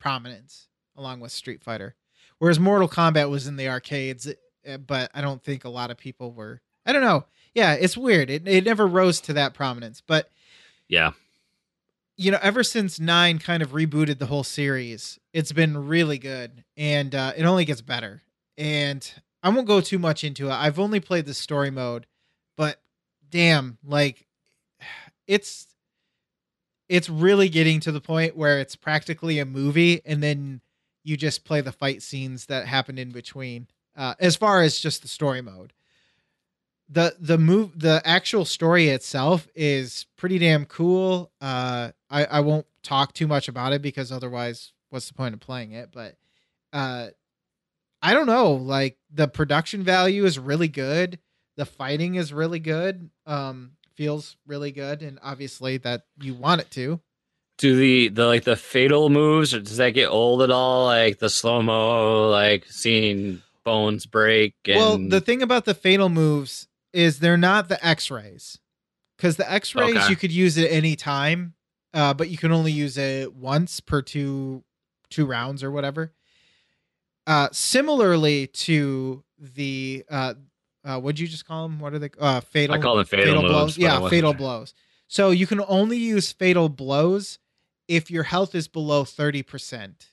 [0.00, 1.94] prominence along with Street Fighter,
[2.38, 4.26] whereas Mortal Kombat was in the arcades,
[4.68, 6.60] uh, but I don't think a lot of people were.
[6.84, 7.26] I don't know.
[7.54, 8.30] Yeah, it's weird.
[8.30, 10.30] It it never rose to that prominence, but
[10.88, 11.12] Yeah.
[12.18, 16.64] You know, ever since nine kind of rebooted the whole series, it's been really good,
[16.76, 18.22] and uh, it only gets better.
[18.58, 19.08] And
[19.40, 20.52] I won't go too much into it.
[20.52, 22.06] I've only played the story mode,
[22.56, 22.82] but
[23.30, 24.26] damn, like
[25.28, 25.68] it's
[26.88, 30.60] it's really getting to the point where it's practically a movie, and then
[31.04, 33.68] you just play the fight scenes that happen in between.
[33.96, 35.72] Uh, as far as just the story mode,
[36.88, 41.30] the the move the actual story itself is pretty damn cool.
[41.40, 45.40] Uh, I I won't talk too much about it because otherwise, what's the point of
[45.40, 45.90] playing it?
[45.92, 46.16] But
[46.72, 47.08] uh,
[48.00, 48.52] I don't know.
[48.52, 51.18] Like the production value is really good.
[51.56, 53.10] The fighting is really good.
[53.26, 57.00] Um, feels really good, and obviously that you want it to.
[57.58, 60.86] Do the the like the fatal moves, or does that get old at all?
[60.86, 64.54] Like the slow mo, like seeing bones break.
[64.66, 68.58] And, Well, the thing about the fatal moves is they're not the X-rays,
[69.16, 70.08] because the X-rays Okay.
[70.08, 71.54] you could use at any time,
[71.94, 74.64] uh, but you can only use it once per two
[75.10, 76.12] two rounds or whatever.
[77.26, 80.34] Uh, similarly to the uh,
[80.84, 81.78] uh, what'd you just call them?
[81.80, 82.10] What are they?
[82.18, 82.74] Uh, fatal.
[82.76, 83.52] I call them fatal, moves.
[83.52, 83.78] blows.
[83.78, 84.72] I Yeah, fatal blows.
[85.08, 87.38] So you can only use fatal blows
[87.86, 90.12] if your health is below thirty percent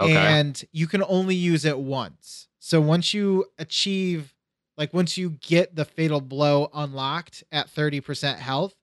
[0.00, 0.14] Okay.
[0.16, 2.48] and you can only use it once.
[2.58, 4.34] So once you achieve,
[4.80, 8.74] like once you get the fatal blow unlocked at 30% health,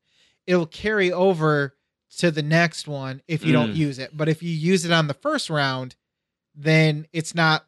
[0.46, 1.76] it'll carry over
[2.20, 3.78] to the next one if you don't Mm.
[3.78, 4.16] use it.
[4.16, 5.96] But if you use it on the first round,
[6.54, 7.66] then it's not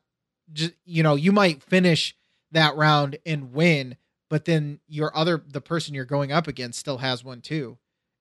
[0.53, 2.15] just, you know, you might finish
[2.51, 3.97] that round and win,
[4.29, 7.79] but then your other, the person you're going up against still has one too.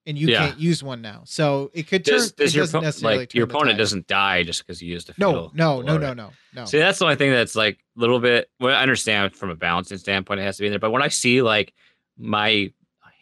[0.08, 0.46] And you Yeah.
[0.48, 1.22] can't use one now.
[1.26, 4.66] So it could turn, does, does it your necessarily like your opponent doesn't die just
[4.66, 6.64] because you used a No, no, no, no, no, no.
[6.64, 8.50] See, that's the only thing that's like a little bit.
[8.58, 10.78] Well, I understand from a balancing standpoint, it has to be in there.
[10.80, 11.74] But when I see like
[12.16, 12.72] my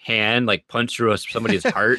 [0.04, 1.98] hand like punch through somebody's heart,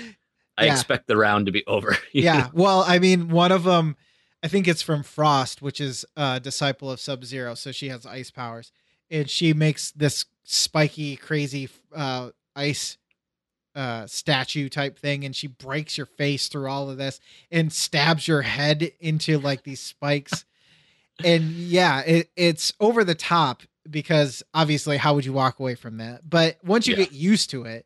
[0.57, 0.73] I Yeah.
[0.75, 1.97] expect the round to be over.
[2.13, 2.47] yeah.
[2.53, 3.97] Well, I mean, one of them,
[4.41, 7.55] I think it's from Frost, which is a disciple of Sub Zero.
[7.55, 8.71] So she has ice powers,
[9.11, 12.97] and she makes this spiky, crazy uh, ice
[13.77, 17.19] uh, statue type thing, and she breaks your face through all of this
[17.51, 20.45] and stabs your head into like these spikes.
[21.23, 25.97] and yeah, it, it's over the top because obviously, how would you walk away from
[25.97, 26.27] that?
[26.29, 27.05] But once you Yeah.
[27.05, 27.85] get used to it,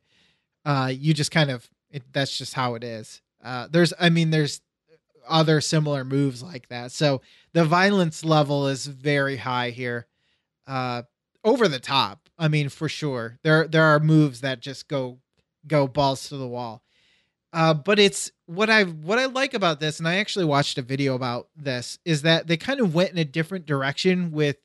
[0.66, 3.22] uh, you just kind of it, that's just how it is.
[3.44, 4.62] Uh, there's, I mean, there's
[5.28, 6.92] other similar moves like that.
[6.92, 7.22] So
[7.54, 10.08] the violence level is very high here.
[10.66, 11.04] Uh,
[11.44, 12.30] over the top.
[12.38, 13.40] I mean, for sure.
[13.44, 15.20] There there are moves that just go
[15.68, 16.84] go balls to the wall.
[17.54, 20.82] Uh, but it's what I what I like about this, and I actually watched a
[20.82, 24.58] video about this, is that they kind of went in a different direction with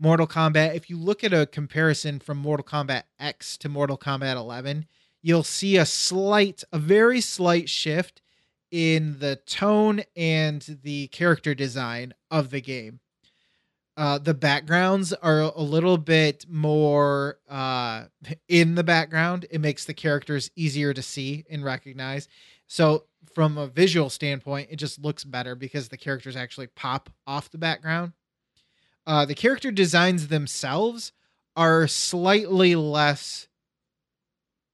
[0.00, 0.74] Mortal Kombat.
[0.74, 4.86] If you look at a comparison from Mortal Kombat X to Mortal Kombat 11,
[5.22, 8.22] you'll see a slight, a very slight shift
[8.70, 13.00] in the tone and the character design of the game.
[13.96, 18.04] Uh, the backgrounds are a little bit more uh,
[18.48, 19.46] in the background.
[19.50, 22.28] It makes the characters easier to see and recognize.
[22.66, 23.04] So,
[23.34, 27.58] from a visual standpoint, it just looks better because the characters actually pop off the
[27.58, 28.12] background.
[29.06, 31.12] Uh, the character designs themselves
[31.56, 33.48] are slightly less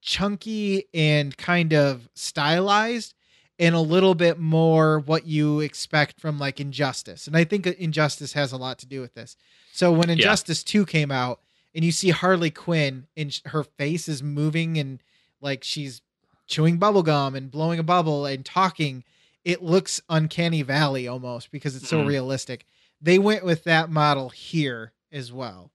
[0.01, 3.15] chunky and kind of stylized
[3.61, 7.27] and a little bit more what you expect from like Injustice.
[7.29, 9.37] And I think Injustice has a lot to do with this.
[9.73, 11.41] So when Injustice 2 came out
[11.75, 15.01] and you see Harley Quinn and sh- her face is moving and
[15.41, 16.01] like she's
[16.47, 19.05] chewing bubble gum and blowing a bubble and talking,
[19.45, 22.07] it looks uncanny valley almost because it's so Mhm.
[22.09, 22.65] realistic.
[23.01, 25.71] They went with that model here as well.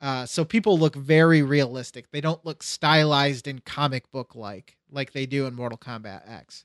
[0.00, 2.10] Uh, so people look very realistic.
[2.10, 6.64] They don't look stylized and comic book like like they do in Mortal Kombat X.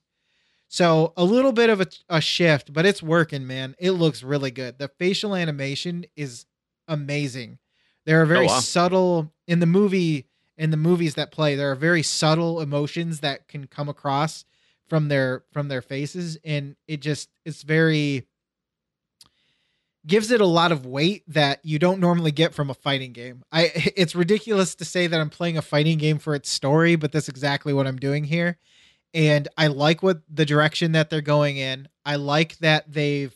[0.68, 3.76] So a little bit of a, a shift, but it's working, man.
[3.80, 4.78] It looks really good.
[4.80, 6.46] The facial animation is
[6.88, 7.60] amazing.
[8.06, 8.60] There are oh, very Oh, wow.
[8.60, 10.28] subtle in the movie
[10.58, 11.56] in the movies that play.
[11.56, 14.46] There are very subtle emotions that can come across
[14.88, 18.28] from their from their faces, and it just it's very
[20.08, 23.44] gives it a lot of weight that you don't normally get from a fighting game.
[23.52, 27.12] I it's ridiculous to say that I'm playing a fighting game for its story, but
[27.12, 28.58] that's exactly what I'm doing here.
[29.16, 31.88] And I like what the direction that they're going in.
[32.06, 33.36] I like that they've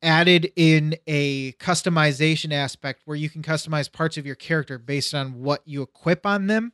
[0.00, 5.42] added in a customization aspect where you can customize parts of your character based on
[5.42, 6.72] what you equip on them.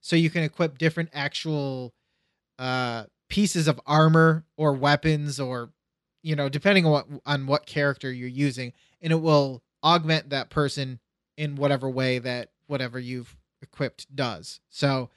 [0.00, 1.94] So you can equip different actual
[2.58, 5.70] uh pieces of armor or weapons or
[6.22, 8.72] you know depending on what on what character you're using
[9.02, 11.00] and it will augment that person
[11.36, 15.10] in whatever way that whatever you've equipped does so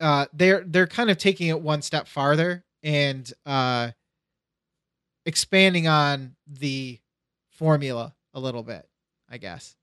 [0.00, 3.90] uh they're they're kind of taking it one step farther and uh
[5.26, 6.98] expanding on the
[7.50, 8.88] formula a little bit
[9.28, 9.76] i guess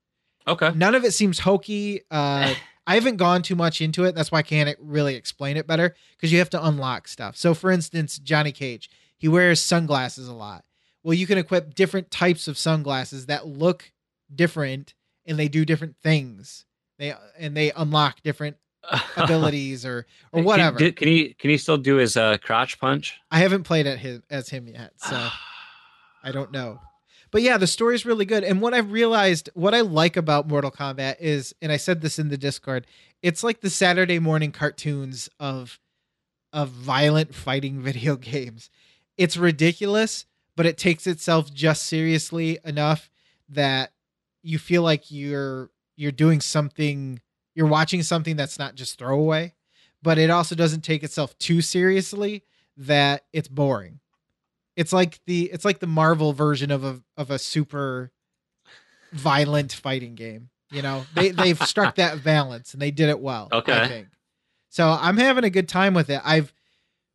[0.46, 0.70] Okay.
[0.74, 2.54] none of it seems hokey uh
[2.86, 4.14] I haven't gone too much into it.
[4.14, 7.36] That's why I can't really explain it better because you have to unlock stuff.
[7.36, 8.88] So, for instance, Johnny Cage,
[9.18, 10.64] he wears sunglasses a lot.
[11.02, 13.92] Well, you can equip different types of sunglasses that look
[14.34, 14.94] different
[15.26, 16.64] and they do different things.
[16.98, 18.56] They and they unlock different
[19.16, 20.78] abilities or or whatever.
[20.78, 23.18] Can, can he can he still do his uh, crotch punch?
[23.30, 25.16] I haven't played at his, as him yet, so
[26.22, 26.80] I don't know.
[27.30, 28.42] But yeah, the story's really good.
[28.42, 32.18] And what I've realized, what I like about Mortal Kombat is, and I said this
[32.18, 32.86] in the Discord,
[33.22, 35.78] it's like the Saturday morning cartoons of
[36.52, 38.70] of violent fighting video games.
[39.16, 40.26] It's ridiculous,
[40.56, 43.10] but it takes itself just seriously enough
[43.48, 43.92] that
[44.42, 47.20] you feel like you're you're doing something
[47.58, 49.52] you're watching something that's not just throwaway,
[50.00, 52.44] but it also doesn't take itself too seriously
[52.76, 53.98] that it's boring.
[54.76, 58.12] It's like the it's like the Marvel version of a of a super
[59.12, 60.50] violent fighting game.
[60.70, 63.48] You know, they they've struck that balance and they did it well.
[63.50, 63.88] I Okay.
[63.88, 64.08] think.
[64.68, 66.20] So I'm having a good time with it.
[66.24, 66.52] I've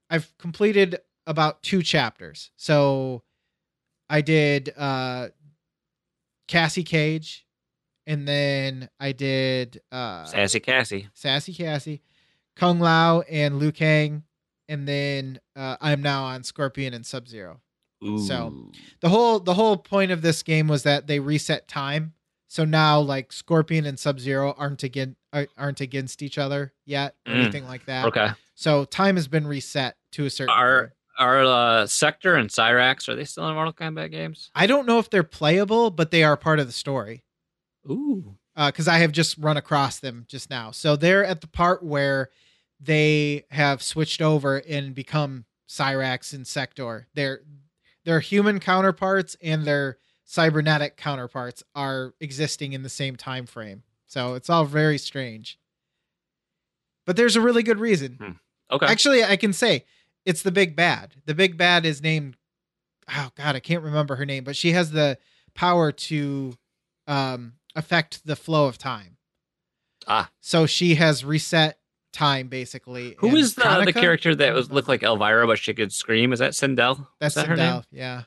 [0.09, 2.51] I've completed about two chapters.
[2.57, 3.23] So
[4.09, 5.29] I did uh
[6.49, 7.45] Cassie Cage
[8.07, 11.07] and then I did uh Sassy Cassie.
[11.13, 12.01] Sassy Cassie,
[12.55, 14.23] Kung Lao, and Liu Kang,
[14.67, 17.59] and then uh, I'm now on Scorpion and Sub Zero.
[18.27, 22.13] So- the whole the whole point of this game was that they reset time.
[22.49, 25.15] So now like Scorpion and Sub Zero aren't again
[25.57, 27.41] aren't against each other yet or Mm.
[27.43, 28.05] anything like that.
[28.07, 28.29] okay.
[28.55, 30.53] So time has been reset to a certain.
[30.53, 30.95] Are degree.
[31.17, 34.51] are uh, Sector and Cyrax are they still in Mortal Kombat games?
[34.53, 37.22] I don't know if they're playable, but they are part of the story.
[37.89, 38.35] Ooh.
[38.55, 40.71] because I have just run across them just now.
[40.71, 42.29] So they're at the part where
[42.79, 47.07] they have switched over and become Cyrax and Sector.
[47.13, 47.41] Their
[48.05, 53.83] their human counterparts and their cybernetic counterparts are existing in the same time frame.
[54.07, 55.57] So it's all very strange.
[57.05, 58.39] but there's a really good reason.
[58.71, 58.85] Okay.
[58.85, 59.85] Actually, I can say
[60.25, 61.15] it's the big bad.
[61.25, 62.37] The big bad is named
[63.13, 65.17] oh god, I can't remember her name, but she has the
[65.55, 66.57] power to
[67.07, 69.17] um affect the flow of time.
[70.07, 70.29] Ah.
[70.41, 71.77] So she has reset
[72.11, 73.15] time basically.
[73.19, 76.33] Who is the, the character that was looked like Elvira but she could scream?
[76.33, 77.07] Is that Sindel?
[77.19, 77.73] That's that her name?
[77.73, 78.23] Sindel, yeah.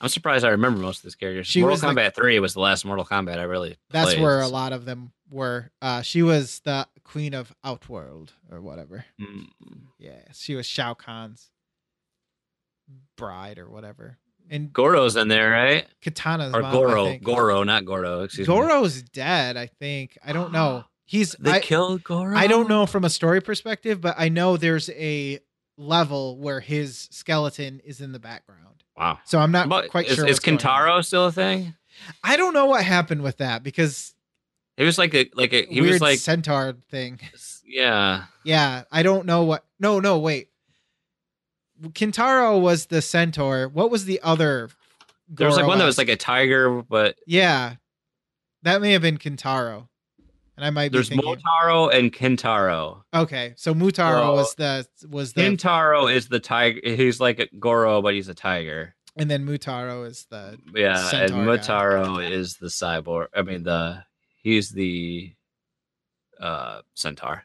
[0.00, 1.48] I'm surprised I remember most of these characters.
[1.48, 4.22] She Mortal Kombat 3 was the last Mortal Kombat I really That's played.
[4.22, 5.70] where a lot of them were.
[5.82, 9.04] Uh she was the queen of Outworld or whatever.
[9.20, 9.46] Mm.
[9.98, 11.50] Yeah, she was Shao Kahn's
[13.16, 14.18] bride or whatever.
[14.50, 15.86] And Goro's in there, right?
[16.02, 17.18] Katana's Or mom, Goro.
[17.18, 18.22] Goro, not Goro.
[18.22, 18.54] Excuse me.
[18.54, 20.16] Goro's dead, I think.
[20.24, 20.84] I don't know.
[21.04, 22.36] He's They I, killed Goro?
[22.36, 25.40] I don't know from a story perspective, but I know there's a
[25.76, 28.82] level where his skeleton is in the background.
[28.96, 29.18] Wow.
[29.24, 30.26] So I'm not But quite is, sure.
[30.26, 30.64] is what's going on.
[30.64, 31.74] Kintaro still a thing?
[32.24, 34.14] I don't know what happened with that because
[34.76, 37.20] it was like a like a he weird was like centaur thing.
[37.64, 38.24] yeah.
[38.44, 39.64] Yeah, I don't know what.
[39.80, 40.48] No, no, wait.
[41.90, 43.68] Kintaro was the centaur.
[43.68, 44.68] What was the other?
[45.28, 47.74] There was like one that was like a tiger, but Yeah,
[48.62, 49.88] that may have been Kintaro,
[50.56, 51.36] and I might there's be thinking.
[51.36, 53.02] Motaro and Kintaro.
[53.14, 56.80] Okay, so Motaro was the was the, Kintaro is the tiger.
[56.82, 58.94] He's like a Goro, but he's a tiger.
[59.16, 62.24] and then Motaro is the Yeah, and Centaur guy.
[62.30, 63.26] Is the cyborg.
[63.34, 64.02] I mean the
[64.42, 65.32] he's the
[66.40, 67.44] uh centaur.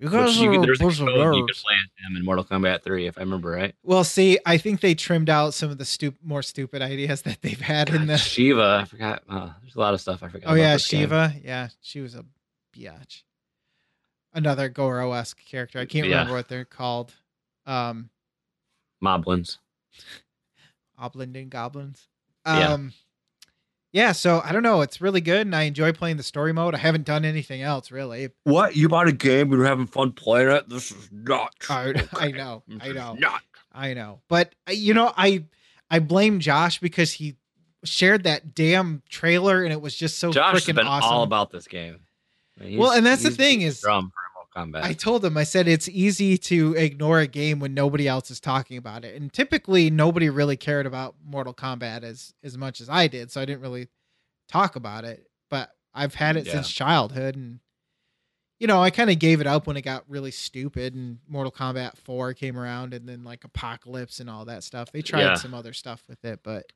[0.00, 2.44] You Which you could, are there's a code you could play as him in Mortal
[2.44, 3.74] Kombat 3, if I remember right.
[3.82, 7.42] Well, see, I think they trimmed out some of the stup- more stupid ideas that
[7.42, 8.16] they've had in God, the.
[8.18, 9.24] Shiva, I forgot.
[9.28, 10.46] Oh, there's a lot of stuff I forgot.
[10.46, 11.00] Oh about yeah, this game.
[11.00, 11.34] Shiva.
[11.42, 12.24] Yeah, she was a
[12.76, 13.22] biatch.
[14.32, 15.80] Another Goro esque character.
[15.80, 16.12] I can't Yeah.
[16.18, 17.12] remember what they're called.
[17.66, 18.10] Um,
[19.02, 19.58] Moblins.
[21.00, 22.06] Oblinden goblins.
[22.44, 22.88] Um, yeah.
[23.92, 24.82] Yeah, so I don't know.
[24.82, 26.74] It's really good, and I enjoy playing the story mode.
[26.74, 28.28] I haven't done anything else really.
[28.44, 28.76] What?
[28.76, 29.50] You bought a game?
[29.50, 30.68] You're having fun playing it?
[30.68, 31.54] This is not.
[31.70, 32.62] I, I know.
[32.68, 33.14] This I know.
[33.14, 33.40] Not.
[33.72, 34.20] I know.
[34.28, 35.44] But uh, you know, I
[35.90, 37.36] I blame Josh because he
[37.84, 41.10] shared that damn trailer, and it was just so freaking awesome.
[41.10, 42.00] all about this game.
[42.60, 44.12] I mean, Well, and that's the thing is- drum
[44.58, 44.82] Kombat.
[44.82, 48.40] I told him, I said it's easy to ignore a game when nobody else is
[48.40, 49.14] talking about it.
[49.20, 53.40] And typically nobody really cared about Mortal Kombat as as much as I did, so
[53.40, 53.88] I didn't really
[54.48, 55.26] talk about it.
[55.50, 56.52] But I've had it Yeah.
[56.52, 57.60] since childhood and
[58.60, 61.52] you know, I kind of gave it up when it got really stupid and Mortal
[61.52, 64.90] Kombat 4 came around and then like Apocalypse and all that stuff.
[64.90, 65.34] They tried Yeah.
[65.34, 66.72] some other stuff with it, but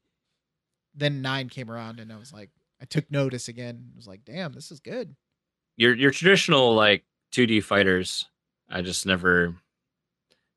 [0.95, 2.51] then 9 came around and I was like
[2.81, 3.91] I took notice again.
[3.95, 5.17] I was like, "Damn, this is good."
[5.77, 7.03] your your traditional like
[7.33, 8.27] 2D fighters,
[8.71, 9.55] I just never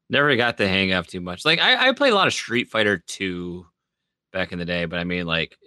[0.09, 1.45] never got the hang of too much.
[1.45, 3.65] Like I, I played a lot of Street Fighter 2
[4.31, 5.57] back in the day, but I mean like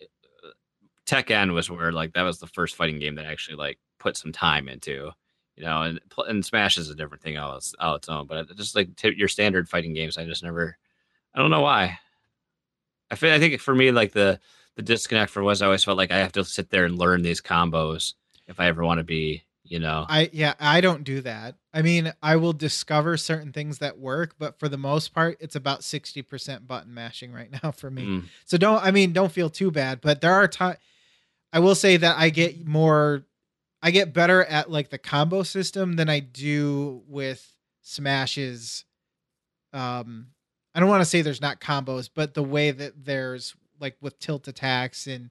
[1.07, 4.17] Tekken was where like that was the first fighting game that I actually like put
[4.17, 5.11] some time into.
[5.57, 8.27] You know, and and Smash is a different thing all its, all its own.
[8.29, 10.77] But just like t- your standard fighting games, I just never.
[11.35, 11.99] I don't know why.
[13.11, 13.33] I feel.
[13.33, 14.39] I think for me, like the
[14.77, 17.23] the disconnect for was I always felt like I have to sit there and learn
[17.23, 18.15] these combos
[18.47, 20.07] if I ever want to be, you know.
[20.09, 21.57] I yeah, I don't do that.
[21.73, 25.55] I mean, I will discover certain things that work, but for the most part, it's
[25.55, 28.05] about 60% button mashing right now for me.
[28.05, 30.79] Mm, So don't I mean, don't feel too bad, but there are times
[31.53, 33.25] I will say that I get more
[33.83, 38.85] I get better at like the combo system than I do with smashes
[39.73, 40.29] um
[40.75, 44.19] I don't want to say there's not combos, but the way that there's like with
[44.19, 45.31] tilt attacks and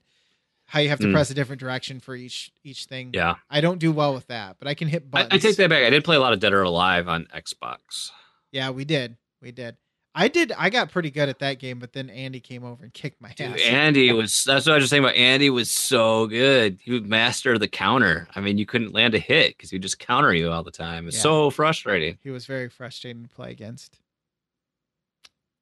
[0.68, 1.12] how you have to Mm.
[1.12, 3.10] press a different direction for each each thing.
[3.14, 5.32] yeah, I don't do well with that, but I can hit I, buttons.
[5.44, 5.82] I take that back.
[5.82, 8.10] I did play a lot of Dead or Alive on Xbox.
[8.52, 9.16] Yeah, we did.
[9.42, 9.76] We did.
[10.14, 10.52] I did.
[10.52, 13.30] I got pretty good at that game, but then Andy came over and kicked my
[13.34, 13.60] Dude, ass.
[13.66, 14.42] Andy was.
[14.44, 15.48] That's what I was just saying about Andy.
[15.48, 16.78] Was so good.
[16.82, 18.26] He would master the counter.
[18.34, 20.70] I mean, you couldn't land a hit because he would just counter you all the
[20.72, 21.06] time.
[21.06, 21.22] It's Yeah.
[21.22, 22.18] so frustrating.
[22.22, 24.00] he was very frustrating to play against.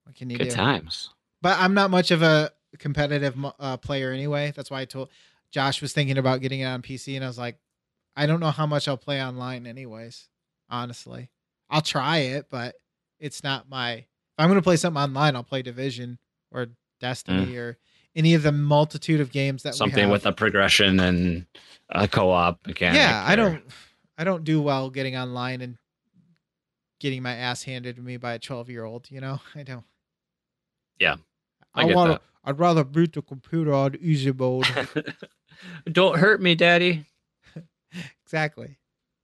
[0.04, 0.54] What can you Good do?
[0.54, 1.10] times.
[1.42, 4.52] But I'm not much of a competitive uh, player anyway.
[4.54, 5.10] That's why I told
[5.50, 7.58] Josh was thinking about getting it on PC, and I was like,
[8.16, 10.28] I don't know how much I'll play online, anyways.
[10.68, 11.30] Honestly,
[11.70, 12.74] I'll try it, but
[13.20, 13.92] it's not my.
[13.92, 14.06] If
[14.38, 16.18] I'm going to play something online, I'll play Division
[16.50, 16.68] or
[17.00, 17.78] Destiny or
[18.14, 19.78] any of the multitude of games that we Mm.
[19.78, 21.46] Something with a progression and
[21.90, 22.98] a co-op mechanic.
[22.98, 23.62] yeah i don't
[24.18, 25.76] i don't do well getting online and
[26.98, 29.84] getting my ass handed to me by a 12 year old you know i don't
[30.98, 31.16] Yeah,
[31.74, 34.66] I i, want to i'd rather boot the computer on easy mode
[35.90, 37.04] don't hurt me, Daddy.
[38.24, 38.76] exactly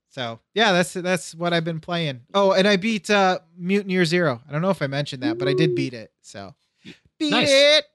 [0.09, 4.05] so yeah that's that's what i've been playing oh and i beat uh mutant year
[4.05, 6.53] zero i don't know if i mentioned that but i did beat it so
[7.19, 7.49] beat Nice.
[7.51, 7.85] it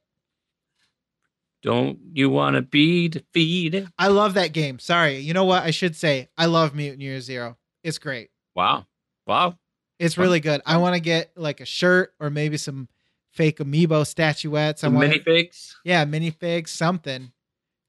[1.62, 3.88] Don't you want to be defeated?
[3.98, 7.20] i love that game sorry you know what i should say i love mutant year
[7.20, 8.30] zero It's great.
[8.54, 8.86] Wow.
[9.26, 9.56] Wow.
[10.00, 10.60] It's really good.
[10.66, 12.88] I want to get like a shirt or maybe some
[13.32, 14.82] fake amiibo statuettes.
[14.82, 15.74] I Some want minifigs.
[15.84, 17.32] yeah, minifigs, something.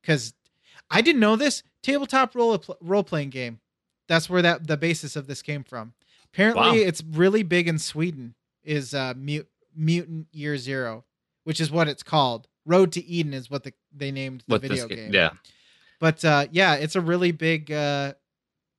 [0.01, 0.33] Because
[0.89, 3.59] I didn't know this tabletop role role playing game.
[4.07, 5.93] That's where that the basis of this came from.
[6.33, 6.73] Apparently, Wow.
[6.87, 8.35] it's really big in Sweden.
[8.63, 11.05] Is uh, Mut- Mutant Year Zero,
[11.43, 12.47] which is what it's called.
[12.65, 15.13] Road to Eden is what the, they named the What video this game.
[15.13, 15.31] Yeah.
[15.99, 18.13] But uh, yeah, it's a really big, uh,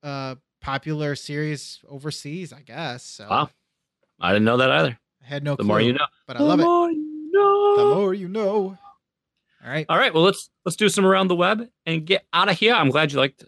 [0.03, 3.03] uh, popular series overseas, I guess.
[3.03, 3.51] So Wow.
[4.21, 4.99] I didn't know that either.
[5.23, 6.07] I had no The clue, more you know.
[6.31, 6.63] But I love it.
[6.95, 7.77] you know.
[7.77, 8.79] The more you know.
[9.65, 9.85] All right.
[9.89, 10.15] All right.
[10.15, 12.73] Well, let's let's do some around the web and get out of here.
[12.75, 13.45] I'm glad you liked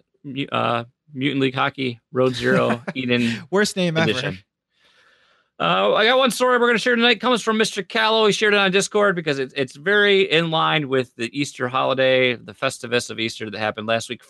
[0.51, 0.85] uh,
[1.15, 4.27] Mutant League Hockey Road Zero Eden Worst name edition.
[4.27, 4.39] ever.
[5.61, 7.21] Uh, I got one story we're going to share tonight.
[7.21, 7.87] Comes from Mr.
[7.89, 8.27] Callow.
[8.27, 12.35] He shared it on Discord because it's it's very in line with the Easter holiday,
[12.35, 14.23] the Festivus of Easter that happened last week,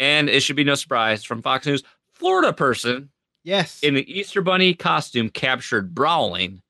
[0.00, 1.84] and it should be no surprise from Fox News.
[2.12, 3.10] Florida person
[3.44, 3.80] Yes.
[3.84, 6.60] in an Easter Bunny costume captured brawling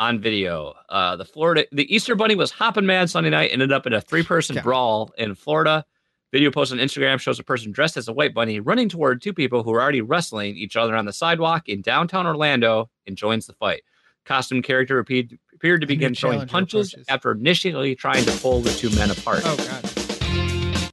[0.00, 0.74] on video.
[0.88, 4.00] Uh, the Florida, the Easter Bunny was hopping mad Sunday night, ended up in a
[4.00, 4.64] three-person Okay.
[4.64, 5.84] brawl in Florida.
[6.32, 9.32] Video posted on Instagram shows a person dressed as a white bunny running toward two
[9.34, 13.46] people who are already wrestling each other on the sidewalk in downtown Orlando and joins
[13.46, 13.82] the fight.
[14.24, 17.06] Costume character appeared, appeared to begin throwing punches approaches.
[17.08, 19.42] after initially trying to pull the two men apart.
[19.44, 20.92] oh God.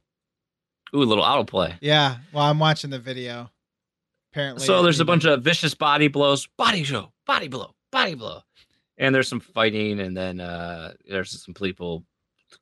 [0.94, 1.74] Ooh, a little autoplay.
[1.80, 2.16] Yeah.
[2.32, 3.50] Well, I'm watching the video.
[4.32, 4.64] Apparently.
[4.64, 8.40] So there's a bunch of vicious body blows, body show, body blow, body blow.
[8.98, 12.04] And there's some fighting, and then uh, there's some people,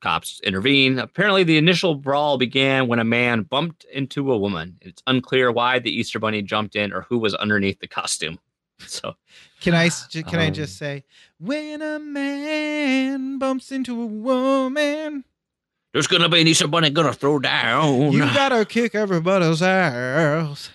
[0.01, 0.99] cops intervene.
[0.99, 4.77] Apparently, the initial brawl began when a man bumped into a woman.
[4.81, 8.37] It's unclear why the Easter Bunny jumped in or who was underneath the costume.
[8.85, 9.15] So,
[9.59, 11.03] Can I can I Um, just say
[11.39, 15.23] when a man bumps into a woman,
[15.93, 18.11] there's gonna be an Easter Bunny gonna throw down.
[18.11, 20.69] you gotta kick everybody's ass.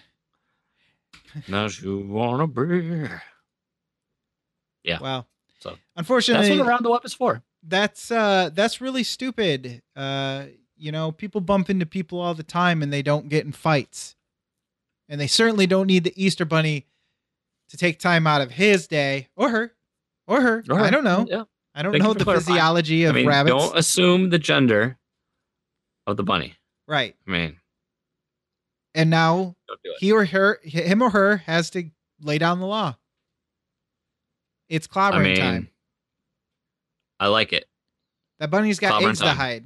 [1.53, 3.07] As you wanna be.
[4.83, 4.99] Yeah.
[5.01, 5.29] Well,
[5.95, 7.43] So, That's unfortunately, what Around the Web is for.
[7.63, 9.83] that's uh that's really stupid.
[9.95, 10.47] Uh,
[10.77, 14.17] you know, people bump into people all the time and they don't get in fights,
[15.09, 16.87] and they certainly don't need the Easter Bunny
[17.69, 19.75] to take time out of his day or her
[20.27, 20.65] or her.
[20.71, 21.27] Or- I don't know.
[21.29, 21.45] Yeah.
[21.75, 22.57] I don't Thank know the clarifying.
[22.57, 23.57] physiology I of mean, rabbits.
[23.57, 24.99] don't assume the gender
[26.07, 26.55] of the bunny.
[26.87, 27.17] Right.
[27.27, 27.57] I mean,
[28.95, 29.97] And now don't do it.
[30.01, 31.85] he or her, him or her, has to
[32.21, 32.97] lay down the law.
[34.69, 35.69] It's clobbering I mean, time.
[37.23, 37.67] I like it.
[38.41, 39.65] That bunny's got eggs to hide.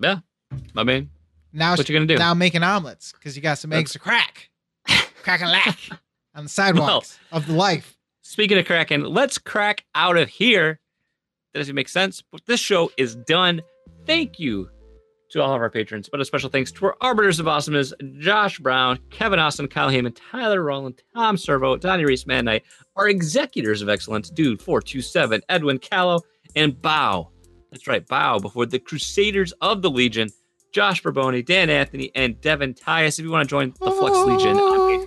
[0.00, 0.20] Yeah.
[0.74, 1.10] I mean,
[1.52, 2.16] Now, what you gonna do?
[2.16, 4.48] now making omelets because you got some eggs to crack,
[5.22, 5.78] crack and lack
[6.34, 7.98] on the sidewalks of the life.
[8.22, 10.80] Speaking of cracking, let's crack out of here.
[11.52, 13.60] That doesn't make sense, but this show is done.
[14.06, 14.70] Thank you
[15.32, 18.58] to all of our patrons, but a special thanks to our arbiters of awesomeness, Josh
[18.58, 22.62] Brown, Kevin Austin, Kyle Heyman, Tyler Rowland, Tom Servo, Donnie Reese, Man Knight,
[22.96, 26.20] our executors of excellence, Dude 427, Edwin Callow,
[26.56, 27.30] and Bow.
[27.70, 30.28] That's right, Bow before the Crusaders of the Legion,
[30.72, 33.18] Josh Barboni, Dan Anthony, and Devin Tyus.
[33.18, 35.06] If you want to join the Flux Legion on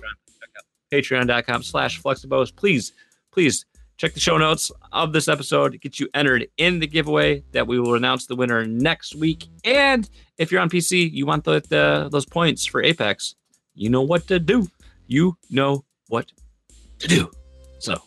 [0.92, 2.54] patreon.com slash fluxtapose.
[2.54, 2.92] Please,
[3.32, 3.66] please
[3.96, 7.66] check the show notes of this episode to get you entered in the giveaway that
[7.66, 9.46] we will announce the winner next week.
[9.64, 10.08] And
[10.38, 13.34] if you're on PC, you want the, the those points for Apex,
[13.74, 14.68] you know what to do.
[15.06, 16.30] You know what
[16.98, 17.30] to do.
[17.78, 18.00] So,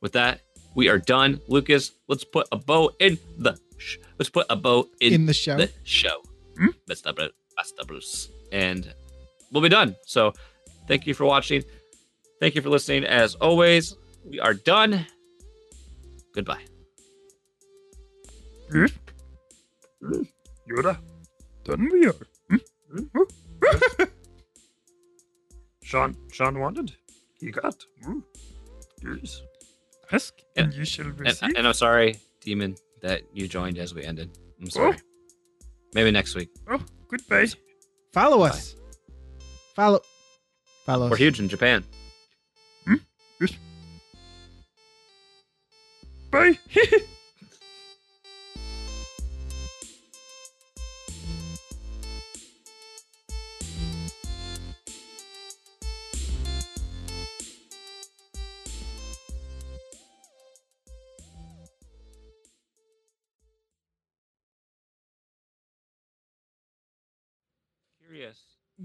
[0.00, 0.40] with that,
[0.74, 1.40] we are done.
[1.48, 5.34] Lucas, let's put a bow in the sh- let's put a bow in, In the
[5.34, 5.56] show.
[5.56, 6.22] the show.
[6.58, 6.68] Hmm?
[6.86, 8.28] Basta Bru- Basta Bruce.
[8.52, 8.92] And
[9.52, 9.96] we'll be done.
[10.06, 10.32] So,
[10.88, 11.62] thank you for watching.
[12.40, 13.04] Thank you for listening.
[13.04, 15.06] As always, we are done.
[16.34, 16.62] Goodbye.
[20.68, 20.98] Yoda.
[21.64, 22.14] Done we are.
[22.48, 22.56] Hmm?
[25.82, 26.92] Sean, Sean wanted.
[27.40, 27.74] He got.
[28.04, 28.20] Hmm.
[29.02, 29.42] Yes.
[30.12, 31.52] Ask and you shall And, receive.
[31.56, 34.36] and I'm sorry, Demon, that you joined as we ended.
[34.60, 34.70] I'm oh.
[34.70, 34.96] sorry.
[35.94, 36.48] Maybe next week.
[36.68, 37.46] oh, goodbye.
[38.12, 38.76] Follow us.
[39.74, 40.00] Follow.
[40.84, 41.18] Follow We're us.
[41.18, 41.84] huge in Japan.
[42.86, 42.94] Hmm?
[43.40, 43.52] Yes.
[46.30, 46.58] Bye.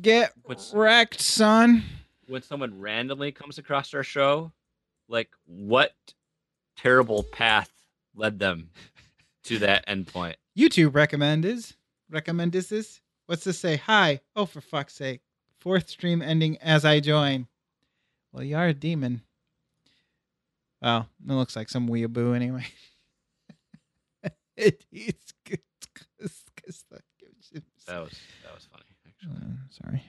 [0.02, 1.84] Get What's wrecked, son.
[2.28, 4.52] when someone randomly comes across our show,
[5.08, 5.94] like what
[6.76, 7.72] terrible path
[8.16, 8.70] led them
[9.46, 10.36] to that endpoint?
[10.58, 11.76] YouTube recommend is
[12.10, 13.00] recommend is this?
[13.28, 13.78] What's this say?
[13.78, 14.20] Hi.
[14.36, 15.22] Oh, for fuck's sake.
[15.60, 17.48] Fourth stream ending as I join.
[18.32, 19.22] Well, you are a demon.
[20.82, 22.66] Well, it looks like some weeaboo anyway.
[24.58, 25.60] it, it's good.
[25.96, 27.02] 'cause the-
[27.88, 28.12] That was
[29.26, 29.48] actually.
[29.48, 30.04] Uh, sorry.